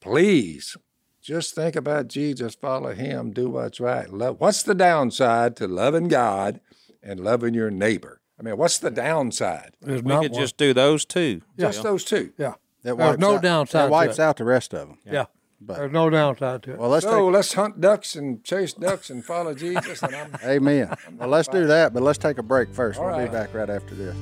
please 0.00 0.76
just 1.22 1.54
think 1.54 1.76
about 1.76 2.08
Jesus, 2.08 2.54
follow 2.54 2.94
him, 2.94 3.30
do 3.32 3.50
what's 3.50 3.80
right. 3.80 4.08
Love. 4.12 4.40
What's 4.40 4.62
the 4.62 4.74
downside 4.74 5.56
to 5.56 5.66
loving 5.68 6.08
God 6.08 6.60
and 7.02 7.20
loving 7.20 7.54
your 7.54 7.70
neighbor? 7.70 8.20
I 8.38 8.42
mean, 8.42 8.56
what's 8.56 8.78
the 8.78 8.90
downside? 8.90 9.72
There's 9.80 10.02
We 10.02 10.08
not 10.12 10.22
could 10.22 10.32
one. 10.32 10.40
just 10.40 10.56
do 10.56 10.72
those 10.72 11.04
two. 11.04 11.42
Just 11.58 11.82
those 11.82 12.04
two. 12.04 12.32
yeah. 12.38 12.54
That 12.84 12.96
There's 12.96 13.08
wipes 13.08 13.18
no 13.20 13.34
out, 13.34 13.42
downside 13.42 13.86
That 13.86 13.90
wipes 13.90 14.18
it. 14.18 14.22
out 14.22 14.36
the 14.36 14.44
rest 14.44 14.72
of 14.72 14.86
them. 14.88 14.98
Yeah. 15.04 15.24
But- 15.60 15.76
There's 15.76 15.92
no 15.92 16.08
downside 16.08 16.62
to 16.64 16.72
it. 16.72 16.78
Well, 16.78 16.90
let's 16.90 17.04
So 17.04 17.26
let's 17.28 17.52
hunt 17.52 17.80
ducks 17.80 18.14
and 18.14 18.44
chase 18.44 18.72
ducks 18.72 19.10
and 19.10 19.24
follow 19.24 19.54
Jesus. 19.54 20.02
And 20.02 20.14
I'm 20.14 20.30
take. 20.32 20.42
Amen. 20.44 20.94
Well, 21.16 21.28
let's 21.28 21.48
do 21.48 21.66
that, 21.66 21.92
but 21.92 22.02
let's 22.02 22.18
take 22.18 22.38
a 22.38 22.42
break 22.42 22.72
first. 22.72 22.98
All 22.98 23.06
we'll 23.06 23.16
right. 23.16 23.26
be 23.26 23.32
back 23.32 23.52
right 23.54 23.68
after 23.68 23.94
this. 23.94 24.16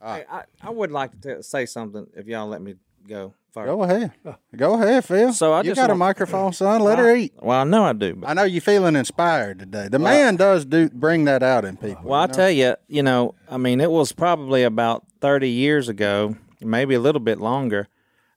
Hey, 0.00 0.24
I, 0.30 0.42
I 0.62 0.70
would 0.70 0.90
like 0.92 1.20
to 1.20 1.36
t- 1.36 1.42
say 1.42 1.66
something 1.66 2.06
if 2.14 2.26
y'all 2.26 2.46
let 2.48 2.62
me 2.62 2.76
go 3.06 3.34
first. 3.52 3.66
Go 3.66 3.82
ahead. 3.82 4.12
Go 4.56 4.74
ahead, 4.74 5.04
Phil. 5.04 5.32
So 5.32 5.52
I 5.52 5.58
you 5.58 5.70
just 5.70 5.76
got 5.80 5.90
a 5.90 5.94
microphone, 5.94 6.52
son. 6.52 6.80
Let 6.80 6.98
her 6.98 7.14
eat. 7.14 7.34
Well, 7.40 7.60
I 7.60 7.64
know 7.64 7.84
I 7.84 7.92
do. 7.92 8.14
But, 8.14 8.30
I 8.30 8.32
know 8.34 8.44
you're 8.44 8.62
feeling 8.62 8.96
inspired 8.96 9.58
today. 9.58 9.88
The 9.90 9.98
man 9.98 10.36
does 10.36 10.64
do 10.64 10.88
bring 10.88 11.24
that 11.24 11.42
out 11.42 11.64
in 11.64 11.76
people. 11.76 12.04
well, 12.04 12.20
I 12.20 12.26
tell 12.28 12.50
you, 12.50 12.76
you 12.86 13.02
know, 13.02 13.34
I 13.50 13.58
mean, 13.58 13.80
it 13.80 13.90
was 13.90 14.12
probably 14.12 14.62
about 14.62 15.04
30 15.20 15.50
years 15.50 15.88
ago, 15.88 16.36
maybe 16.60 16.94
a 16.94 17.00
little 17.00 17.20
bit 17.20 17.38
longer. 17.38 17.88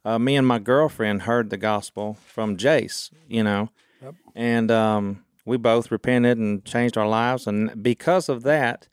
Uh, 0.04 0.18
me 0.18 0.36
and 0.36 0.48
my 0.48 0.60
girlfriend 0.60 1.24
heard 1.24 1.50
the 1.50 1.58
gospel 1.58 2.18
from 2.26 2.58
Jace, 2.58 3.12
you 3.28 3.44
know, 3.44 3.70
and 4.36 4.72
um, 4.72 5.24
we 5.46 5.58
both 5.58 5.92
repented 5.92 6.38
and 6.40 6.66
changed 6.66 6.98
our 6.98 7.08
lives. 7.08 7.46
And 7.46 7.84
because 7.84 8.28
of 8.30 8.42
that, 8.44 8.88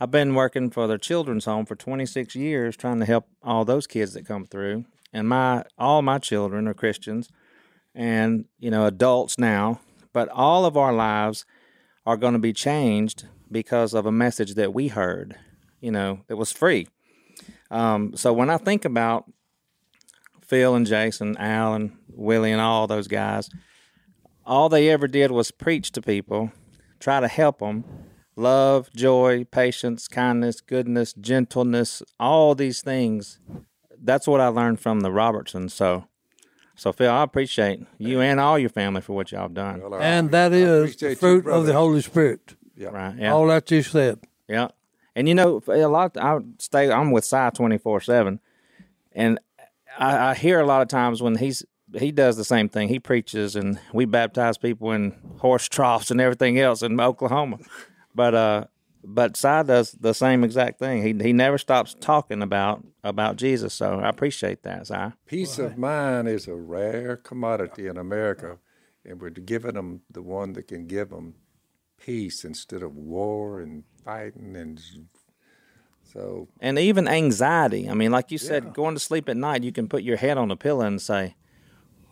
I've 0.00 0.10
been 0.10 0.34
working 0.34 0.70
for 0.70 0.86
their 0.86 0.98
children's 0.98 1.44
home 1.44 1.64
for 1.66 1.76
26 1.76 2.34
years, 2.34 2.76
trying 2.76 2.98
to 3.00 3.04
help 3.06 3.26
all 3.42 3.64
those 3.64 3.86
kids 3.86 4.14
that 4.14 4.26
come 4.26 4.46
through. 4.46 4.84
And 5.12 5.28
my 5.28 5.64
all 5.78 6.02
my 6.02 6.18
children 6.18 6.68
are 6.68 6.74
Christians, 6.74 7.30
and 7.94 8.44
you 8.58 8.70
know 8.70 8.84
adults 8.86 9.38
now. 9.38 9.80
But 10.12 10.28
all 10.28 10.64
of 10.66 10.76
our 10.76 10.92
lives 10.92 11.44
are 12.04 12.16
going 12.16 12.32
to 12.34 12.38
be 12.38 12.52
changed 12.52 13.26
because 13.50 13.94
of 13.94 14.06
a 14.06 14.12
message 14.12 14.54
that 14.54 14.74
we 14.74 14.88
heard. 14.88 15.36
You 15.80 15.92
know, 15.92 16.20
that 16.26 16.36
was 16.36 16.52
free. 16.52 16.88
Um, 17.70 18.14
so 18.16 18.32
when 18.32 18.50
I 18.50 18.56
think 18.56 18.84
about 18.84 19.24
Phil 20.46 20.74
and 20.74 20.86
Jason, 20.86 21.36
Al 21.36 21.74
and 21.74 21.96
Willie 22.08 22.52
and 22.52 22.60
all 22.60 22.86
those 22.86 23.08
guys, 23.08 23.50
all 24.46 24.68
they 24.68 24.88
ever 24.88 25.06
did 25.06 25.30
was 25.30 25.50
preach 25.50 25.92
to 25.92 26.00
people, 26.02 26.50
try 27.00 27.20
to 27.20 27.28
help 27.28 27.58
them, 27.58 27.84
love, 28.36 28.90
joy, 28.94 29.44
patience, 29.44 30.08
kindness, 30.08 30.60
goodness, 30.62 31.12
gentleness, 31.12 32.02
all 32.18 32.54
these 32.54 32.80
things. 32.80 33.38
That's 34.02 34.26
what 34.26 34.40
I 34.40 34.46
learned 34.48 34.80
from 34.80 35.00
the 35.00 35.10
Robertsons. 35.12 35.74
So, 35.74 36.06
so 36.74 36.92
Phil, 36.92 37.10
I 37.10 37.22
appreciate 37.24 37.80
you 37.98 38.20
and 38.20 38.40
all 38.40 38.58
your 38.58 38.70
family 38.70 39.00
for 39.02 39.12
what 39.14 39.32
y'all 39.32 39.42
have 39.42 39.54
done. 39.54 39.82
Well, 39.82 39.94
I- 39.94 40.04
And 40.04 40.30
that 40.30 40.52
is 40.52 40.84
appreciate 40.94 41.08
the 41.10 41.16
fruit 41.16 41.46
of 41.46 41.66
the 41.66 41.74
Holy 41.74 42.00
Spirit. 42.00 42.54
Right? 42.80 43.16
Yeah. 43.18 43.34
All 43.34 43.46
that 43.48 43.70
you 43.70 43.82
said. 43.82 44.20
Yeah, 44.48 44.68
and 45.18 45.28
you 45.28 45.34
know, 45.34 45.60
a 45.66 45.88
lot. 45.88 46.16
I 46.16 46.38
stay. 46.58 46.92
I'm 46.92 47.10
with 47.10 47.24
Si 47.24 47.50
twenty 47.52 47.76
four 47.76 48.00
seven, 48.00 48.38
and 49.10 49.40
I, 49.98 50.28
I 50.28 50.34
hear 50.36 50.60
a 50.60 50.66
lot 50.66 50.80
of 50.80 50.86
times 50.86 51.20
when 51.20 51.34
he's 51.34 51.64
he 51.92 52.12
does 52.12 52.36
the 52.36 52.44
same 52.44 52.68
thing. 52.68 52.88
He 52.88 53.00
preaches, 53.00 53.56
and 53.56 53.80
we 53.92 54.04
baptize 54.04 54.58
people 54.58 54.92
in 54.92 55.16
horse 55.38 55.68
troughs 55.68 56.12
and 56.12 56.20
everything 56.20 56.60
else 56.60 56.82
in 56.82 57.00
Oklahoma. 57.00 57.58
But 58.14 58.34
uh, 58.36 58.64
but 59.02 59.36
Si 59.36 59.48
does 59.64 59.90
the 59.90 60.14
same 60.14 60.44
exact 60.44 60.78
thing. 60.78 61.02
He 61.02 61.12
he 61.20 61.32
never 61.32 61.58
stops 61.58 61.96
talking 61.98 62.40
about 62.40 62.86
about 63.02 63.34
Jesus. 63.34 63.74
So 63.74 63.98
I 63.98 64.08
appreciate 64.08 64.62
that, 64.62 64.86
Si. 64.86 64.94
Peace 65.26 65.58
of 65.58 65.76
mind 65.76 66.28
is 66.28 66.46
a 66.46 66.54
rare 66.54 67.16
commodity 67.16 67.88
in 67.88 67.96
America, 67.96 68.58
and 69.04 69.20
we're 69.20 69.30
giving 69.30 69.74
them 69.74 70.02
the 70.08 70.22
one 70.22 70.52
that 70.52 70.68
can 70.68 70.86
give 70.86 71.10
them 71.10 71.34
peace 72.00 72.44
instead 72.44 72.82
of 72.82 72.94
war 72.96 73.60
and 73.60 73.84
fighting 74.04 74.56
and 74.56 74.80
so 76.12 76.48
And 76.60 76.78
even 76.78 77.06
anxiety. 77.06 77.88
I 77.88 77.94
mean, 77.94 78.10
like 78.10 78.30
you 78.30 78.38
said, 78.38 78.72
going 78.72 78.94
to 78.94 79.00
sleep 79.00 79.28
at 79.28 79.36
night, 79.36 79.62
you 79.62 79.72
can 79.72 79.88
put 79.88 80.02
your 80.02 80.16
head 80.16 80.38
on 80.38 80.50
a 80.50 80.56
pillow 80.56 80.84
and 80.86 81.00
say, 81.02 81.36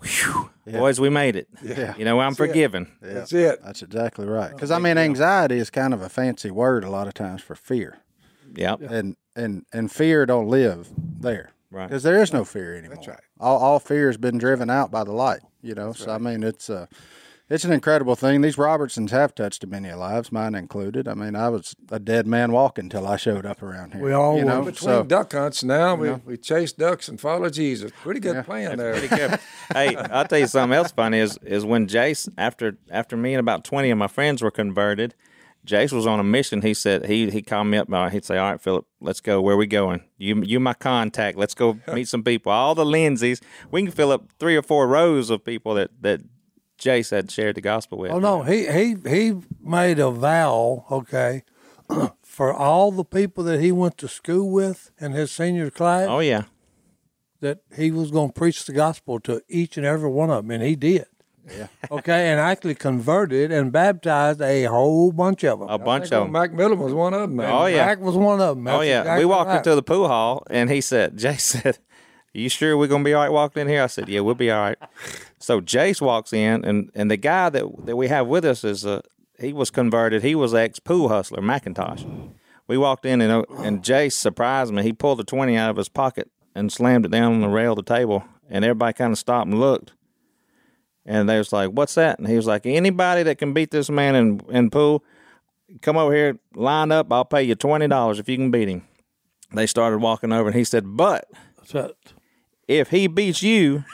"Whew, 0.02 0.50
boys, 0.66 1.00
we 1.00 1.08
made 1.08 1.34
it." 1.36 1.48
Yeah. 1.62 1.94
You 1.96 2.04
know, 2.04 2.20
I'm 2.20 2.34
forgiven. 2.34 2.92
that's 3.00 3.32
it. 3.32 3.60
That's 3.64 3.82
exactly 3.82 4.26
right. 4.26 4.50
Because 4.52 4.70
I 4.70 4.78
mean, 4.78 4.98
anxiety 4.98 5.56
is 5.56 5.70
kind 5.70 5.94
of 5.94 6.02
a 6.02 6.08
fancy 6.10 6.50
word 6.50 6.84
a 6.84 6.90
lot 6.90 7.06
of 7.08 7.14
times 7.14 7.40
for 7.42 7.54
fear, 7.54 7.98
Yep. 8.54 8.82
and 8.82 9.16
and 9.34 9.64
and 9.72 9.90
fear 9.90 10.26
don't 10.26 10.48
live 10.48 10.88
there. 11.20 11.52
Right. 11.70 11.88
Because 11.88 12.02
there 12.02 12.20
is 12.22 12.32
no 12.32 12.44
fear 12.44 12.76
anymore. 12.76 13.02
right. 13.08 13.20
All 13.40 13.58
all 13.58 13.80
fear 13.80 14.06
has 14.08 14.16
been 14.18 14.36
driven 14.38 14.68
out 14.70 14.90
by 14.90 15.04
the 15.04 15.12
light. 15.12 15.40
You 15.62 15.74
know. 15.74 15.92
so 15.94 16.10
I 16.12 16.18
mean, 16.18 16.42
it's 16.42 16.68
uh, 16.68 16.86
it's 17.48 17.64
an 17.64 17.72
incredible 17.72 18.16
thing. 18.16 18.40
These 18.40 18.56
Robertsons 18.58 19.10
have 19.12 19.34
touched 19.34 19.62
a 19.64 19.66
many 19.66 19.92
lives, 19.92 20.32
mine 20.32 20.54
included. 20.54 21.06
I 21.06 21.14
mean, 21.14 21.36
I 21.36 21.48
was 21.48 21.74
a 21.90 21.98
dead 21.98 22.26
man 22.26 22.52
walking 22.52 22.88
till 22.88 23.06
I 23.06 23.16
showed 23.16 23.46
up 23.46 23.62
around 23.62 23.92
here. 23.94 24.02
We 24.02 24.12
all 24.12 24.36
you 24.38 24.44
were. 24.44 24.50
know. 24.50 24.58
Between 24.62 24.74
So 24.74 25.02
duck 25.04 25.32
hunts 25.32 25.62
now, 25.62 25.94
we, 25.94 26.10
we 26.12 26.36
chase 26.36 26.72
ducks 26.72 27.08
and 27.08 27.20
follow 27.20 27.48
Jesus. 27.50 27.92
Pretty 28.02 28.20
good 28.20 28.44
plan 28.44 28.78
there. 28.78 28.96
Hey, 29.72 29.96
I'll 29.96 30.24
tell 30.24 30.38
you 30.38 30.46
something 30.46 30.76
else 30.76 30.92
funny 30.92 31.18
is 31.18 31.38
is 31.42 31.64
when 31.64 31.88
Jace 31.88 32.28
after 32.38 32.78
after 32.90 33.16
me 33.16 33.34
and 33.34 33.40
about 33.40 33.64
twenty 33.64 33.90
of 33.90 33.98
my 33.98 34.06
friends 34.06 34.40
were 34.40 34.52
converted, 34.52 35.14
Jace 35.66 35.92
was 35.92 36.06
on 36.06 36.20
a 36.20 36.24
mission. 36.24 36.62
He 36.62 36.72
said 36.72 37.06
he 37.06 37.30
he 37.30 37.42
called 37.42 37.66
me 37.66 37.76
up. 37.78 37.92
uh, 37.92 38.08
He'd 38.08 38.24
say, 38.24 38.38
"All 38.38 38.52
right, 38.52 38.60
Philip, 38.60 38.86
let's 39.00 39.20
go. 39.20 39.42
Where 39.42 39.56
we 39.56 39.66
going? 39.66 40.02
You 40.18 40.40
you 40.44 40.60
my 40.60 40.74
contact. 40.74 41.36
Let's 41.36 41.54
go 41.54 41.78
meet 41.92 42.06
some 42.06 42.22
people. 42.22 42.52
All 42.52 42.76
the 42.76 42.84
Lindsays. 42.84 43.40
We 43.72 43.82
can 43.82 43.90
fill 43.90 44.12
up 44.12 44.28
three 44.38 44.56
or 44.56 44.62
four 44.62 44.86
rows 44.86 45.30
of 45.30 45.44
people 45.44 45.74
that 45.74 45.90
that 46.00 46.20
Jace 46.78 47.10
had 47.10 47.30
shared 47.30 47.54
the 47.54 47.60
gospel 47.60 47.98
with. 47.98 48.10
Oh 48.12 48.18
no, 48.18 48.42
he 48.42 48.66
he 48.66 48.96
he 49.08 49.34
made 49.62 49.98
a 49.98 50.10
vow, 50.10 50.84
okay, 50.90 51.42
for 52.22 52.52
all 52.52 52.92
the 52.92 53.04
people 53.04 53.44
that 53.44 53.60
he 53.60 53.72
went 53.72 53.96
to 53.98 54.08
school 54.08 54.50
with 54.50 54.90
in 55.00 55.12
his 55.12 55.30
senior 55.32 55.70
class 55.70 56.06
Oh 56.08 56.20
yeah. 56.20 56.42
that 57.40 57.60
he 57.74 57.90
was 57.90 58.10
going 58.10 58.28
to 58.28 58.34
preach 58.34 58.64
the 58.66 58.72
gospel 58.72 59.20
to 59.20 59.42
each 59.48 59.76
and 59.76 59.86
every 59.86 60.10
one 60.10 60.30
of 60.30 60.44
them, 60.44 60.50
and 60.50 60.62
he 60.62 60.76
did. 60.76 61.06
Yeah. 61.56 61.68
okay, 61.92 62.28
and 62.30 62.40
actually 62.40 62.74
converted 62.74 63.52
and 63.52 63.70
baptized 63.70 64.42
a 64.42 64.64
whole 64.64 65.12
bunch 65.12 65.44
of 65.44 65.60
them. 65.60 65.68
A 65.68 65.78
bunch 65.78 66.06
of 66.06 66.24
them. 66.24 66.32
Mike 66.32 66.52
Miller 66.52 66.74
was 66.74 66.92
one 66.92 67.14
of 67.14 67.20
them. 67.20 67.36
Man. 67.36 67.48
Oh 67.52 67.66
yeah. 67.66 67.86
Mac 67.86 68.00
was 68.00 68.16
one 68.16 68.40
of 68.40 68.56
them. 68.56 68.66
Oh 68.66 68.80
yeah, 68.80 69.02
exactly 69.02 69.24
we 69.24 69.30
walked 69.30 69.48
right. 69.50 69.58
into 69.58 69.76
the 69.76 69.82
pool 69.82 70.08
hall, 70.08 70.42
and 70.50 70.68
he 70.70 70.80
said, 70.80 71.16
"Jase 71.22 71.44
said, 71.44 71.78
you 72.40 72.48
sure 72.48 72.76
we're 72.76 72.86
gonna 72.86 73.04
be 73.04 73.14
all 73.14 73.22
right 73.22 73.32
walking 73.32 73.62
in 73.62 73.68
here?" 73.68 73.82
I 73.82 73.86
said, 73.86 74.08
"Yeah, 74.08 74.20
we'll 74.20 74.34
be 74.34 74.50
all 74.50 74.60
right." 74.60 74.78
So 75.38 75.60
Jace 75.60 76.00
walks 76.00 76.32
in, 76.32 76.64
and 76.64 76.90
and 76.94 77.10
the 77.10 77.16
guy 77.16 77.50
that 77.50 77.64
that 77.84 77.96
we 77.96 78.08
have 78.08 78.26
with 78.26 78.44
us 78.44 78.64
is 78.64 78.84
a 78.84 79.02
he 79.38 79.52
was 79.52 79.70
converted. 79.70 80.22
He 80.22 80.34
was 80.34 80.54
ex 80.54 80.78
pool 80.78 81.08
hustler, 81.08 81.42
Macintosh. 81.42 82.04
We 82.66 82.78
walked 82.78 83.04
in, 83.04 83.20
and 83.20 83.44
and 83.58 83.82
Jace 83.82 84.12
surprised 84.14 84.72
me. 84.72 84.82
He 84.82 84.92
pulled 84.92 85.20
a 85.20 85.24
twenty 85.24 85.56
out 85.56 85.70
of 85.70 85.76
his 85.76 85.88
pocket 85.88 86.30
and 86.54 86.72
slammed 86.72 87.04
it 87.04 87.10
down 87.10 87.34
on 87.34 87.40
the 87.42 87.48
rail 87.48 87.72
of 87.72 87.84
the 87.84 87.94
table, 87.94 88.24
and 88.48 88.64
everybody 88.64 88.94
kind 88.94 89.12
of 89.12 89.18
stopped 89.18 89.48
and 89.48 89.60
looked. 89.60 89.92
And 91.04 91.28
they 91.28 91.38
was 91.38 91.52
like, 91.52 91.70
"What's 91.70 91.94
that?" 91.94 92.18
And 92.18 92.26
he 92.26 92.34
was 92.34 92.46
like, 92.46 92.66
"Anybody 92.66 93.22
that 93.24 93.38
can 93.38 93.52
beat 93.52 93.70
this 93.70 93.90
man 93.90 94.14
in 94.14 94.40
in 94.48 94.70
pool, 94.70 95.04
come 95.82 95.96
over 95.96 96.14
here, 96.14 96.38
line 96.54 96.90
up. 96.90 97.12
I'll 97.12 97.24
pay 97.24 97.42
you 97.42 97.54
twenty 97.54 97.88
dollars 97.88 98.18
if 98.18 98.28
you 98.28 98.36
can 98.36 98.50
beat 98.50 98.68
him." 98.68 98.82
They 99.52 99.66
started 99.66 99.98
walking 99.98 100.32
over, 100.32 100.48
and 100.48 100.56
he 100.56 100.64
said, 100.64 100.96
"But 100.96 101.28
That's. 101.72 102.15
If 102.68 102.90
he 102.90 103.06
beats 103.06 103.42
you, 103.42 103.84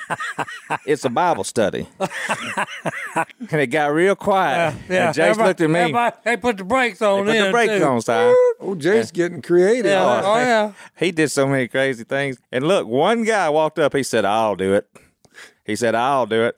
it's 0.87 1.05
a 1.05 1.11
Bible 1.11 1.45
study." 1.45 1.89
and 3.51 3.61
it 3.61 3.67
got 3.69 3.93
real 3.93 4.17
quiet. 4.17 4.75
Yeah, 4.89 5.09
and 5.09 5.15
Jace 5.17 5.19
everybody- 5.21 5.49
looked 5.49 5.61
at 5.61 5.71
me. 5.71 5.79
everybody- 5.81 6.17
They 6.25 6.37
put 6.37 6.57
the 6.57 6.65
brakes 6.65 7.03
on. 7.03 7.25
Put 7.25 7.33
the 7.39 7.51
brakes 7.51 7.79
too. 7.79 7.85
on, 7.85 8.01
side. 8.01 8.35
Oh, 8.61 8.75
Jay's 8.79 9.11
getting 9.11 9.43
creative. 9.43 9.87
Yeah, 9.91 10.23
oh, 10.25 10.33
oh 10.33 10.37
yeah. 10.39 10.73
He 10.97 11.11
did 11.13 11.31
so 11.31 11.47
many 11.47 11.69
crazy 11.69 12.05
things. 12.05 12.39
And 12.51 12.67
look, 12.67 12.87
one 12.87 13.25
guy 13.25 13.49
walked 13.51 13.79
up. 13.79 13.95
He 13.95 14.03
said, 14.03 14.25
"I'll 14.25 14.57
do 14.57 14.75
it." 14.75 14.89
He 15.65 15.77
said, 15.77 15.95
"I'll 15.95 16.27
do 16.27 16.45
it." 16.45 16.57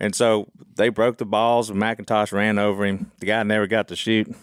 And 0.00 0.14
so 0.14 0.48
they 0.76 0.90
broke 0.90 1.18
the 1.18 1.24
balls, 1.26 1.70
and 1.70 1.80
McIntosh 1.80 2.32
ran 2.32 2.58
over 2.58 2.84
him. 2.84 3.10
The 3.18 3.26
guy 3.26 3.42
never 3.42 3.66
got 3.66 3.88
to 3.88 3.96
shoot. 3.96 4.34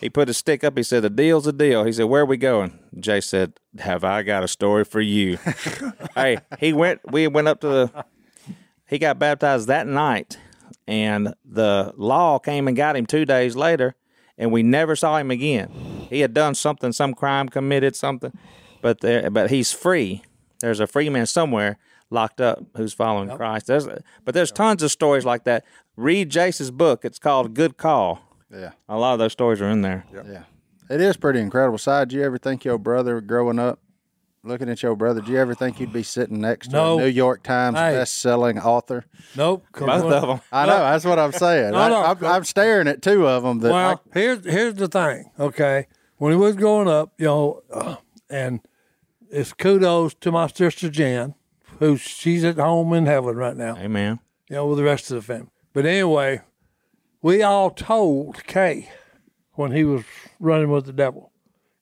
He 0.00 0.10
put 0.10 0.28
his 0.28 0.36
stick 0.36 0.64
up. 0.64 0.76
He 0.76 0.82
said, 0.82 1.02
"The 1.02 1.10
deal's 1.10 1.46
a 1.46 1.52
deal." 1.52 1.84
He 1.84 1.92
said, 1.92 2.04
"Where 2.04 2.22
are 2.22 2.26
we 2.26 2.36
going?" 2.36 2.78
Jase 2.98 3.26
said, 3.26 3.54
"Have 3.78 4.04
I 4.04 4.22
got 4.22 4.44
a 4.44 4.48
story 4.48 4.84
for 4.84 5.00
you?" 5.00 5.38
hey, 6.14 6.38
he 6.58 6.72
went. 6.72 7.00
We 7.10 7.26
went 7.26 7.48
up 7.48 7.60
to 7.60 7.68
the. 7.68 8.04
He 8.86 8.98
got 8.98 9.18
baptized 9.18 9.68
that 9.68 9.86
night, 9.86 10.38
and 10.86 11.34
the 11.44 11.92
law 11.96 12.38
came 12.38 12.68
and 12.68 12.76
got 12.76 12.96
him 12.96 13.06
two 13.06 13.24
days 13.24 13.56
later, 13.56 13.94
and 14.36 14.52
we 14.52 14.62
never 14.62 14.94
saw 14.94 15.16
him 15.16 15.30
again. 15.30 15.70
He 16.10 16.20
had 16.20 16.34
done 16.34 16.54
something, 16.54 16.92
some 16.92 17.14
crime 17.14 17.48
committed, 17.48 17.96
something, 17.96 18.32
but 18.82 19.00
there, 19.00 19.30
but 19.30 19.50
he's 19.50 19.72
free. 19.72 20.22
There's 20.60 20.80
a 20.80 20.86
free 20.86 21.08
man 21.08 21.26
somewhere 21.26 21.78
locked 22.10 22.40
up 22.40 22.62
who's 22.76 22.92
following 22.92 23.34
Christ. 23.36 23.66
There's, 23.66 23.86
but 24.24 24.34
there's 24.34 24.52
tons 24.52 24.82
of 24.82 24.90
stories 24.90 25.24
like 25.24 25.44
that. 25.44 25.64
Read 25.96 26.30
Jace's 26.30 26.70
book. 26.70 27.04
It's 27.04 27.18
called 27.18 27.54
Good 27.54 27.76
Call. 27.76 28.20
Yeah. 28.54 28.70
A 28.88 28.96
lot 28.96 29.12
of 29.14 29.18
those 29.18 29.32
stories 29.32 29.60
are 29.60 29.68
in 29.70 29.82
there. 29.82 30.04
Yeah. 30.12 30.44
It 30.90 31.00
is 31.00 31.16
pretty 31.16 31.40
incredible. 31.40 31.78
Si, 31.78 31.90
did 31.90 32.12
you 32.12 32.22
ever 32.22 32.38
think 32.38 32.64
your 32.64 32.78
brother 32.78 33.20
growing 33.20 33.58
up, 33.58 33.80
looking 34.42 34.68
at 34.68 34.82
your 34.82 34.94
brother, 34.94 35.20
do 35.22 35.32
you 35.32 35.38
ever 35.38 35.54
think 35.54 35.80
you'd 35.80 35.92
be 35.92 36.02
sitting 36.02 36.40
next 36.40 36.68
to 36.68 36.72
No. 36.76 36.98
a 36.98 37.02
New 37.02 37.08
York 37.08 37.42
Times 37.42 37.78
Hey. 37.78 37.92
best-selling 37.92 38.58
author? 38.60 39.04
Nope. 39.34 39.64
'cause 39.72 39.86
Both 39.86 40.04
when- 40.04 40.12
of 40.12 40.28
them. 40.28 40.40
I 40.52 40.66
know. 40.66 40.78
That's 40.78 41.04
what 41.04 41.18
I'm 41.18 41.32
saying. 41.32 41.72
No, 41.72 41.78
I, 41.78 41.88
no. 41.88 42.02
I'm, 42.04 42.24
I'm 42.24 42.44
staring 42.44 42.86
at 42.86 43.00
two 43.02 43.26
of 43.26 43.42
them. 43.42 43.60
That 43.60 43.72
Well, 43.72 44.00
here's 44.12 44.44
here's 44.44 44.74
the 44.74 44.88
thing. 44.88 45.30
Okay, 45.40 45.86
when 46.18 46.32
he 46.32 46.38
was 46.38 46.54
growing 46.56 46.86
up, 46.88 47.12
you 47.18 47.24
know, 47.26 47.62
uh, 47.72 47.96
and 48.28 48.60
it's 49.30 49.52
kudos 49.54 50.14
to 50.16 50.30
my 50.30 50.46
sister 50.48 50.90
Jan, 50.90 51.34
who 51.78 51.96
she's 51.96 52.44
at 52.44 52.56
home 52.58 52.92
in 52.92 53.06
heaven 53.06 53.36
right 53.36 53.56
now. 53.56 53.76
Amen. 53.78 54.20
you 54.50 54.56
know, 54.56 54.66
with 54.66 54.76
the 54.78 54.84
rest 54.84 55.10
of 55.10 55.16
the 55.16 55.22
family. 55.22 55.48
But 55.72 55.86
anyway, 55.86 56.42
we 57.24 57.42
all 57.42 57.70
told 57.70 58.44
Kay 58.44 58.90
when 59.54 59.72
he 59.72 59.82
was 59.82 60.04
running 60.38 60.68
with 60.68 60.84
the 60.84 60.92
devil, 60.92 61.32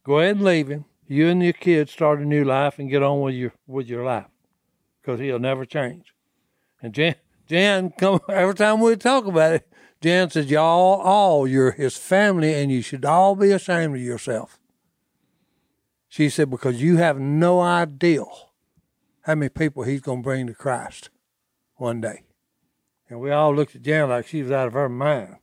go 0.04 0.20
ahead 0.20 0.36
and 0.36 0.44
leave 0.44 0.68
him. 0.68 0.84
You 1.08 1.28
and 1.30 1.42
your 1.42 1.52
kids 1.52 1.90
start 1.90 2.20
a 2.20 2.24
new 2.24 2.44
life 2.44 2.78
and 2.78 2.88
get 2.88 3.02
on 3.02 3.20
with 3.22 3.34
your 3.34 3.52
with 3.66 3.88
your 3.88 4.04
life, 4.04 4.28
because 5.00 5.18
he'll 5.18 5.40
never 5.40 5.64
change. 5.64 6.14
And 6.80 6.94
Jan, 6.94 7.16
Jan, 7.48 7.90
come 7.90 8.20
every 8.28 8.54
time 8.54 8.80
we 8.80 8.94
talk 8.94 9.26
about 9.26 9.54
it, 9.54 9.68
Jan 10.00 10.30
says, 10.30 10.48
"Y'all, 10.48 11.00
all 11.00 11.48
you're 11.48 11.72
his 11.72 11.96
family, 11.96 12.54
and 12.54 12.70
you 12.70 12.80
should 12.80 13.04
all 13.04 13.34
be 13.34 13.50
ashamed 13.50 13.96
of 13.96 14.00
yourself." 14.00 14.60
She 16.08 16.28
said, 16.28 16.50
"Because 16.50 16.80
you 16.80 16.98
have 16.98 17.18
no 17.18 17.60
idea 17.60 18.22
how 19.22 19.34
many 19.34 19.48
people 19.48 19.82
he's 19.82 20.02
going 20.02 20.20
to 20.20 20.24
bring 20.24 20.46
to 20.46 20.54
Christ 20.54 21.10
one 21.74 22.00
day." 22.00 22.22
And 23.12 23.20
we 23.20 23.30
all 23.30 23.54
looked 23.54 23.76
at 23.76 23.82
Jan 23.82 24.08
like 24.08 24.26
she 24.26 24.42
was 24.42 24.50
out 24.50 24.68
of 24.68 24.72
her 24.72 24.88
mind. 24.88 25.36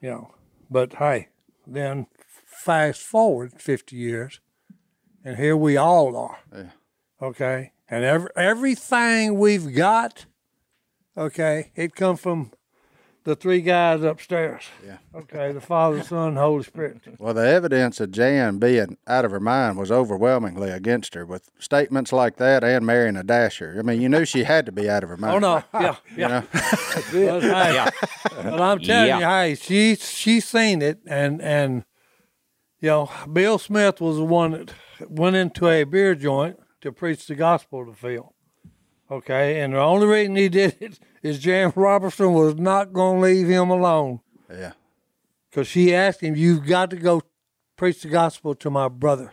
You 0.00 0.10
know. 0.10 0.34
But 0.68 0.94
hey, 0.94 1.28
then 1.64 2.08
fast 2.44 3.02
forward 3.02 3.52
50 3.62 3.94
years, 3.94 4.40
and 5.24 5.36
here 5.36 5.56
we 5.56 5.76
all 5.76 6.16
are. 6.16 6.38
Yeah. 6.52 6.70
Okay? 7.22 7.70
And 7.88 8.02
every, 8.02 8.30
everything 8.34 9.38
we've 9.38 9.76
got, 9.76 10.26
okay, 11.16 11.70
it 11.76 11.94
come 11.94 12.16
from 12.16 12.50
the 13.26 13.34
three 13.34 13.60
guys 13.60 14.04
upstairs. 14.04 14.62
Yeah. 14.86 14.98
Okay, 15.12 15.50
the 15.50 15.60
Father, 15.60 16.00
Son, 16.00 16.36
Holy 16.36 16.62
Spirit. 16.62 17.00
Well, 17.18 17.34
the 17.34 17.46
evidence 17.46 17.98
of 17.98 18.12
Jan 18.12 18.58
being 18.58 18.96
out 19.08 19.24
of 19.24 19.32
her 19.32 19.40
mind 19.40 19.76
was 19.76 19.90
overwhelmingly 19.90 20.70
against 20.70 21.14
her 21.14 21.26
with 21.26 21.50
statements 21.58 22.12
like 22.12 22.36
that 22.36 22.62
and 22.62 22.86
marrying 22.86 23.16
a 23.16 23.24
dasher. 23.24 23.74
I 23.78 23.82
mean, 23.82 24.00
you 24.00 24.08
knew 24.08 24.24
she 24.24 24.44
had 24.44 24.64
to 24.66 24.72
be 24.72 24.88
out 24.88 25.02
of 25.02 25.08
her 25.08 25.16
oh, 25.16 25.20
mind. 25.20 25.44
Oh 25.44 25.60
no, 25.72 25.80
yeah, 25.80 25.96
yeah. 26.16 26.42
But, 26.52 26.62
hey, 27.12 27.90
but 28.30 28.60
I'm 28.60 28.78
telling 28.78 29.20
you, 29.20 29.26
hey, 29.26 29.56
she 29.56 29.96
she 29.96 30.38
seen 30.38 30.80
it, 30.80 31.00
and 31.04 31.42
and 31.42 31.84
you 32.80 32.90
know, 32.90 33.10
Bill 33.30 33.58
Smith 33.58 34.00
was 34.00 34.18
the 34.18 34.24
one 34.24 34.52
that 34.52 35.10
went 35.10 35.34
into 35.34 35.68
a 35.68 35.82
beer 35.82 36.14
joint 36.14 36.60
to 36.82 36.92
preach 36.92 37.26
the 37.26 37.34
gospel 37.34 37.84
to 37.86 37.92
Phil. 37.92 38.35
Okay, 39.10 39.60
and 39.60 39.72
the 39.74 39.78
only 39.78 40.06
reason 40.06 40.34
he 40.36 40.48
did 40.48 40.76
it 40.80 40.98
is 41.22 41.38
Jan 41.38 41.72
Robertson 41.76 42.32
was 42.32 42.56
not 42.56 42.92
going 42.92 43.16
to 43.20 43.26
leave 43.26 43.48
him 43.48 43.70
alone 43.70 44.20
Yeah. 44.50 44.72
because 45.50 45.68
she 45.68 45.94
asked 45.94 46.20
him, 46.22 46.34
"You've 46.34 46.66
got 46.66 46.90
to 46.90 46.96
go 46.96 47.22
preach 47.76 48.02
the 48.02 48.08
gospel 48.08 48.54
to 48.56 48.70
my 48.70 48.88
brother." 48.88 49.32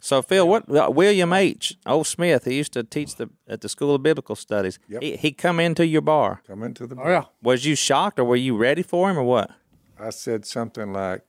So 0.00 0.20
Phil, 0.22 0.48
what 0.48 0.68
uh, 0.70 0.90
William 0.92 1.32
H. 1.32 1.76
O. 1.86 2.02
Smith? 2.02 2.44
He 2.44 2.56
used 2.56 2.72
to 2.72 2.82
teach 2.84 3.16
the 3.16 3.28
at 3.48 3.60
the 3.60 3.68
School 3.68 3.94
of 3.94 4.02
Biblical 4.02 4.34
Studies. 4.36 4.78
Yep. 4.88 5.02
He, 5.02 5.16
he 5.16 5.32
come 5.32 5.58
into 5.60 5.86
your 5.86 6.02
bar. 6.02 6.42
Come 6.46 6.62
into 6.64 6.86
the 6.86 6.96
Oh 7.00 7.08
yeah, 7.08 7.24
Was 7.42 7.64
you 7.64 7.74
shocked, 7.76 8.18
or 8.18 8.24
were 8.24 8.36
you 8.36 8.56
ready 8.56 8.82
for 8.82 9.10
him, 9.10 9.16
or 9.18 9.24
what? 9.24 9.50
I 9.98 10.10
said 10.10 10.44
something 10.44 10.92
like, 10.92 11.22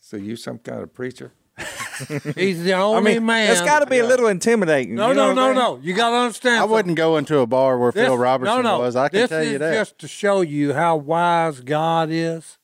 "So 0.00 0.16
you 0.18 0.36
some 0.36 0.58
kind 0.58 0.82
of 0.82 0.92
preacher?" 0.92 1.32
he's 2.34 2.64
the 2.64 2.72
only 2.72 3.12
I 3.12 3.14
mean, 3.14 3.26
man. 3.26 3.50
it's 3.52 3.60
got 3.60 3.80
to 3.80 3.86
be 3.86 3.98
a 3.98 4.06
little 4.06 4.26
intimidating. 4.26 4.96
no, 4.96 5.08
you 5.08 5.14
know 5.14 5.32
no, 5.32 5.42
what 5.42 5.50
I'm 5.50 5.54
no, 5.54 5.76
no. 5.76 5.80
You 5.82 5.94
got 5.94 6.10
to 6.10 6.16
understand. 6.16 6.56
I 6.56 6.58
something. 6.58 6.72
wouldn't 6.72 6.96
go 6.96 7.16
into 7.16 7.38
a 7.38 7.46
bar 7.46 7.78
where 7.78 7.92
Phil 7.92 8.18
Robertson 8.18 8.62
no, 8.62 8.76
no. 8.76 8.78
was. 8.80 8.96
I 8.96 9.08
can 9.08 9.20
this 9.20 9.30
tell 9.30 9.44
you 9.44 9.52
is 9.52 9.58
that. 9.60 9.72
just 9.74 9.98
to 10.00 10.08
show 10.08 10.40
you 10.40 10.72
how 10.74 10.96
wise 10.96 11.60
God 11.60 12.08
is. 12.10 12.58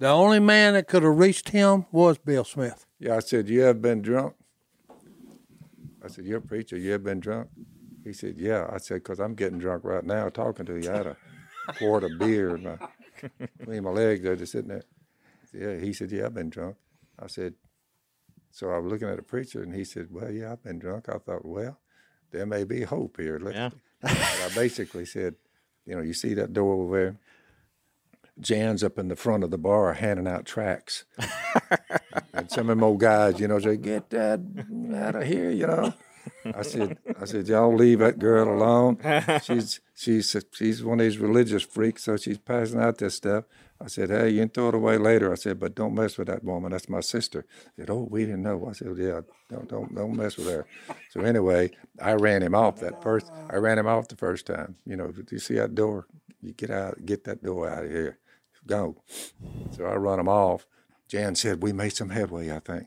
The 0.00 0.08
only 0.08 0.40
man 0.40 0.74
that 0.74 0.88
could 0.88 1.04
have 1.04 1.16
reached 1.16 1.50
him 1.50 1.86
was 1.92 2.18
Bill 2.18 2.42
Smith. 2.42 2.86
Yeah, 2.98 3.16
I 3.16 3.20
said, 3.20 3.48
"You 3.48 3.60
have 3.60 3.80
been 3.80 4.02
drunk?" 4.02 4.34
I 6.04 6.08
said, 6.08 6.24
"You're 6.24 6.38
a 6.38 6.42
preacher. 6.42 6.76
You 6.76 6.90
have 6.92 7.04
been 7.04 7.20
drunk?" 7.20 7.50
He 8.02 8.12
said, 8.12 8.34
"Yeah." 8.36 8.68
I 8.68 8.78
said, 8.78 9.04
"Cause 9.04 9.20
I'm 9.20 9.34
getting 9.34 9.60
drunk 9.60 9.84
right 9.84 10.04
now 10.04 10.28
talking 10.28 10.66
to 10.66 10.76
you. 10.76 10.90
I 10.90 10.96
had 10.96 11.06
a 11.06 11.16
quart 11.78 12.02
of 12.02 12.18
beer 12.18 12.56
in 12.56 12.64
my, 12.64 12.78
between 13.58 13.84
my 13.84 13.90
legs. 13.90 14.24
They're 14.24 14.34
just 14.34 14.50
sitting 14.50 14.70
there." 14.70 14.82
Said, 15.52 15.60
yeah. 15.60 15.76
He 15.86 15.92
said, 15.92 16.10
"Yeah, 16.10 16.26
I've 16.26 16.34
been 16.34 16.50
drunk." 16.50 16.74
I 17.22 17.28
said, 17.28 17.54
"So 18.52 18.70
I 18.70 18.78
was 18.78 18.92
looking 18.92 19.08
at 19.08 19.18
a 19.18 19.22
preacher, 19.22 19.62
and 19.62 19.74
he 19.74 19.84
said, 19.84 20.08
"Well, 20.10 20.30
yeah, 20.30 20.52
I've 20.52 20.62
been 20.62 20.78
drunk." 20.78 21.08
I 21.08 21.18
thought, 21.18 21.44
"Well, 21.44 21.78
there 22.30 22.46
may 22.46 22.64
be 22.64 22.82
hope 22.82 23.16
here." 23.18 23.38
Let's, 23.40 23.56
Yeah. 23.56 23.70
I 24.04 24.50
basically 24.54 25.04
said, 25.04 25.34
"You 25.86 25.96
know, 25.96 26.02
you 26.02 26.12
see 26.12 26.34
that 26.34 26.52
door 26.52 26.74
over 26.74 26.96
there." 26.96 27.16
Jan's 28.40 28.82
up 28.82 28.98
in 28.98 29.08
the 29.08 29.16
front 29.16 29.44
of 29.44 29.50
the 29.50 29.58
bar 29.58 29.92
handing 29.92 30.26
out 30.26 30.46
tracts. 30.46 31.04
and 32.32 32.50
some 32.50 32.62
of 32.70 32.76
them 32.78 32.84
old 32.84 33.00
guys, 33.00 33.40
you 33.40 33.48
know, 33.48 33.58
say, 33.58 33.76
"Get 33.76 34.10
that 34.10 34.40
out 34.94 35.16
of 35.16 35.24
here," 35.24 35.50
you 35.50 35.66
know. 35.66 35.92
I 36.44 36.62
said, 36.62 36.98
"I 37.20 37.24
said, 37.24 37.48
y'all 37.48 37.74
leave 37.74 38.00
that 38.00 38.18
girl 38.18 38.48
alone. 38.48 38.98
She's 39.42 39.80
she's 39.94 40.36
she's 40.52 40.82
one 40.82 41.00
of 41.00 41.04
these 41.04 41.18
religious 41.18 41.62
freaks, 41.62 42.04
so 42.04 42.16
she's 42.16 42.38
passing 42.38 42.80
out 42.80 42.98
this 42.98 43.14
stuff." 43.16 43.44
I 43.80 43.88
said, 43.88 44.10
"Hey, 44.10 44.30
you 44.30 44.40
can 44.40 44.48
throw 44.48 44.68
it 44.68 44.74
away 44.74 44.98
later." 44.98 45.32
I 45.32 45.36
said, 45.36 45.58
"But 45.58 45.74
don't 45.74 45.94
mess 45.94 46.18
with 46.18 46.28
that 46.28 46.44
woman. 46.44 46.72
That's 46.72 46.88
my 46.88 47.00
sister." 47.00 47.44
He 47.76 47.82
said, 47.82 47.90
"Oh, 47.90 48.06
we 48.10 48.24
didn't 48.24 48.42
know." 48.42 48.66
I 48.68 48.72
said, 48.72 48.96
"Yeah, 48.96 49.22
don't 49.50 49.68
don't 49.68 49.94
don't 49.94 50.16
mess 50.16 50.36
with 50.36 50.48
her." 50.48 50.66
So 51.10 51.20
anyway, 51.20 51.70
I 52.00 52.12
ran 52.12 52.42
him 52.42 52.54
off 52.54 52.80
that 52.80 53.02
first. 53.02 53.30
I 53.50 53.56
ran 53.56 53.78
him 53.78 53.86
off 53.86 54.08
the 54.08 54.16
first 54.16 54.46
time. 54.46 54.76
You 54.86 54.96
know, 54.96 55.12
you 55.30 55.38
see 55.38 55.54
that 55.54 55.74
door? 55.74 56.06
You 56.40 56.52
get 56.52 56.70
out, 56.70 57.04
get 57.04 57.24
that 57.24 57.42
door 57.42 57.68
out 57.68 57.84
of 57.84 57.90
here. 57.90 58.18
Go. 58.66 59.02
So 59.72 59.84
I 59.84 59.94
run 59.94 60.20
him 60.20 60.28
off. 60.28 60.66
Jan 61.08 61.34
said, 61.34 61.62
We 61.62 61.72
made 61.72 61.94
some 61.94 62.10
headway, 62.10 62.50
I 62.50 62.58
think. 62.58 62.86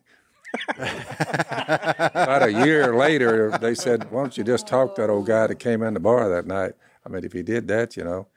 About 0.78 2.44
a 2.44 2.52
year 2.66 2.96
later, 2.96 3.58
they 3.60 3.76
said, 3.76 4.12
Why 4.12 4.22
don't 4.22 4.38
you 4.38 4.44
just 4.44 4.68
talk 4.68 4.96
to 4.96 5.02
that 5.02 5.10
old 5.10 5.28
guy 5.28 5.48
that 5.48 5.56
came 5.60 5.84
in 5.84 5.94
the 5.94 6.00
bar 6.00 6.30
that 6.30 6.48
night? 6.48 6.74
I 7.06 7.10
mean, 7.10 7.24
if 7.24 7.34
he 7.34 7.44
did 7.44 7.68
that, 7.70 7.98
you 7.98 8.04
know, 8.04 8.28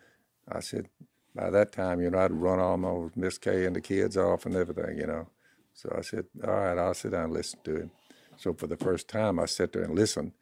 I 0.51 0.61
said, 0.61 0.89
By 1.35 1.51
that 1.51 1.73
time, 1.73 2.01
you 2.01 2.11
know, 2.11 2.19
I'd 2.19 2.33
run 2.33 2.61
all 2.61 2.77
my 2.77 3.09
Miss 3.17 3.39
Kay 3.39 3.67
and 3.67 3.77
the 3.77 3.81
kids 3.81 4.17
off 4.17 4.47
and 4.47 4.57
everything, 4.57 4.99
you 4.99 5.07
know. 5.07 5.29
So 5.75 5.95
I 5.97 6.03
said, 6.03 6.27
All 6.45 6.53
right, 6.53 6.79
I'll 6.79 6.95
sit 6.95 7.13
down 7.13 7.25
and 7.25 7.33
listen 7.35 7.61
to 7.65 7.77
him. 7.77 7.91
So 8.37 8.55
for 8.55 8.67
the 8.67 8.77
first 8.77 9.09
time, 9.09 9.39
I 9.39 9.47
sat 9.47 9.73
there 9.73 9.83
and 9.83 9.95
listened. 9.95 10.33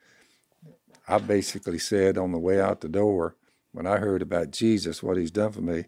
I 1.08 1.18
basically 1.18 1.78
said 1.78 2.18
on 2.18 2.32
the 2.32 2.38
way 2.38 2.60
out 2.60 2.80
the 2.80 2.88
door, 2.88 3.36
when 3.72 3.86
I 3.86 3.98
heard 3.98 4.22
about 4.22 4.50
Jesus, 4.50 5.02
what 5.02 5.16
he's 5.16 5.30
done 5.30 5.52
for 5.52 5.60
me, 5.60 5.84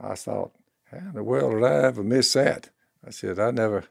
I 0.00 0.14
thought, 0.14 0.52
how 0.90 0.98
in 0.98 1.12
the 1.14 1.24
world 1.24 1.54
did 1.54 1.64
I 1.64 1.84
ever 1.84 2.02
miss 2.02 2.32
that? 2.34 2.70
I 3.06 3.10
said, 3.10 3.38
I 3.38 3.50
never, 3.50 3.84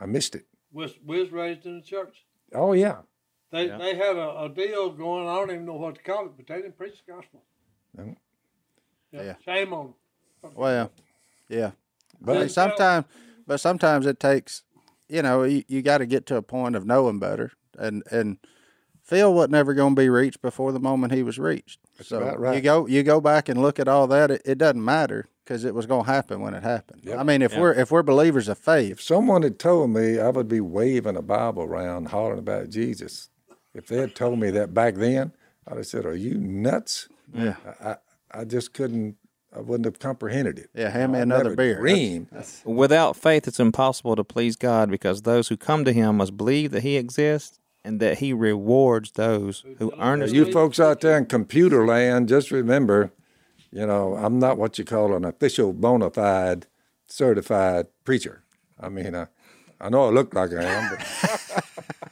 I 0.00 0.06
missed 0.06 0.34
it. 0.34 0.46
Was 0.72 0.94
was 1.04 1.30
raised 1.30 1.66
in 1.66 1.76
the 1.76 1.82
church. 1.84 2.24
Oh, 2.52 2.72
yeah. 2.72 2.98
They 3.50 3.68
Yeah. 3.68 3.78
they 3.78 3.94
had 3.94 4.16
a, 4.16 4.42
a 4.42 4.48
deal 4.48 4.90
going. 4.90 5.28
I 5.28 5.34
don't 5.36 5.50
even 5.50 5.66
know 5.66 5.74
what 5.74 5.94
to 5.96 6.02
call 6.02 6.26
it, 6.26 6.32
but 6.36 6.46
they 6.46 6.56
didn't 6.56 6.76
preach 6.76 7.02
the 7.06 7.12
gospel. 7.12 7.42
No. 7.96 8.16
Yeah. 9.12 9.34
Shame 9.44 9.72
on 9.72 9.94
them. 10.42 10.52
Well, 10.54 10.90
yeah. 11.48 11.70
But 12.20 12.34
But 12.34 12.50
sometimes, 12.50 13.06
but 13.46 13.60
sometimes 13.60 14.06
it 14.06 14.18
takes, 14.18 14.62
you 15.08 15.22
know, 15.22 15.44
you, 15.44 15.62
you 15.68 15.82
got 15.82 15.98
to 15.98 16.06
get 16.06 16.26
to 16.26 16.36
a 16.36 16.42
point 16.42 16.74
of 16.74 16.86
knowing 16.86 17.18
better, 17.18 17.52
and 17.78 18.02
and 18.10 18.38
Phil 19.02 19.32
wasn't 19.32 19.54
ever 19.54 19.74
going 19.74 19.94
to 19.94 20.00
be 20.00 20.08
reached 20.08 20.42
before 20.42 20.72
the 20.72 20.80
moment 20.80 21.12
he 21.12 21.22
was 21.22 21.38
reached. 21.38 21.78
so 22.00 22.18
about 22.18 22.40
right. 22.40 22.56
you 22.56 22.60
go 22.60 22.86
you 22.86 23.02
go 23.02 23.20
back 23.20 23.48
and 23.48 23.60
look 23.60 23.78
at 23.78 23.88
all 23.88 24.06
that. 24.08 24.30
It, 24.30 24.42
it 24.44 24.58
doesn't 24.58 24.84
matter 24.84 25.28
because 25.44 25.64
it 25.64 25.74
was 25.74 25.86
going 25.86 26.06
to 26.06 26.10
happen 26.10 26.40
when 26.40 26.54
it 26.54 26.62
happened. 26.62 27.08
I 27.16 27.22
mean, 27.22 27.42
if 27.42 27.56
we're 27.56 27.72
if 27.72 27.90
we're 27.90 28.02
believers 28.02 28.48
of 28.48 28.58
faith, 28.58 28.92
if 28.92 29.02
someone 29.02 29.42
had 29.42 29.58
told 29.58 29.90
me 29.90 30.18
I 30.18 30.30
would 30.30 30.48
be 30.48 30.60
waving 30.60 31.16
a 31.16 31.22
Bible 31.22 31.62
around 31.64 32.08
hollering 32.08 32.38
about 32.38 32.70
Jesus, 32.70 33.28
if 33.74 33.86
they 33.88 33.98
had 33.98 34.14
told 34.14 34.38
me 34.38 34.50
that 34.50 34.72
back 34.72 34.94
then, 34.94 35.32
I'd 35.66 35.76
have 35.76 35.86
said, 35.86 36.06
Are 36.06 36.14
you 36.16 36.34
nuts? 36.38 37.08
Yeah. 37.34 37.56
I, 37.80 37.88
I, 37.90 37.96
I 38.40 38.44
just 38.44 38.72
couldn't, 38.72 39.16
I 39.54 39.60
wouldn't 39.60 39.84
have 39.84 39.98
comprehended 39.98 40.58
it. 40.58 40.70
yeah, 40.74 40.90
hand 40.90 41.12
me 41.12 41.18
I 41.18 41.22
another 41.22 41.44
never 41.44 41.56
beer. 41.56 41.78
Dream. 41.78 42.28
Without 42.64 43.16
faith, 43.16 43.46
it's 43.48 43.60
impossible 43.60 44.16
to 44.16 44.24
please 44.24 44.56
God 44.56 44.90
because 44.90 45.22
those 45.22 45.48
who 45.48 45.56
come 45.56 45.84
to 45.84 45.92
Him 45.92 46.16
must 46.18 46.36
believe 46.36 46.70
that 46.72 46.82
He 46.82 46.96
exists 46.96 47.58
and 47.84 48.00
that 48.00 48.18
He 48.18 48.32
rewards 48.32 49.12
those 49.12 49.64
who 49.78 49.92
earnestly. 49.98 50.38
You 50.38 50.50
folks 50.52 50.80
out 50.80 51.00
there 51.00 51.16
in 51.18 51.26
computer 51.26 51.86
land, 51.86 52.28
just 52.28 52.50
remember, 52.50 53.12
you 53.74 53.84
know, 53.86 54.14
I'm 54.16 54.38
not 54.38 54.56
what 54.56 54.78
you 54.78 54.84
call 54.84 55.14
an 55.14 55.24
official 55.24 55.72
bona 55.72 56.08
fide 56.10 56.66
certified 57.06 57.86
preacher. 58.04 58.44
I 58.80 58.88
mean, 58.88 59.14
I, 59.14 59.26
I 59.80 59.88
know 59.88 60.06
I 60.06 60.10
look 60.10 60.32
like 60.34 60.52
I 60.52 60.62
am, 60.64 60.90
but 60.96 61.64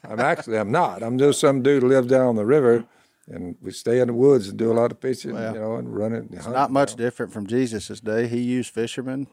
I'm 0.11 0.21
actually 0.21 0.59
I'm 0.59 0.71
not. 0.73 1.03
I'm 1.03 1.19
just 1.19 1.41
some 1.41 1.63
dude 1.63 1.83
who 1.83 1.89
lives 1.89 2.09
down 2.09 2.35
the 2.37 2.45
river, 2.45 2.85
and 3.29 3.57
we 3.63 3.71
stay 3.71 4.01
in 4.01 4.09
the 4.09 4.13
woods 4.15 4.49
and 4.49 4.59
do 4.59 4.73
a 4.73 4.75
lot 4.75 4.91
of 4.93 4.99
fishing, 5.01 5.31
you 5.31 5.37
know, 5.37 5.77
and 5.77 5.95
running. 5.97 6.29
and 6.31 6.35
hunting, 6.39 6.53
Not 6.53 6.71
much 6.73 6.93
you 6.93 6.97
know. 6.99 7.05
different 7.05 7.33
from 7.33 7.47
Jesus' 7.47 8.01
day. 8.01 8.27
He 8.27 8.41
used 8.41 8.75
fishermen. 8.75 9.29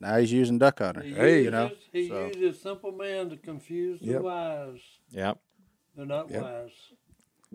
Now 0.00 0.18
he's 0.18 0.32
using 0.32 0.58
duck 0.58 0.78
hunter. 0.80 1.00
He 1.02 1.14
Hey. 1.14 1.42
uses, 1.42 1.44
You 1.44 1.50
know, 1.52 1.70
he 1.92 2.08
so- 2.08 2.30
uses 2.34 2.60
simple 2.60 2.92
man 2.92 3.30
to 3.30 3.36
confuse 3.36 4.00
the 4.00 4.06
Yep. 4.06 4.20
wise. 4.22 4.80
Yep. 5.12 5.38
They're 5.96 6.06
not 6.06 6.30
Yep. 6.30 6.42
wise. 6.42 6.70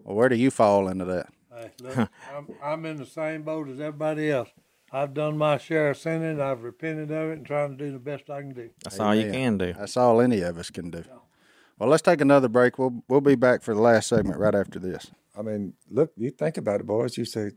Well, 0.03 0.15
where 0.15 0.30
do 0.30 0.36
you 0.36 0.49
fall 0.51 0.88
into 0.88 1.05
that? 1.05 1.28
Hey, 1.58 1.72
look, 1.82 1.97
I'm, 2.36 2.47
I'm 2.64 2.86
in 2.86 2.97
the 2.97 3.05
same 3.05 3.43
boat 3.43 3.68
as 3.70 3.80
everybody 3.80 4.30
else. 4.30 4.49
I've 4.91 5.14
done 5.14 5.38
my 5.38 5.58
share 5.58 5.89
of 5.89 5.97
sinning. 5.97 6.39
I've 6.39 6.64
repented 6.64 7.12
of 7.12 7.30
it 7.32 7.38
and 7.39 7.45
trying 7.45 7.78
to 7.78 7.84
do 7.84 7.91
the 7.91 7.99
best 7.99 8.30
I 8.30 8.41
can 8.41 8.53
do. 8.53 8.70
That's 8.84 8.99
all 8.99 9.16
you 9.16 9.32
can 9.32 9.58
do. 9.58 9.74
That's 9.74 9.97
all 9.97 10.22
any 10.22 10.41
of 10.41 10.58
us 10.58 10.70
can 10.70 10.91
do. 10.91 11.03
Well, 11.78 11.89
let's 11.89 12.01
take 12.01 12.22
another 12.22 12.47
break. 12.47 12.80
We'll 12.80 13.03
we'll 13.08 13.22
be 13.22 13.36
back 13.36 13.64
for 13.64 13.74
the 13.74 13.82
last 13.82 14.08
segment 14.08 14.39
right 14.39 14.55
after 14.55 14.80
this. 14.80 15.12
I 15.38 15.41
mean, 15.41 15.74
look, 15.89 16.12
you 16.16 16.32
think 16.32 16.58
about 16.58 16.80
it, 16.80 16.88
boys. 16.88 17.18
You 17.18 17.26
say, 17.26 17.51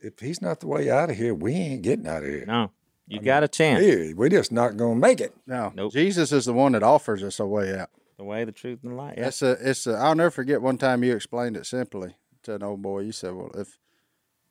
if 0.00 0.18
he's 0.18 0.40
not 0.40 0.60
the 0.60 0.66
way 0.66 0.90
out 0.90 1.10
of 1.10 1.16
here, 1.16 1.34
we 1.34 1.54
ain't 1.54 1.82
getting 1.82 2.06
out 2.06 2.22
of 2.22 2.28
here. 2.28 2.46
No, 2.46 2.70
you 3.06 3.20
got 3.20 3.44
a 3.44 3.48
chance. 3.48 3.80
Hey, 3.84 4.14
we're 4.14 4.28
just 4.28 4.50
not 4.50 4.76
gonna 4.76 4.96
make 4.96 5.20
it. 5.20 5.34
No, 5.46 5.72
Nope. 5.74 5.92
Jesus 5.92 6.32
is 6.32 6.46
the 6.46 6.52
one 6.52 6.72
that 6.72 6.82
offers 6.82 7.22
us 7.22 7.38
a 7.38 7.46
way 7.46 7.78
out. 7.78 7.90
The 8.16 8.24
way, 8.24 8.44
the 8.44 8.52
truth, 8.52 8.80
and 8.82 8.92
the 8.92 8.96
light. 8.96 9.18
Yeah. 9.18 9.28
It's 9.28 9.42
a, 9.42 9.52
it's 9.60 9.86
a. 9.86 9.92
I'll 9.92 10.14
never 10.14 10.30
forget 10.30 10.62
one 10.62 10.78
time 10.78 11.04
you 11.04 11.14
explained 11.14 11.56
it 11.56 11.66
simply 11.66 12.14
to 12.50 12.56
an 12.56 12.62
old 12.62 12.82
boy. 12.82 13.00
You 13.00 13.12
said, 13.12 13.34
"Well, 13.34 13.50
if 13.54 13.78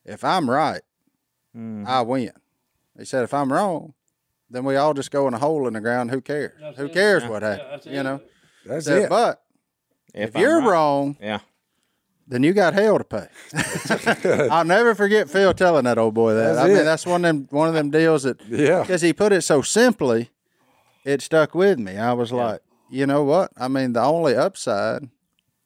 if 0.05 0.23
I'm 0.23 0.49
right, 0.49 0.81
Mhm. 1.55 1.85
I 1.87 2.01
win." 2.01 2.31
He 2.97 3.05
said, 3.05 3.23
"If 3.23 3.33
I'm 3.33 3.51
wrong, 3.53 3.93
then 4.49 4.63
we 4.65 4.75
all 4.75 4.93
just 4.93 5.11
go 5.11 5.27
in 5.27 5.33
a 5.33 5.39
hole 5.39 5.67
in 5.67 5.73
the 5.73 5.81
ground. 5.81 6.11
Who 6.11 6.21
cares? 6.21 6.53
That's 6.59 6.77
Who 6.77 6.85
it. 6.85 6.93
cares 6.93 7.23
Yeah. 7.23 7.29
what 7.29 7.41
Yeah, 7.43 7.49
happened? 7.51 7.69
that's 7.71 7.85
you 7.85 8.03
know." 8.03 8.21
That's 8.65 8.85
Said, 8.85 9.03
it. 9.03 9.09
But 9.09 9.41
if, 10.13 10.35
I'm 10.35 10.41
you're 10.41 10.59
right- 10.59 10.69
wrong, 10.69 11.17
Yeah. 11.21 11.39
then 12.27 12.43
you 12.43 12.53
got 12.53 12.73
hell 12.73 12.97
to 12.97 13.03
pay. 13.03 13.27
I'll 14.51 14.65
never 14.65 14.93
forget 14.95 15.29
Phil 15.29 15.53
telling 15.53 15.85
that 15.85 15.97
old 15.97 16.13
boy 16.13 16.33
that. 16.33 16.53
That's 16.55 16.59
I 16.59 16.67
mean, 16.67 16.77
it. 16.77 16.83
that's 16.83 17.05
one 17.05 17.23
of 17.25 17.29
them 17.35 17.47
one 17.51 17.67
of 17.69 17.73
them 17.73 17.89
deals 17.89 18.23
that 18.23 18.41
Yeah. 18.47 18.81
because 18.81 19.01
he 19.01 19.13
put 19.13 19.31
it 19.31 19.41
so 19.43 19.61
simply, 19.61 20.29
it 21.05 21.21
stuck 21.21 21.55
with 21.55 21.79
me. 21.79 21.97
I 21.97 22.13
was 22.13 22.31
like, 22.31 22.61
you 22.89 23.05
know 23.07 23.23
what? 23.23 23.51
I 23.57 23.67
mean, 23.69 23.93
the 23.93 24.01
only 24.03 24.35
upside 24.35 25.09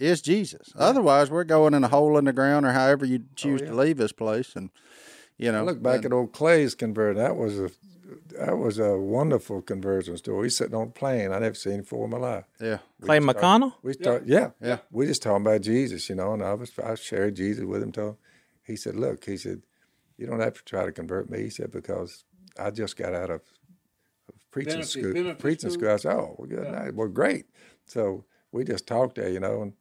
is 0.03 0.21
Jesus. 0.21 0.71
Otherwise, 0.75 1.31
we're 1.31 1.43
going 1.43 1.73
in 1.73 1.83
a 1.83 1.87
hole 1.87 2.17
in 2.17 2.25
the 2.25 2.33
ground 2.33 2.65
or 2.65 2.71
however 2.73 3.05
you 3.05 3.19
oh, 3.23 3.29
choose 3.35 3.61
to 3.61 3.73
leave 3.73 3.97
this 3.97 4.11
place. 4.11 4.55
And 4.55 4.69
You 5.37 5.51
know, 5.51 5.59
I 5.59 5.63
look 5.63 5.81
back 5.81 5.97
and- 5.97 6.05
at 6.05 6.13
old 6.13 6.31
Clay's 6.33 6.75
conversion. 6.75 7.21
That 7.23 7.35
was 7.35 7.59
a 7.59 7.69
that 8.37 8.57
was 8.57 8.77
a 8.79 8.95
wonderful 8.97 9.61
conversion 9.61 10.17
story. 10.17 10.45
He's 10.45 10.57
sitting 10.57 10.75
on 10.75 10.87
a 10.87 10.91
plane. 10.91 11.31
I 11.31 11.39
never 11.39 11.55
seen 11.55 11.73
him 11.73 11.79
before 11.81 12.05
in 12.05 12.11
my 12.11 12.17
life. 12.17 12.45
yeah, 12.59 12.77
Clay 13.01 13.19
McConnell. 13.19 13.73
We 13.81 13.93
start, 13.93 14.25
yeah, 14.27 14.51
Yeah. 14.61 14.79
We 14.91 15.07
just 15.07 15.23
talking 15.23 15.45
about 15.45 15.61
Jesus, 15.61 16.07
you 16.09 16.15
know. 16.15 16.33
And 16.33 16.43
I 16.43 16.53
was 16.53 16.71
I 16.77 16.93
shared 16.95 17.35
Jesus 17.35 17.65
with 17.65 17.81
him. 17.81 17.91
Told 17.91 18.09
him. 18.11 18.17
he 18.63 18.75
said, 18.75 18.95
"Look," 18.95 19.25
he 19.25 19.37
said, 19.37 19.61
"you 20.17 20.27
don't 20.27 20.41
have 20.41 20.53
to 20.55 20.63
try 20.63 20.85
to 20.85 20.91
convert 20.91 21.29
me." 21.29 21.39
He 21.43 21.49
said, 21.49 21.71
"Because 21.71 22.25
I 22.59 22.69
just 22.69 22.97
got 22.97 23.13
out 23.15 23.31
of, 23.31 23.41
of 24.29 24.51
preaching 24.51 24.73
Benefit- 24.73 24.89
school, 24.89 25.13
benefit 25.13 25.39
preaching 25.39 25.69
school. 25.71 25.79
school." 25.87 25.93
I 25.93 25.97
said, 25.97 26.13
"Oh, 26.13 26.35
well, 26.37 26.47
good 26.47 26.71
night. 26.71 26.93
Well, 26.93 27.07
great." 27.07 27.45
So 27.85 28.25
we 28.51 28.63
just 28.63 28.85
talked 28.85 29.15
there, 29.15 29.29
you 29.29 29.39
know, 29.39 29.61
and 29.63 29.73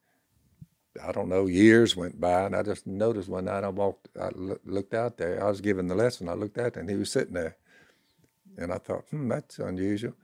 I 1.02 1.12
don't 1.12 1.28
know, 1.28 1.46
years 1.46 1.96
went 1.96 2.20
by, 2.20 2.42
and 2.42 2.54
I 2.56 2.62
just 2.62 2.86
noticed 2.86 3.28
one 3.28 3.46
night 3.46 3.64
I 3.64 3.68
walked, 3.68 4.08
I 4.20 4.30
looked 4.34 4.94
out 4.94 5.16
there. 5.16 5.42
I 5.42 5.48
was 5.48 5.60
giving 5.60 5.86
the 5.88 5.94
lesson. 5.94 6.28
I 6.28 6.34
looked 6.34 6.58
out 6.58 6.74
there, 6.74 6.82
and 6.82 6.90
he 6.90 6.96
was 6.96 7.10
sitting 7.10 7.34
there, 7.34 7.56
and 8.58 8.72
I 8.72 8.78
thought, 8.78 9.04
"Hmm, 9.10 9.28
that's 9.28 9.58
unusual." 9.58 10.14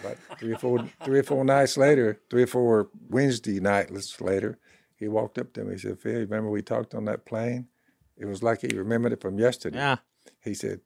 About 0.00 0.16
three 0.38 0.52
or 0.52 0.58
four, 0.58 0.90
three 1.04 1.18
or 1.20 1.22
four 1.22 1.44
nights 1.44 1.76
later, 1.76 2.20
three 2.28 2.42
or 2.42 2.48
four 2.48 2.88
Wednesday 3.08 3.60
nights 3.60 4.20
later, 4.20 4.58
he 4.96 5.06
walked 5.06 5.38
up 5.38 5.52
to 5.52 5.64
me. 5.64 5.74
He 5.74 5.78
said, 5.78 6.00
"Phil, 6.00 6.20
remember 6.20 6.50
we 6.50 6.62
talked 6.62 6.94
on 6.94 7.04
that 7.04 7.24
plane? 7.24 7.68
It 8.16 8.24
was 8.24 8.42
like 8.42 8.62
he 8.62 8.76
remembered 8.76 9.12
it 9.12 9.20
from 9.20 9.38
yesterday." 9.38 9.78
Yeah. 9.78 9.96
He 10.42 10.54
said, 10.54 10.80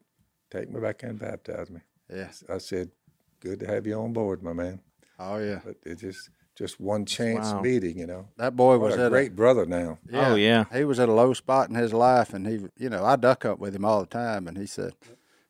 "Take 0.51 0.70
me 0.70 0.80
back 0.80 1.03
and 1.03 1.18
baptize 1.18 1.70
me." 1.70 1.80
Yes. 2.12 2.45
I 2.49 2.59
said, 2.59 2.91
"Good 3.38 3.61
to 3.61 3.66
have 3.66 3.86
you 3.86 3.95
on 3.95 4.12
board, 4.12 4.43
my 4.43 4.53
man." 4.53 4.80
Oh 5.18 5.38
yeah. 5.38 5.61
But 5.64 5.76
it 5.84 5.95
just 5.97 6.28
just 6.61 6.78
one 6.78 7.06
chance 7.06 7.52
Wow. 7.52 7.62
meeting, 7.62 7.98
you 7.98 8.06
know. 8.06 8.28
That 8.36 8.54
boy 8.54 8.76
What 8.76 8.90
was 8.90 8.96
a 8.98 9.06
at 9.06 9.11
great 9.11 9.34
brother 9.34 9.64
now. 9.64 9.98
Oh, 10.12 10.34
yeah. 10.34 10.66
He 10.70 10.84
was 10.84 11.00
at 11.00 11.08
a 11.08 11.12
low 11.12 11.32
spot 11.32 11.70
in 11.70 11.74
his 11.74 11.94
life, 11.94 12.34
and 12.34 12.46
he, 12.46 12.66
you 12.76 12.90
know, 12.90 13.02
I 13.02 13.16
duck 13.16 13.46
up 13.46 13.58
with 13.58 13.74
him 13.74 13.84
all 13.86 14.00
the 14.00 14.06
time, 14.06 14.46
and 14.46 14.58
he 14.58 14.66
said, 14.66 14.92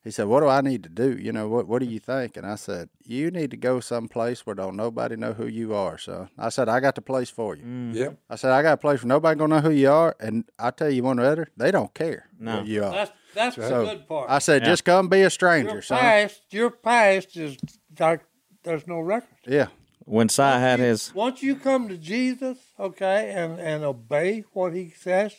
he 0.04 0.10
said, 0.12 0.28
"What 0.28 0.40
do 0.40 0.46
I 0.46 0.60
need 0.60 0.82
to 0.84 0.88
do? 0.88 1.18
You 1.18 1.32
know, 1.32 1.46
what 1.48 1.66
what 1.66 1.80
do 1.80 1.86
you 1.86 1.98
think?" 1.98 2.36
And 2.38 2.46
I 2.46 2.54
said, 2.54 2.88
"You 3.04 3.30
need 3.30 3.50
to 3.50 3.56
go 3.58 3.80
someplace 3.80 4.46
where 4.46 4.54
don't 4.54 4.76
nobody 4.76 5.14
know 5.16 5.32
who 5.34 5.46
you 5.46 5.74
are." 5.74 5.98
So 5.98 6.28
I 6.38 6.48
said, 6.48 6.68
"I 6.70 6.78
got 6.80 6.94
the 6.94 7.02
place 7.02 7.28
for 7.28 7.54
you." 7.56 7.64
Mm. 7.64 7.94
Yep. 7.94 8.16
I 8.30 8.36
said, 8.36 8.52
"I 8.52 8.62
got 8.62 8.74
a 8.74 8.76
place 8.78 9.02
where 9.02 9.08
nobody 9.08 9.36
gonna 9.38 9.56
know 9.56 9.60
who 9.68 9.74
you 9.74 9.90
are," 9.90 10.14
and 10.20 10.44
I 10.58 10.70
tell 10.70 10.88
you 10.88 11.02
one 11.02 11.18
other, 11.18 11.48
they 11.56 11.70
don't 11.70 11.92
care 11.92 12.28
No. 12.38 12.60
who 12.62 12.68
you 12.68 12.84
are. 12.84 12.92
That's 12.92 13.12
that's 13.34 13.56
the 13.56 13.68
good 13.84 14.08
part. 14.08 14.30
I 14.30 14.38
said, 14.38 14.62
Yeah. 14.62 14.68
"Just 14.68 14.84
come 14.86 15.08
be 15.08 15.20
a 15.22 15.28
stranger, 15.30 15.72
your 15.72 15.82
son." 15.82 16.30
your 16.50 16.70
past 16.70 17.36
is 17.36 17.58
like 17.98 18.20
there's 18.62 18.86
no 18.86 19.00
record. 19.00 19.28
Yeah, 19.46 19.66
When 20.04 20.28
Si 20.28 20.42
had 20.42 20.80
his 20.80 21.14
Once 21.14 21.42
you 21.42 21.54
come 21.54 21.88
to 21.88 21.96
Jesus, 21.96 22.58
okay, 22.78 23.32
and 23.34 23.60
and 23.60 23.84
obey 23.84 24.44
what 24.52 24.74
He 24.74 24.90
says, 24.90 25.34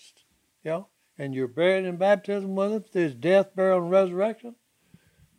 you 0.63 0.71
know, 0.71 0.87
and 1.17 1.33
you're 1.33 1.47
buried 1.47 1.85
in 1.85 1.97
baptism 1.97 2.55
with 2.55 2.71
Him 2.71 2.83
through 2.83 3.01
His 3.01 3.15
death, 3.15 3.55
burial, 3.55 3.79
and 3.79 3.91
resurrection. 3.91 4.55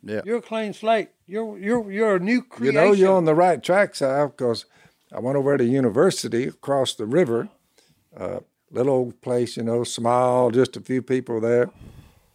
Yeah. 0.03 0.21
You're 0.25 0.37
a 0.37 0.41
clean 0.41 0.73
slate. 0.73 1.09
You're 1.25 1.57
you're 1.57 1.91
you're 1.91 2.15
a 2.17 2.19
new 2.19 2.41
creation. 2.41 2.75
You 2.75 2.81
know 2.81 2.93
you're 2.93 3.15
on 3.15 3.25
the 3.25 3.35
right 3.35 3.63
track, 3.63 3.95
Sal, 3.95 4.27
because 4.27 4.65
I 5.13 5.19
went 5.19 5.37
over 5.37 5.57
to 5.57 5.63
university 5.63 6.45
across 6.45 6.93
the 6.95 7.05
river, 7.05 7.49
uh, 8.15 8.39
little 8.71 8.93
old 8.93 9.21
place, 9.21 9.55
you 9.55 9.63
know, 9.63 9.83
small, 9.83 10.51
just 10.51 10.75
a 10.75 10.81
few 10.81 11.01
people 11.01 11.39
there. 11.39 11.69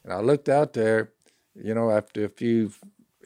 And 0.04 0.12
I 0.12 0.20
looked 0.20 0.48
out 0.48 0.72
there, 0.72 1.10
you 1.54 1.74
know, 1.74 1.90
after 1.90 2.24
a 2.24 2.28
few 2.28 2.72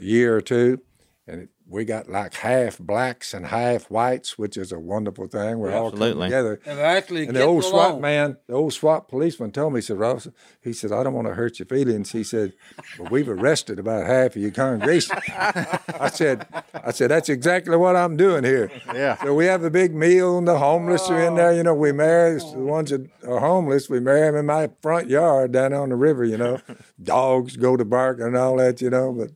year 0.01 0.37
or 0.37 0.41
two, 0.41 0.81
and 1.29 1.43
it, 1.43 1.49
we 1.73 1.87
got 1.87 2.07
like 2.07 2.35
half 2.35 2.79
blacks 2.79 3.33
and 3.33 3.47
half 3.47 3.91
whites, 3.91 4.39
which 4.39 4.59
is 4.59 4.73
a 4.73 4.79
wonderful 4.79 5.27
thing. 5.27 5.59
We're 5.59 5.75
all 5.75 5.91
coming 5.91 6.21
together. 6.21 6.61
and 6.67 6.79
actually 6.79 7.23
And 7.23 7.31
the 7.31 7.41
getting 7.41 7.49
old 7.49 7.65
SWAT 7.65 7.99
man, 7.99 8.37
the 8.47 8.53
old 8.53 8.75
SWAT 8.75 9.09
policeman 9.09 9.53
told 9.53 9.73
me, 9.73 9.79
he 9.79 9.83
said, 9.83 9.99
Ross, 9.99 10.29
he 10.61 10.75
said, 10.75 10.93
I 10.93 11.03
don't 11.03 11.15
want 11.15 11.29
to 11.29 11.35
hurt 11.35 11.59
your 11.59 11.67
feelings. 11.67 12.13
He 12.13 12.25
said, 12.25 12.53
but 12.99 13.11
we've 13.11 13.29
arrested 13.29 13.79
about 13.79 14.07
half 14.07 14.37
of 14.37 14.43
your 14.43 14.51
congregation. 14.51 15.17
I 15.29 16.11
said, 16.13 16.47
I 16.75 16.93
said, 16.93 17.11
that's 17.11 17.31
exactly 17.31 17.77
what 17.77 17.97
I'm 17.97 18.19
doing 18.19 18.45
here. 18.45 18.71
Yeah. 18.93 19.17
So 19.23 19.35
we 19.35 19.47
have 19.47 19.65
a 19.65 19.71
big 19.71 19.95
meal 19.95 20.37
and 20.37 20.47
the 20.47 20.59
homeless 20.59 21.09
are 21.09 21.23
in 21.23 21.37
there. 21.37 21.55
You 21.55 21.63
know, 21.63 21.75
we 21.75 21.93
marry 21.93 22.37
the 22.37 22.53
oh. 22.55 22.65
ones 22.65 22.91
that 22.91 23.09
are 23.27 23.41
homeless. 23.41 23.89
We 23.89 23.99
marry 23.99 24.21
them 24.21 24.37
in 24.37 24.45
my 24.45 24.69
front 24.83 25.09
yard 25.09 25.53
down 25.53 25.73
on 25.73 25.89
the 25.89 25.97
river, 25.97 26.23
you 26.23 26.37
know. 26.37 26.61
Dogs 27.03 27.57
go 27.57 27.79
to 27.79 27.85
bark 27.87 28.21
and 28.21 28.37
all 28.37 28.59
that, 28.59 28.83
you 28.83 28.91
know, 28.91 29.11
but, 29.11 29.31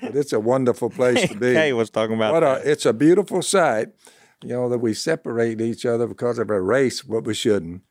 but 0.00 0.14
it's 0.16 0.32
a 0.32 0.40
wonderful 0.40 0.90
place 0.90 1.28
to 1.28 1.34
be. 1.38 1.54
Kay 1.54 1.72
was 1.72 1.90
talking 1.90 2.16
about 2.16 2.32
What 2.32 2.40
that. 2.40 2.66
a, 2.66 2.70
it's 2.70 2.86
a 2.86 2.92
beautiful 2.92 3.42
sight, 3.42 3.88
you 4.42 4.50
know, 4.50 4.68
that 4.68 4.78
we 4.78 4.94
separate 4.94 5.60
each 5.60 5.84
other 5.86 6.06
because 6.06 6.38
of 6.38 6.50
our 6.50 6.62
race, 6.62 7.02
but 7.02 7.24
we 7.24 7.34
shouldn't. 7.34 7.82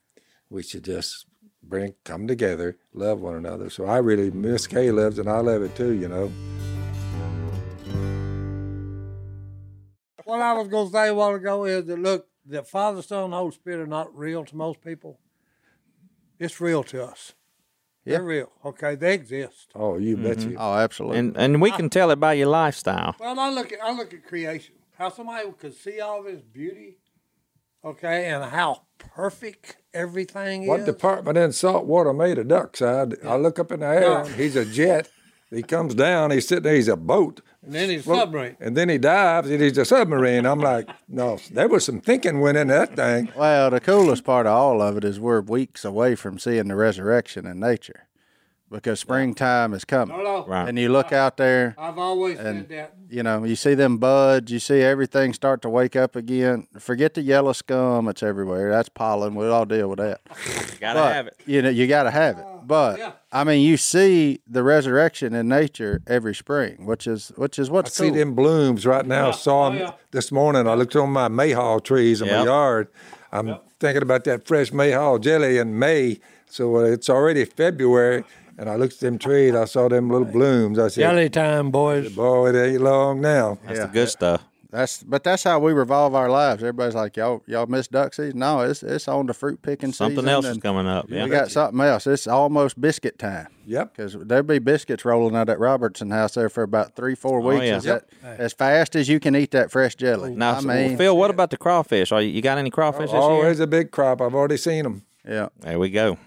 We 0.50 0.64
should 0.64 0.84
just 0.84 1.26
bring, 1.64 1.96
come 2.04 2.28
together, 2.28 2.78
love 2.94 3.20
one 3.22 3.36
another. 3.36 3.70
So 3.70 3.86
I 3.86 3.98
really, 3.98 4.30
Miss 4.32 4.68
Kay 4.68 4.92
loves 4.92 5.18
and 5.20 5.30
I 5.30 5.40
love 5.40 5.62
it 5.64 5.76
too, 5.76 5.92
you 5.94 6.08
know. 6.08 6.32
What 10.24 10.42
I 10.42 10.54
was 10.54 10.68
going 10.68 10.88
to 10.88 10.92
say 10.94 11.08
a 11.10 11.14
while 11.14 11.36
ago 11.36 11.66
is 11.66 11.86
that 11.86 12.00
look, 12.00 12.28
the 12.46 12.64
Father, 12.64 13.02
Son, 13.02 13.26
and 13.26 13.34
Holy 13.34 13.52
Spirit 13.52 13.82
are 13.82 13.88
not 13.88 14.16
real 14.16 14.44
to 14.46 14.56
most 14.56 14.82
people. 14.82 15.20
It's 16.40 16.60
real 16.60 16.84
to 16.86 17.04
us. 17.06 17.34
They're 18.06 18.24
real. 18.24 18.52
Okay, 18.64 18.96
they 18.96 19.14
exist. 19.14 19.72
Oh, 19.74 19.98
you 19.98 20.16
bet 20.16 20.38
mm-hmm. 20.38 20.52
you. 20.52 20.58
Oh, 20.60 20.76
absolutely. 20.76 21.20
And 21.20 21.38
and 21.38 21.62
we 21.62 21.72
can 21.72 21.90
tell 21.90 22.12
it 22.12 22.20
by 22.20 22.34
your 22.34 22.48
lifestyle. 22.48 23.16
Well, 23.20 23.40
I 23.40 23.50
look 23.50 23.72
at 23.74 23.80
I 23.84 23.92
look 23.92 24.14
at 24.14 24.26
creation. 24.26 24.76
How 24.98 25.10
somebody 25.10 25.52
could 25.60 25.74
see 25.76 26.00
all 26.00 26.24
this 26.24 26.42
beauty, 26.42 27.00
okay, 27.84 28.28
and 28.28 28.46
how 28.46 28.84
perfect 28.98 29.78
everything 29.94 30.68
What 30.68 30.82
is. 30.82 30.86
department 30.86 31.38
in 31.38 31.52
saltwater 31.52 32.14
made 32.14 32.38
of 32.38 32.48
ducks? 32.48 32.82
I, 32.82 33.08
I 33.26 33.36
look 33.36 33.60
up 33.60 33.72
in 33.72 33.82
the 33.82 33.88
air, 33.88 34.02
Yeah. 34.02 34.26
and 34.26 34.36
he's 34.36 34.56
a 34.56 34.64
jet. 34.66 35.10
He 35.56 35.64
comes 35.64 35.96
down, 35.96 36.32
he's 36.32 36.48
sitting 36.48 36.64
there, 36.64 36.76
he's 36.76 36.88
a 36.90 36.98
boat. 36.98 37.42
and 37.64 37.74
then 37.74 37.90
his 37.90 38.06
Well, 38.06 38.20
submarine. 38.20 38.58
And 38.60 38.76
then 38.78 38.90
he 38.90 38.98
dives, 38.98 39.50
and 39.50 39.62
he's 39.62 39.78
a 39.78 39.86
submarine. 39.86 40.46
I'm 40.46 40.60
like, 40.60 40.88
no, 41.08 41.40
there 41.52 41.68
was 41.68 41.86
some 41.86 42.02
thinking 42.02 42.42
went 42.42 42.58
in 42.58 42.68
that 42.68 42.96
thing. 42.96 43.30
Well, 43.36 43.70
the 43.72 43.80
coolest 43.80 44.24
part 44.24 44.46
of 44.46 44.54
all 44.54 44.82
of 44.82 44.98
it 44.98 45.04
is 45.04 45.20
we're 45.20 45.42
weeks 45.42 45.84
away 45.86 46.16
from 46.16 46.38
seeing 46.38 46.68
the 46.68 46.76
resurrection 46.76 47.46
in 47.48 47.60
nature 47.60 48.08
because 48.70 49.00
springtime 49.00 49.74
is 49.74 49.86
coming. 49.86 50.18
No, 50.18 50.24
no. 50.24 50.46
Right. 50.46 50.68
And 50.68 50.78
you 50.78 50.90
look 50.90 51.14
out 51.14 51.38
there, 51.38 51.76
I've 51.78 51.98
always 51.98 52.38
And- 52.40 52.68
said 52.68 52.70
that. 52.70 52.94
you 53.10 53.24
know, 53.24 53.44
you 53.46 53.56
see 53.56 53.74
them 53.76 53.98
buds, 53.98 54.52
you 54.52 54.60
see 54.60 54.82
everything 54.82 55.34
start 55.34 55.62
to 55.62 55.70
wake 55.70 55.96
up 55.96 56.16
again. 56.16 56.68
Forget 56.78 57.14
the 57.14 57.22
yellow 57.22 57.54
scum, 57.54 58.08
it's 58.10 58.22
everywhere. 58.24 58.70
That's 58.72 58.90
pollen. 58.90 59.34
We'll 59.36 59.54
all 59.54 59.66
deal 59.66 59.88
with 59.90 60.00
that. 60.00 60.22
Gotta 60.82 61.00
But, 61.00 61.14
have 61.14 61.28
it. 61.28 61.38
You 61.46 61.62
know, 61.62 61.70
you 61.70 61.88
got 61.88 62.04
to 62.04 62.12
have 62.12 62.38
it. 62.40 62.46
But 62.68 63.00
yeah. 63.00 63.12
I 63.32 63.44
mean, 63.44 63.62
you 63.62 63.78
see 63.78 64.42
the 64.48 64.64
resurrection 64.64 65.34
in 65.36 65.48
nature 65.48 66.02
every 66.08 66.34
spring, 66.36 66.86
which 66.86 67.06
is 67.08 67.32
which 67.36 67.60
is 67.60 67.70
I 67.70 67.74
what's 67.74 67.94
see 67.94 68.10
them 68.10 68.36
blooms 68.36 68.86
right 68.86 69.06
now. 69.06 69.32
Saw 69.32 69.66
Oh, 69.68 69.72
'em 69.72 69.78
yeah. 69.78 69.92
this 70.12 70.32
morning. 70.32 70.68
I 70.68 70.74
looked 70.74 70.96
on 70.96 71.10
my 71.12 71.28
mayhaw 71.28 71.84
trees 71.84 72.22
in 72.22 72.28
my 72.28 72.44
yard. 72.44 72.88
I'm 73.32 73.58
thinking 73.80 74.02
about 74.02 74.24
that 74.26 74.48
fresh 74.48 74.72
mayhaw 74.72 75.20
jelly 75.20 75.58
in 75.58 75.78
May. 75.78 76.20
So 76.48 76.78
uh, 76.78 76.84
it's 76.84 77.10
already 77.10 77.44
February, 77.44 78.24
and 78.58 78.70
I 78.70 78.76
looked 78.76 78.94
at 78.94 79.00
them 79.02 79.18
trees. 79.18 79.54
I 79.54 79.66
saw 79.66 79.90
them 79.90 80.10
little 80.10 80.28
blooms. 80.28 80.80
I 80.80 80.88
said, 80.88 81.02
Jelly 81.02 81.30
time, 81.30 81.70
boys. 81.72 82.16
"Boy, 82.16 82.50
it 82.50 82.56
ain't 82.56 82.82
long 82.82 83.20
now." 83.22 83.58
That's 83.68 83.80
the 83.82 83.88
good 83.88 84.10
stuff. 84.10 84.42
That's 84.76 85.04
but 85.04 85.24
that's 85.24 85.44
how 85.44 85.60
we 85.60 85.72
revolve 85.72 86.16
our 86.16 86.30
lives. 86.30 86.62
Everybody's 86.62 86.96
like, 86.96 87.16
y'all 87.16 87.42
y'all 87.48 87.66
miss 87.66 87.88
duck 87.88 88.14
season? 88.14 88.40
No, 88.40 88.60
it's 88.60 88.84
it's 88.84 89.08
on 89.08 89.26
the 89.26 89.34
fruit 89.34 89.62
picking 89.62 89.94
season. 89.94 90.08
Something 90.08 90.26
season. 90.26 90.30
else 90.30 90.46
is 90.48 90.58
coming 90.58 90.86
up. 90.86 91.10
Yeah. 91.10 91.24
We 91.24 91.30
got 91.30 91.50
something 91.50 91.80
else. 91.80 92.06
It's 92.06 92.28
almost 92.28 92.82
biscuit 92.82 93.18
time. 93.18 93.48
Yep. 93.68 93.96
Because 93.96 94.18
there'd 94.20 94.46
be 94.46 94.60
biscuits 94.60 95.06
rolling 95.06 95.34
out 95.34 95.48
at 95.48 95.60
Robertson 95.60 96.12
House 96.12 96.34
there 96.34 96.50
for 96.50 96.62
about 96.62 96.94
three, 96.98 97.16
four 97.16 97.40
oh, 97.40 97.48
weeks. 97.48 97.62
Oh, 97.62 97.64
yeah. 97.64 97.78
Is 97.78 97.84
that, 97.86 98.10
as 98.22 98.52
fast 98.52 98.98
as 98.98 99.08
you 99.08 99.22
can 99.22 99.34
eat 99.34 99.52
that 99.52 99.72
fresh 99.72 99.96
jelly. 99.96 100.36
Now, 100.36 100.58
I 100.58 100.60
so, 100.60 100.68
mean, 100.68 100.98
Phil, 100.98 101.16
what 101.16 101.32
about 101.32 101.52
the 101.52 101.58
crawfish? 101.58 102.12
Are 102.12 102.22
you, 102.22 102.28
you 102.28 102.42
got 102.42 102.58
any 102.58 102.70
crawfish 102.70 103.12
this 103.12 103.14
Oh, 103.14 103.42
there's 103.44 103.62
a 103.62 103.68
big 103.68 103.92
crop. 103.92 104.22
I've 104.22 104.36
already 104.36 104.58
seen 104.58 104.84
them. 104.84 105.04
yeah. 105.26 105.48
There 105.62 105.80
we 105.80 105.90
go. 105.90 106.18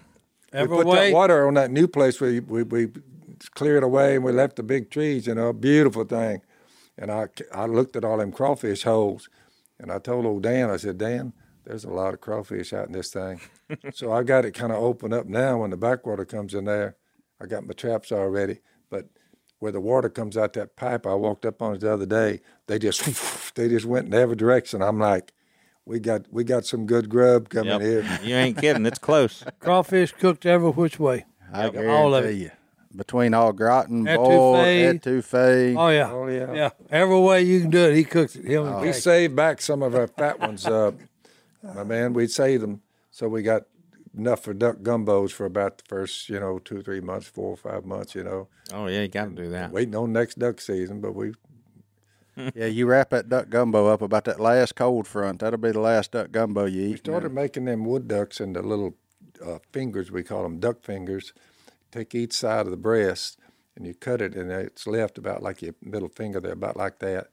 Every 0.51 0.75
we 0.75 0.83
put 0.83 0.87
way. 0.87 1.11
that 1.11 1.13
water 1.13 1.47
on 1.47 1.53
that 1.53 1.69
new 1.69 1.87
place. 1.87 2.19
We, 2.19 2.39
we 2.39 2.63
we 2.63 2.87
cleared 3.53 3.83
away 3.83 4.15
and 4.15 4.23
we 4.23 4.31
left 4.31 4.55
the 4.55 4.63
big 4.63 4.89
trees. 4.89 5.27
You 5.27 5.35
know, 5.35 5.53
beautiful 5.53 6.03
thing. 6.03 6.41
And 7.01 7.09
I 7.11 7.29
I 7.53 7.65
looked 7.65 7.95
at 7.95 8.03
all 8.03 8.17
them 8.17 8.31
crawfish 8.33 8.83
holes, 8.83 9.29
and 9.79 9.91
I 9.91 9.99
told 9.99 10.25
old 10.25 10.43
Dan. 10.43 10.69
I 10.69 10.75
said, 10.77 10.97
Dan, 10.97 11.31
there's 11.65 11.85
a 11.85 11.89
lot 11.89 12.13
of 12.13 12.19
crawfish 12.21 12.73
out 12.73 12.87
in 12.87 12.91
this 12.93 13.09
thing. 13.11 13.39
so 13.93 14.11
I 14.11 14.23
got 14.23 14.43
it 14.45 14.51
kind 14.51 14.71
of 14.73 14.83
open 14.83 15.13
up 15.13 15.25
now. 15.25 15.59
When 15.61 15.69
the 15.69 15.77
backwater 15.77 16.25
comes 16.25 16.53
in 16.53 16.65
there, 16.65 16.97
I 17.41 17.45
got 17.45 17.65
my 17.65 17.73
traps 17.73 18.11
all 18.11 18.27
ready. 18.27 18.59
But 18.89 19.07
where 19.59 19.71
the 19.71 19.79
water 19.79 20.09
comes 20.09 20.35
out 20.35 20.53
that 20.53 20.75
pipe, 20.75 21.07
I 21.07 21.13
walked 21.13 21.45
up 21.45 21.61
on 21.61 21.75
it 21.75 21.79
the 21.81 21.93
other 21.93 22.05
day. 22.05 22.41
They 22.67 22.79
just 22.79 23.01
they 23.55 23.69
just 23.69 23.85
went 23.85 24.07
in 24.07 24.13
every 24.13 24.35
direction. 24.35 24.81
I'm 24.83 24.99
like. 24.99 25.31
We 25.85 25.99
got 25.99 26.31
we 26.31 26.43
got 26.43 26.67
some 26.67 26.85
good 26.85 27.09
grub 27.09 27.49
coming 27.49 27.81
Yep. 27.81 27.81
here. 27.81 28.19
You 28.21 28.35
ain't 28.35 28.57
kidding. 28.59 28.85
It's 28.85 28.99
close. 28.99 29.43
Crawfish 29.59 30.11
cooked 30.11 30.45
every 30.45 30.69
which 30.69 30.99
way. 30.99 31.25
I 31.51 31.63
All 31.65 32.13
of 32.13 32.25
guarantee 32.25 32.43
it. 32.43 32.43
you. 32.43 32.51
Between 32.95 33.33
au 33.35 33.51
gratin, 33.53 34.03
Etouffee. 34.05 34.15
boiled, 34.15 35.01
etouffee. 35.01 35.75
Oh 35.77 35.89
yeah. 35.89 36.11
Oh 36.11 36.27
yeah. 36.27 36.53
Yeah. 36.53 36.69
Every 36.89 37.19
way 37.19 37.43
you 37.43 37.61
can 37.61 37.69
do 37.69 37.89
it, 37.89 37.95
he 37.95 38.03
cooks 38.03 38.35
it. 38.35 38.45
Him 38.45 38.65
and 38.65 38.81
We 38.81 38.87
Kay. 38.87 38.93
saved 38.93 39.35
back 39.35 39.61
some 39.61 39.83
of 39.83 39.93
our 39.93 40.07
fat 40.07 40.39
ones, 40.39 40.65
uh, 40.65 40.91
my 41.75 41.83
man. 41.83 42.13
We 42.13 42.25
saved 42.27 42.63
them, 42.63 42.81
so 43.11 43.27
we 43.27 43.43
got 43.43 43.63
enough 44.17 44.43
for 44.43 44.55
duck 44.55 44.77
gumbos 44.77 45.31
for 45.31 45.45
about 45.45 45.77
the 45.77 45.83
first, 45.87 46.29
you 46.29 46.39
know, 46.39 46.57
two 46.57 46.81
three 46.81 46.99
months, 46.99 47.27
four 47.27 47.51
or 47.51 47.57
five 47.57 47.85
months, 47.85 48.15
you 48.15 48.23
know, 48.23 48.47
Oh 48.73 48.87
yeah, 48.87 49.01
you 49.01 49.07
got 49.07 49.25
to 49.25 49.35
do 49.35 49.49
that. 49.51 49.71
waiting 49.71 49.95
on 49.95 50.11
next 50.11 50.39
duck 50.39 50.59
season. 50.59 50.99
But 50.99 51.13
we 51.13 51.33
Yeah, 52.55 52.65
you 52.65 52.87
wrap 52.87 53.11
that 53.11 53.29
duck 53.29 53.49
gumbo 53.49 53.85
up 53.87 54.01
about 54.01 54.25
that 54.25 54.39
last 54.39 54.75
cold 54.75 55.05
front. 55.07 55.41
That'll 55.41 55.59
be 55.59 55.71
the 55.71 55.79
last 55.79 56.13
duck 56.13 56.31
gumbo 56.31 56.65
you 56.65 56.85
eat. 56.87 56.89
We 56.91 56.97
started 56.97 57.33
making 57.33 57.65
them 57.65 57.85
wood 57.85 58.07
ducks 58.07 58.39
into 58.41 58.61
little 58.61 58.95
uh, 59.45 59.59
fingers. 59.71 60.11
We 60.11 60.23
call 60.23 60.41
them 60.43 60.59
duck 60.59 60.81
fingers. 60.81 61.33
Take 61.91 62.13
each 62.15 62.33
side 62.33 62.65
of 62.65 62.71
the 62.71 62.77
breast 62.77 63.37
and 63.75 63.85
you 63.87 63.93
cut 63.93 64.21
it, 64.21 64.35
and 64.35 64.51
it's 64.51 64.85
left 64.87 65.17
about 65.17 65.41
like 65.41 65.61
your 65.61 65.73
middle 65.81 66.09
finger 66.09 66.39
there, 66.39 66.51
about 66.53 66.75
like 66.77 66.99
that. 66.99 67.27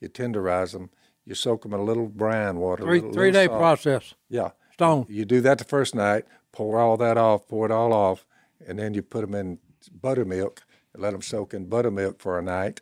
You 0.00 0.08
tenderize 0.08 0.72
them. 0.72 0.90
You 1.24 1.34
soak 1.34 1.62
them 1.62 1.74
in 1.74 1.80
a 1.80 1.84
little 1.84 2.06
brine 2.06 2.58
water. 2.58 2.84
Three 2.84 3.00
little- 3.00 3.12
three 3.12 3.26
little 3.32 3.42
day 3.42 3.46
salt. 3.48 3.58
process. 3.58 4.14
Yeah. 4.28 4.50
Stone. 4.74 5.06
You 5.08 5.24
do 5.24 5.40
that 5.40 5.58
the 5.58 5.64
first 5.64 5.94
night, 5.94 6.24
pour 6.52 6.78
all 6.78 6.96
that 6.98 7.18
off, 7.18 7.48
pour 7.48 7.66
it 7.66 7.72
all 7.72 7.92
off, 7.92 8.24
and 8.64 8.78
then 8.78 8.94
you 8.94 9.02
put 9.02 9.22
them 9.22 9.34
in 9.34 9.58
buttermilk 9.92 10.62
and 10.94 11.02
let 11.02 11.10
them 11.12 11.22
soak 11.22 11.52
in 11.52 11.66
buttermilk 11.66 12.20
for 12.20 12.38
a 12.38 12.42
night. 12.42 12.80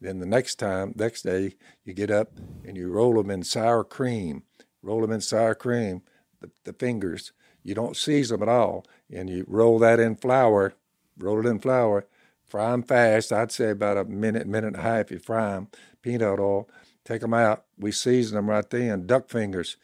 Then 0.00 0.20
the 0.20 0.26
next 0.26 0.56
time, 0.56 0.92
next 0.94 1.22
day, 1.22 1.56
you 1.84 1.94
get 1.94 2.10
up 2.10 2.32
and 2.64 2.76
you 2.76 2.88
roll 2.90 3.14
them 3.14 3.30
in 3.30 3.42
sour 3.42 3.82
cream. 3.82 4.42
Roll 4.82 5.00
them 5.00 5.10
in 5.10 5.20
sour 5.22 5.54
cream, 5.54 6.02
the, 6.40 6.50
the 6.64 6.72
fingers. 6.74 7.32
You 7.64 7.74
don't 7.74 7.96
seize 7.96 8.28
them 8.28 8.42
at 8.42 8.48
all, 8.48 8.84
and 9.12 9.28
you 9.30 9.44
roll 9.48 9.78
that 9.80 10.00
in 10.00 10.16
flour. 10.16 10.74
Roll 11.18 11.40
it 11.44 11.48
in 11.48 11.58
flour. 11.58 12.06
Fry 12.46 12.70
them 12.70 12.82
fast. 12.82 13.32
I'd 13.32 13.52
say 13.52 13.70
about 13.70 13.96
a 13.98 14.04
minute, 14.04 14.46
minute 14.46 14.68
and 14.68 14.76
a 14.76 14.80
half. 14.82 15.06
If 15.06 15.10
you 15.10 15.18
fry 15.18 15.52
them. 15.54 15.68
Peanut 16.02 16.38
oil. 16.40 16.68
Take 17.04 17.20
them 17.22 17.34
out. 17.34 17.64
We 17.78 17.90
season 17.92 18.36
them 18.36 18.48
right 18.50 18.68
then. 18.68 19.06
Duck 19.06 19.28
fingers 19.28 19.76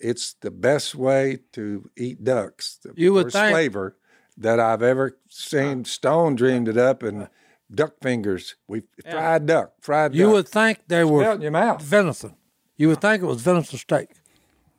it's 0.00 0.34
the 0.34 0.50
best 0.52 0.94
way 0.94 1.40
to 1.50 1.90
eat 1.96 2.22
ducks. 2.22 2.78
The 2.84 2.92
You 2.96 3.12
would 3.14 3.24
first 3.24 3.34
think- 3.36 3.50
flavor 3.52 3.96
that 4.36 4.60
I've 4.60 4.80
ever 4.82 5.18
seen. 5.28 5.80
Uh, 5.80 5.84
Stone 5.84 6.36
dreamed 6.36 6.68
it 6.68 6.76
up, 6.76 7.02
and 7.02 7.22
uh, 7.24 7.26
duck 7.74 7.94
fingers. 8.00 8.54
We 8.68 8.84
fried 9.10 9.46
duck, 9.46 9.72
fried. 9.80 10.12
Duck. 10.12 10.16
You 10.18 10.26
duck. 10.26 10.32
would 10.34 10.48
think 10.48 10.78
they 10.86 11.02
were 11.02 11.32
in 11.32 11.40
your 11.40 11.50
mouth. 11.50 11.82
venison. 11.82 12.36
You 12.76 12.86
would 12.90 13.00
think 13.00 13.24
it 13.24 13.26
was 13.26 13.42
venison 13.42 13.76
steak. 13.76 14.10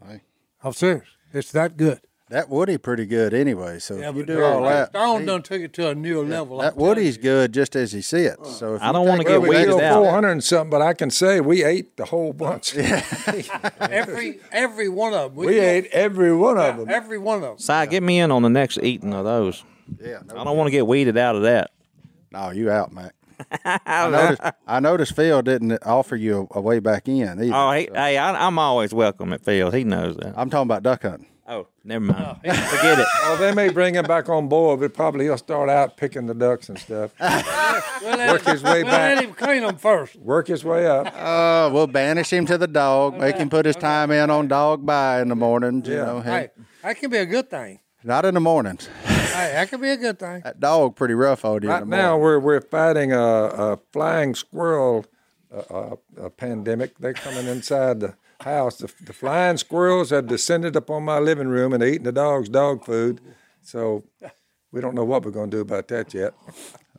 Hey. 0.01 0.21
I'm 0.63 0.71
serious. 0.71 1.07
It's 1.33 1.51
that 1.51 1.75
good. 1.75 1.99
That 2.29 2.47
Woody 2.47 2.77
pretty 2.77 3.07
good 3.07 3.33
anyway. 3.33 3.79
So 3.79 3.95
if 3.95 4.15
you 4.15 4.23
do 4.23 4.37
Hey, 4.37 4.43
all 4.43 4.61
that, 4.63 4.89
Stone 4.89 5.25
done 5.25 5.41
took 5.41 5.61
it 5.61 5.73
to 5.73 5.89
a 5.89 5.95
new 5.95 6.21
level. 6.21 6.59
that 6.59 6.73
I'm 6.73 6.79
Woody's 6.79 7.17
good 7.17 7.51
just 7.51 7.75
as 7.75 7.91
he 7.91 8.01
sits. 8.01 8.55
So 8.57 8.75
if 8.75 8.83
I 8.83 8.91
don't 8.91 9.07
wanna 9.07 9.23
get 9.23 9.33
it 9.33 9.41
Well, 9.41 9.49
weeded 9.49 9.79
out. 9.83 9.95
four 9.95 10.11
hundred 10.11 10.31
and 10.33 10.43
something, 10.43 10.69
but 10.69 10.83
I 10.83 10.93
can 10.93 11.09
say 11.09 11.41
we 11.41 11.63
ate 11.63 11.97
the 11.97 12.05
whole 12.05 12.33
bunch. 12.33 12.75
every 13.79 14.39
every 14.51 14.89
one 14.89 15.13
of 15.15 15.35
them. 15.35 15.45
we 15.45 15.59
ate 15.59 15.87
every 15.87 16.35
one 16.35 16.59
of 16.59 16.77
them. 16.77 16.87
every 16.89 17.17
one 17.17 17.37
of 17.37 17.41
them. 17.41 17.57
Si, 17.57 17.87
get 17.87 18.03
me 18.03 18.19
in 18.19 18.29
on 18.31 18.43
the 18.43 18.49
next 18.49 18.77
eating 18.77 19.11
of 19.13 19.25
those. 19.25 19.63
Yeah, 19.99 20.19
no, 20.27 20.37
I 20.37 20.43
don't 20.43 20.55
want 20.55 20.67
to 20.67 20.71
get 20.71 20.85
weeded 20.85 21.17
out 21.17 21.35
of 21.35 21.41
that. 21.43 21.71
no, 22.31 22.51
you 22.51 22.69
out, 22.69 22.93
Mac. 22.93 23.15
I 23.65 24.09
noticed, 24.09 24.41
I 24.67 24.79
noticed 24.79 25.15
Phil 25.15 25.41
didn't 25.41 25.79
offer 25.83 26.15
you 26.15 26.47
a, 26.53 26.59
a 26.59 26.61
way 26.61 26.77
back 26.79 27.07
in 27.07 27.41
either. 27.41 27.51
Oh, 27.55 27.71
hey, 27.71 27.87
hey 27.91 28.17
I, 28.17 28.45
I'm 28.45 28.59
always 28.59 28.93
welcome 28.93 29.33
at 29.33 29.43
Phil. 29.43 29.71
He 29.71 29.83
knows 29.83 30.17
that. 30.17 30.33
I'm 30.37 30.51
talking 30.51 30.67
about 30.67 30.83
duck 30.83 31.01
hunting. 31.01 31.25
Oh, 31.51 31.65
never 31.83 32.05
mind. 32.05 32.37
Forget 32.43 32.99
it. 32.99 33.07
Oh, 33.23 33.35
they 33.39 33.51
may 33.53 33.69
bring 33.69 33.95
him 33.95 34.05
back 34.05 34.29
on 34.29 34.47
board, 34.47 34.79
but 34.81 34.93
probably 34.93 35.25
he'll 35.25 35.37
start 35.37 35.67
out 35.67 35.97
picking 35.97 36.27
the 36.27 36.35
ducks 36.35 36.69
and 36.69 36.77
stuff. 36.77 37.13
We'll 38.01 38.17
Work 38.17 38.43
him- 38.43 38.51
his 38.53 38.63
way 38.63 38.83
we'll 38.83 38.91
back. 38.91 39.15
let 39.17 39.23
him 39.25 39.33
clean 39.33 39.61
them 39.63 39.75
first. 39.77 40.15
Work 40.15 40.47
his 40.47 40.63
way 40.63 40.85
up. 40.87 41.07
Uh, 41.07 41.69
we'll 41.73 41.85
banish 41.87 42.31
him 42.31 42.45
to 42.45 42.57
the 42.57 42.67
dog. 42.67 43.17
Make 43.17 43.35
him 43.35 43.49
put 43.49 43.65
his 43.65 43.75
time 43.75 44.09
in 44.11 44.29
on 44.29 44.47
dog 44.47 44.85
by 44.85 45.21
in 45.21 45.27
the 45.27 45.35
morning. 45.35 45.83
You 45.85 45.95
Yeah. 45.95 46.05
know, 46.05 46.19
he- 46.21 46.29
Hey, 46.29 46.49
that 46.83 46.97
can 46.97 47.09
be 47.09 47.17
a 47.17 47.25
good 47.25 47.49
thing. 47.49 47.79
not 48.03 48.23
in 48.25 48.35
the 48.35 48.39
mornings. 48.39 48.87
Hey, 49.03 49.51
that 49.53 49.69
could 49.69 49.81
be 49.81 49.89
a 49.89 49.97
good 49.97 50.17
thing. 50.17 50.41
That 50.45 50.59
dog 50.61 50.95
pretty 50.95 51.13
rough 51.13 51.43
on 51.43 51.61
you. 51.61 51.67
in 51.69 51.73
Right 51.73 51.79
the 51.81 51.85
now, 51.87 52.17
we're 52.17 52.39
we're 52.39 52.61
fighting 52.61 53.11
a, 53.11 53.19
a 53.21 53.79
flying 53.91 54.33
squirrel 54.33 55.05
uh, 55.53 55.73
uh, 55.73 55.95
a 56.17 56.29
pandemic. 56.29 56.97
They're 56.99 57.13
coming 57.13 57.47
inside 57.47 57.99
the 57.99 58.13
house. 58.41 58.77
The, 58.77 58.91
the 59.01 59.13
flying 59.13 59.57
squirrels 59.57 60.09
have 60.11 60.27
descended 60.27 60.75
upon 60.75 61.03
my 61.03 61.19
living 61.19 61.47
room 61.47 61.73
and 61.73 61.83
eating 61.83 62.03
the 62.03 62.11
dog's 62.11 62.49
dog 62.49 62.83
food. 62.85 63.21
So 63.61 64.03
we 64.71 64.81
don't 64.81 64.95
know 64.95 65.03
what 65.05 65.23
we're 65.25 65.31
going 65.31 65.51
to 65.51 65.57
do 65.57 65.61
about 65.61 65.87
that 65.89 66.13
yet. 66.13 66.33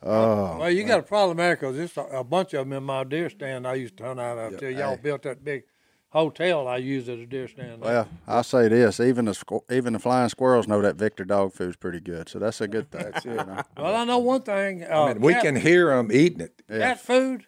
Well, 0.03 0.71
you 0.71 0.83
got 0.83 0.99
a 0.99 1.03
problem 1.03 1.37
there 1.37 1.55
because 1.55 1.75
there's 1.77 1.95
a, 1.97 2.17
a 2.19 2.23
bunch 2.23 2.53
of 2.53 2.67
them 2.67 2.73
in 2.77 2.83
my 2.83 3.03
deer 3.03 3.29
stand 3.29 3.67
I 3.67 3.75
used 3.75 3.97
to 3.97 4.03
hunt 4.05 4.19
out 4.19 4.37
of 4.37 4.53
until 4.53 4.71
y'all 4.71 4.97
built 4.97 5.23
that 5.23 5.43
big 5.43 5.63
hotel 6.09 6.67
I 6.67 6.77
used 6.77 7.07
as 7.07 7.19
a 7.19 7.25
deer 7.25 7.47
stand. 7.47 7.81
Well, 7.81 8.07
I'll 8.27 8.43
say 8.43 8.67
this: 8.67 8.99
even 8.99 9.25
the 9.25 9.31
squ- 9.33 9.61
even 9.71 9.93
the 9.93 9.99
flying 9.99 10.29
squirrels 10.29 10.67
know 10.67 10.81
that 10.81 10.95
Victor 10.95 11.23
dog 11.23 11.53
food's 11.53 11.77
pretty 11.77 11.99
good, 11.99 12.29
so 12.29 12.39
that's 12.39 12.61
a 12.61 12.67
good 12.67 12.89
thing. 12.91 13.11
you 13.25 13.35
know. 13.35 13.61
well, 13.77 13.95
I 13.95 14.03
know 14.05 14.17
one 14.17 14.41
thing. 14.41 14.83
Uh, 14.83 15.05
And 15.07 15.23
we 15.23 15.33
cat, 15.33 15.43
can 15.43 15.55
hear 15.55 15.87
them 15.95 16.11
eating 16.11 16.41
it. 16.41 16.61
cat 16.67 16.99
food. 16.99 17.45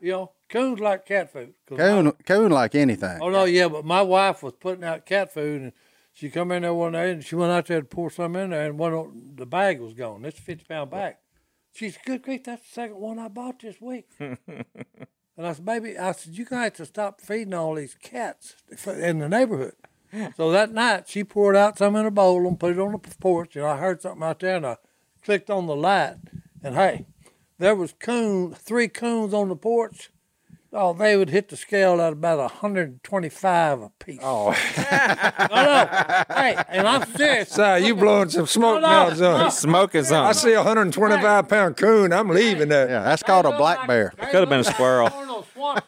You 0.00 0.12
know, 0.12 0.32
coons 0.54 0.80
like 0.80 1.04
cat 1.04 1.32
food. 1.32 1.54
my- 1.70 1.76
Coon, 1.76 2.12
coon 2.24 2.52
like 2.52 2.74
anything. 2.74 3.18
Oh 3.20 3.28
no, 3.28 3.44
yeah, 3.44 3.68
but 3.68 3.84
my 3.84 4.02
wife 4.02 4.42
was 4.42 4.54
putting 4.54 4.84
out 4.84 5.04
cat 5.04 5.32
food, 5.32 5.60
and 5.62 5.72
she 6.12 6.30
come 6.30 6.52
in 6.52 6.62
there 6.62 6.72
one 6.72 6.92
day, 6.92 7.10
and 7.10 7.24
she 7.24 7.34
went 7.34 7.52
out 7.52 7.66
there 7.66 7.80
to 7.80 7.86
pour 7.86 8.10
some 8.10 8.36
in 8.36 8.50
there, 8.50 8.66
and 8.66 8.78
one 8.78 8.94
of 8.94 9.12
the 9.36 9.46
bag 9.46 9.80
was 9.80 9.94
gone. 9.94 10.24
It's 10.24 10.38
a 10.38 10.42
fifty 10.42 10.64
pound 10.64 10.90
bag. 10.90 11.16
She 11.72 11.90
said, 11.90 12.02
"Good 12.06 12.22
grief, 12.22 12.44
that's 12.44 12.62
the 12.62 12.72
second 12.72 12.96
one 12.98 13.18
I 13.18 13.28
bought 13.28 13.60
this 13.60 13.80
week." 13.80 14.08
and 14.18 14.36
I 15.38 15.52
said, 15.52 15.64
"Baby, 15.64 15.98
I 15.98 16.12
said 16.12 16.38
you 16.38 16.44
guys 16.44 16.72
to 16.74 16.86
stop 16.86 17.20
feeding 17.20 17.54
all 17.54 17.74
these 17.74 17.94
cats 17.94 18.54
in 18.86 19.18
the 19.18 19.28
neighborhood." 19.28 19.74
so 20.36 20.52
that 20.52 20.72
night, 20.72 21.08
she 21.08 21.24
poured 21.24 21.56
out 21.56 21.78
some 21.78 21.96
in 21.96 22.06
a 22.06 22.10
bowl 22.12 22.46
and 22.46 22.60
put 22.60 22.72
it 22.72 22.78
on 22.78 22.92
the 22.92 22.98
porch, 23.20 23.56
and 23.56 23.66
I 23.66 23.78
heard 23.78 24.00
something 24.00 24.22
out 24.22 24.38
there, 24.38 24.56
and 24.56 24.66
I 24.66 24.76
clicked 25.24 25.50
on 25.50 25.66
the 25.66 25.74
light, 25.74 26.18
and 26.62 26.76
hey, 26.76 27.06
there 27.58 27.74
was 27.74 27.92
coon, 27.92 28.54
three 28.54 28.86
coons 28.86 29.34
on 29.34 29.48
the 29.48 29.56
porch. 29.56 30.10
Oh, 30.76 30.92
they 30.92 31.16
would 31.16 31.30
hit 31.30 31.50
the 31.50 31.56
scale 31.56 32.00
at 32.00 32.12
about 32.12 32.38
125 32.38 33.80
a 33.80 33.90
piece. 34.00 34.18
Oh, 34.22 34.50
No, 34.80 35.64
no. 35.64 35.86
Hey, 36.34 36.56
and 36.68 36.88
I'm 36.88 37.06
serious. 37.14 37.50
Si, 37.50 37.86
you 37.86 37.94
blowing 37.94 38.28
some 38.28 38.46
smoke 38.46 38.82
No, 38.82 38.88
now, 38.88 39.08
no, 39.10 39.14
son. 39.14 39.50
Smoking 39.52 40.02
something. 40.02 40.28
I 40.28 40.32
see 40.32 40.52
a 40.52 40.56
125 40.56 41.48
pound 41.48 41.76
coon. 41.76 42.12
I'm 42.12 42.28
leaving 42.28 42.70
that. 42.70 42.88
Yeah, 42.90 43.04
that's 43.04 43.22
called 43.22 43.46
a 43.46 43.56
black 43.56 43.86
bear. 43.86 44.12
It 44.18 44.30
Could 44.30 44.40
have 44.40 44.48
been 44.48 44.60
a 44.60 44.64
squirrel. 44.64 45.10
One 45.10 45.28
of 45.78 45.84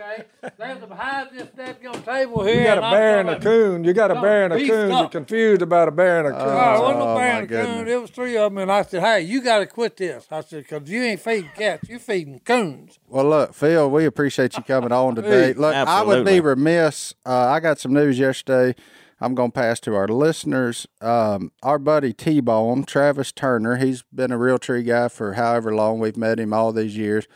those 0.00 0.50
Swanson 0.56 0.56
snakers, 0.56 0.60
okay? 0.60 0.74
They're 0.78 0.86
behind 0.86 1.28
this 1.32 1.48
dead 1.56 2.04
table 2.04 2.44
here. 2.44 2.60
You 2.60 2.66
got 2.66 2.78
a 2.78 2.80
bear 2.80 3.20
and 3.20 3.30
a 3.30 3.40
coon. 3.40 3.84
You 3.84 3.92
got 3.92 4.10
a 4.10 4.20
bear 4.20 4.44
and 4.44 4.52
a 4.54 4.58
coon. 4.66 4.90
You're 4.90 5.08
confused 5.08 5.62
about 5.62 5.88
a 5.88 5.90
bear 5.90 6.18
and 6.26 6.28
a 6.28 6.30
coon. 6.30 6.40
Oh, 6.40 6.74
it 6.74 6.80
wasn't 6.80 6.98
no 6.98 7.08
Oh, 7.10 7.16
bear 7.16 7.32
my 7.32 7.38
and 7.40 7.44
a 7.44 7.46
coon. 7.48 7.66
goodness. 7.76 7.92
It 7.94 8.00
was 8.00 8.10
three 8.10 8.36
of 8.36 8.52
them, 8.52 8.58
and 8.62 8.72
I 8.72 8.82
said, 8.82 9.02
"Hey, 9.02 9.20
you 9.22 9.42
got 9.42 9.58
to 9.60 9.66
quit 9.66 9.96
this." 9.96 10.26
I 10.30 10.40
said, 10.42 10.66
"Cause 10.68 10.82
you 10.86 11.02
ain't 11.02 11.20
feeding 11.20 11.50
cats, 11.56 11.88
You're 11.88 11.98
feeding 11.98 12.40
coons." 12.44 12.98
Well, 13.08 13.24
look, 13.28 13.54
Phil, 13.54 13.90
we 13.90 14.04
appreciate 14.06 14.56
you 14.56 14.62
coming 14.62 14.92
on 14.92 15.14
today. 15.16 15.52
Look, 15.52 15.74
I 15.74 15.82
would 15.82 15.88
Absolutely. 15.88 16.32
be 16.34 16.40
remiss. 16.40 17.14
Uh, 17.26 17.46
I 17.48 17.60
got 17.60 17.78
some 17.78 17.92
news 17.92 18.18
yesterday. 18.18 18.74
I'm 19.22 19.34
going 19.34 19.50
to 19.52 19.60
pass 19.60 19.80
to 19.80 19.94
our 19.94 20.08
listeners. 20.08 20.86
Um, 21.02 21.52
our 21.62 21.78
buddy 21.78 22.14
T 22.14 22.40
Bone, 22.40 22.84
Travis 22.84 23.32
Turner, 23.32 23.76
he's 23.76 24.02
been 24.14 24.32
a 24.32 24.38
Realtree 24.38 24.86
guy 24.86 25.08
for 25.08 25.34
however 25.34 25.74
long. 25.74 25.98
We've 25.98 26.16
met 26.16 26.40
him 26.40 26.54
all 26.54 26.72
these 26.72 26.96
years. 26.96 27.28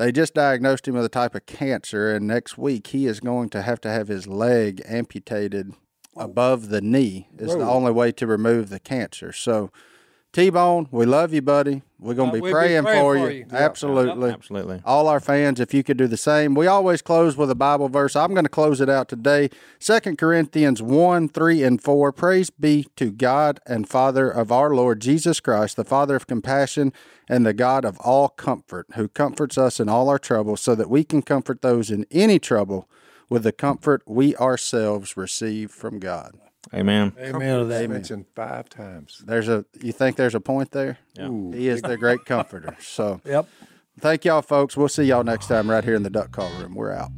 They 0.00 0.12
just 0.12 0.32
diagnosed 0.32 0.88
him 0.88 0.94
with 0.94 1.04
a 1.04 1.10
type 1.10 1.34
of 1.34 1.44
cancer, 1.44 2.10
and 2.10 2.26
next 2.26 2.56
week 2.56 2.86
he 2.86 3.04
is 3.04 3.20
going 3.20 3.50
to 3.50 3.60
have 3.60 3.82
to 3.82 3.90
have 3.90 4.08
his 4.08 4.26
leg 4.26 4.80
amputated 4.88 5.74
above 6.16 6.70
the 6.70 6.80
knee. 6.80 7.28
Is 7.36 7.54
the 7.54 7.68
only 7.68 7.92
way 7.92 8.10
to 8.12 8.26
remove 8.26 8.70
the 8.70 8.80
cancer. 8.80 9.30
So, 9.30 9.70
T 10.32 10.48
Bone, 10.48 10.88
we 10.90 11.04
love 11.04 11.34
you, 11.34 11.42
buddy. 11.42 11.82
We're 11.98 12.14
going 12.14 12.30
Uh, 12.30 12.32
to 12.32 12.36
be 12.36 12.40
we'll 12.40 12.50
be 12.50 12.54
praying, 12.54 12.84
praying 12.84 13.02
for, 13.02 13.18
for 13.18 13.30
you. 13.30 13.38
you. 13.40 13.46
Yeah. 13.52 13.58
Absolutely. 13.58 14.30
Absolutely. 14.30 14.80
All 14.86 15.06
our 15.06 15.20
fans, 15.20 15.60
if 15.60 15.74
you 15.74 15.82
could 15.82 15.98
do 15.98 16.06
the 16.06 16.16
same. 16.16 16.54
We 16.54 16.66
always 16.66 17.02
close 17.02 17.36
with 17.36 17.50
a 17.50 17.54
Bible 17.54 17.90
verse. 17.90 18.16
I'm 18.16 18.32
going 18.32 18.44
to 18.46 18.48
close 18.48 18.80
it 18.80 18.88
out 18.88 19.06
today. 19.06 19.50
Second 19.78 20.16
Corinthians 20.16 20.80
1, 20.80 21.28
3, 21.28 21.62
and 21.62 21.82
4. 21.82 22.10
Praise 22.12 22.48
be 22.48 22.86
to 22.96 23.10
God 23.10 23.60
and 23.66 23.86
Father 23.86 24.30
of 24.30 24.50
our 24.50 24.74
Lord 24.74 25.00
Jesus 25.00 25.40
Christ, 25.40 25.76
the 25.76 25.84
Father 25.84 26.16
of 26.16 26.26
compassion 26.26 26.94
and 27.30 27.46
the 27.46 27.54
God 27.54 27.84
of 27.84 27.96
all 28.00 28.28
comfort, 28.28 28.86
who 28.94 29.06
comforts 29.08 29.56
us 29.56 29.78
in 29.78 29.88
all 29.88 30.08
our 30.08 30.18
trouble, 30.18 30.56
so 30.56 30.74
that 30.74 30.90
we 30.90 31.04
can 31.04 31.22
comfort 31.22 31.62
those 31.62 31.90
in 31.90 32.04
any 32.10 32.38
trouble 32.40 32.88
with 33.28 33.44
the 33.44 33.52
comfort 33.52 34.02
we 34.04 34.34
ourselves 34.36 35.16
receive 35.16 35.70
from 35.70 36.00
God. 36.00 36.32
Amen. 36.74 37.12
Amen 37.18 37.60
to 37.60 37.64
that. 37.66 37.88
Mentioned 37.88 38.26
five 38.34 38.68
times. 38.68 39.22
There's 39.24 39.48
a 39.48 39.64
you 39.80 39.92
think 39.92 40.16
there's 40.16 40.34
a 40.34 40.40
point 40.40 40.72
there? 40.72 40.98
He 41.16 41.68
is 41.68 41.82
the 41.82 41.96
great 41.96 42.24
comforter. 42.24 42.76
So 42.80 43.20
Yep. 43.24 43.46
thank 44.00 44.24
y'all 44.24 44.42
folks. 44.42 44.76
We'll 44.76 44.88
see 44.88 45.04
y'all 45.04 45.24
next 45.24 45.46
time 45.46 45.70
right 45.70 45.84
here 45.84 45.94
in 45.94 46.02
the 46.02 46.10
duck 46.10 46.32
call 46.32 46.50
room. 46.60 46.74
We're 46.74 46.92
out. 46.92 47.10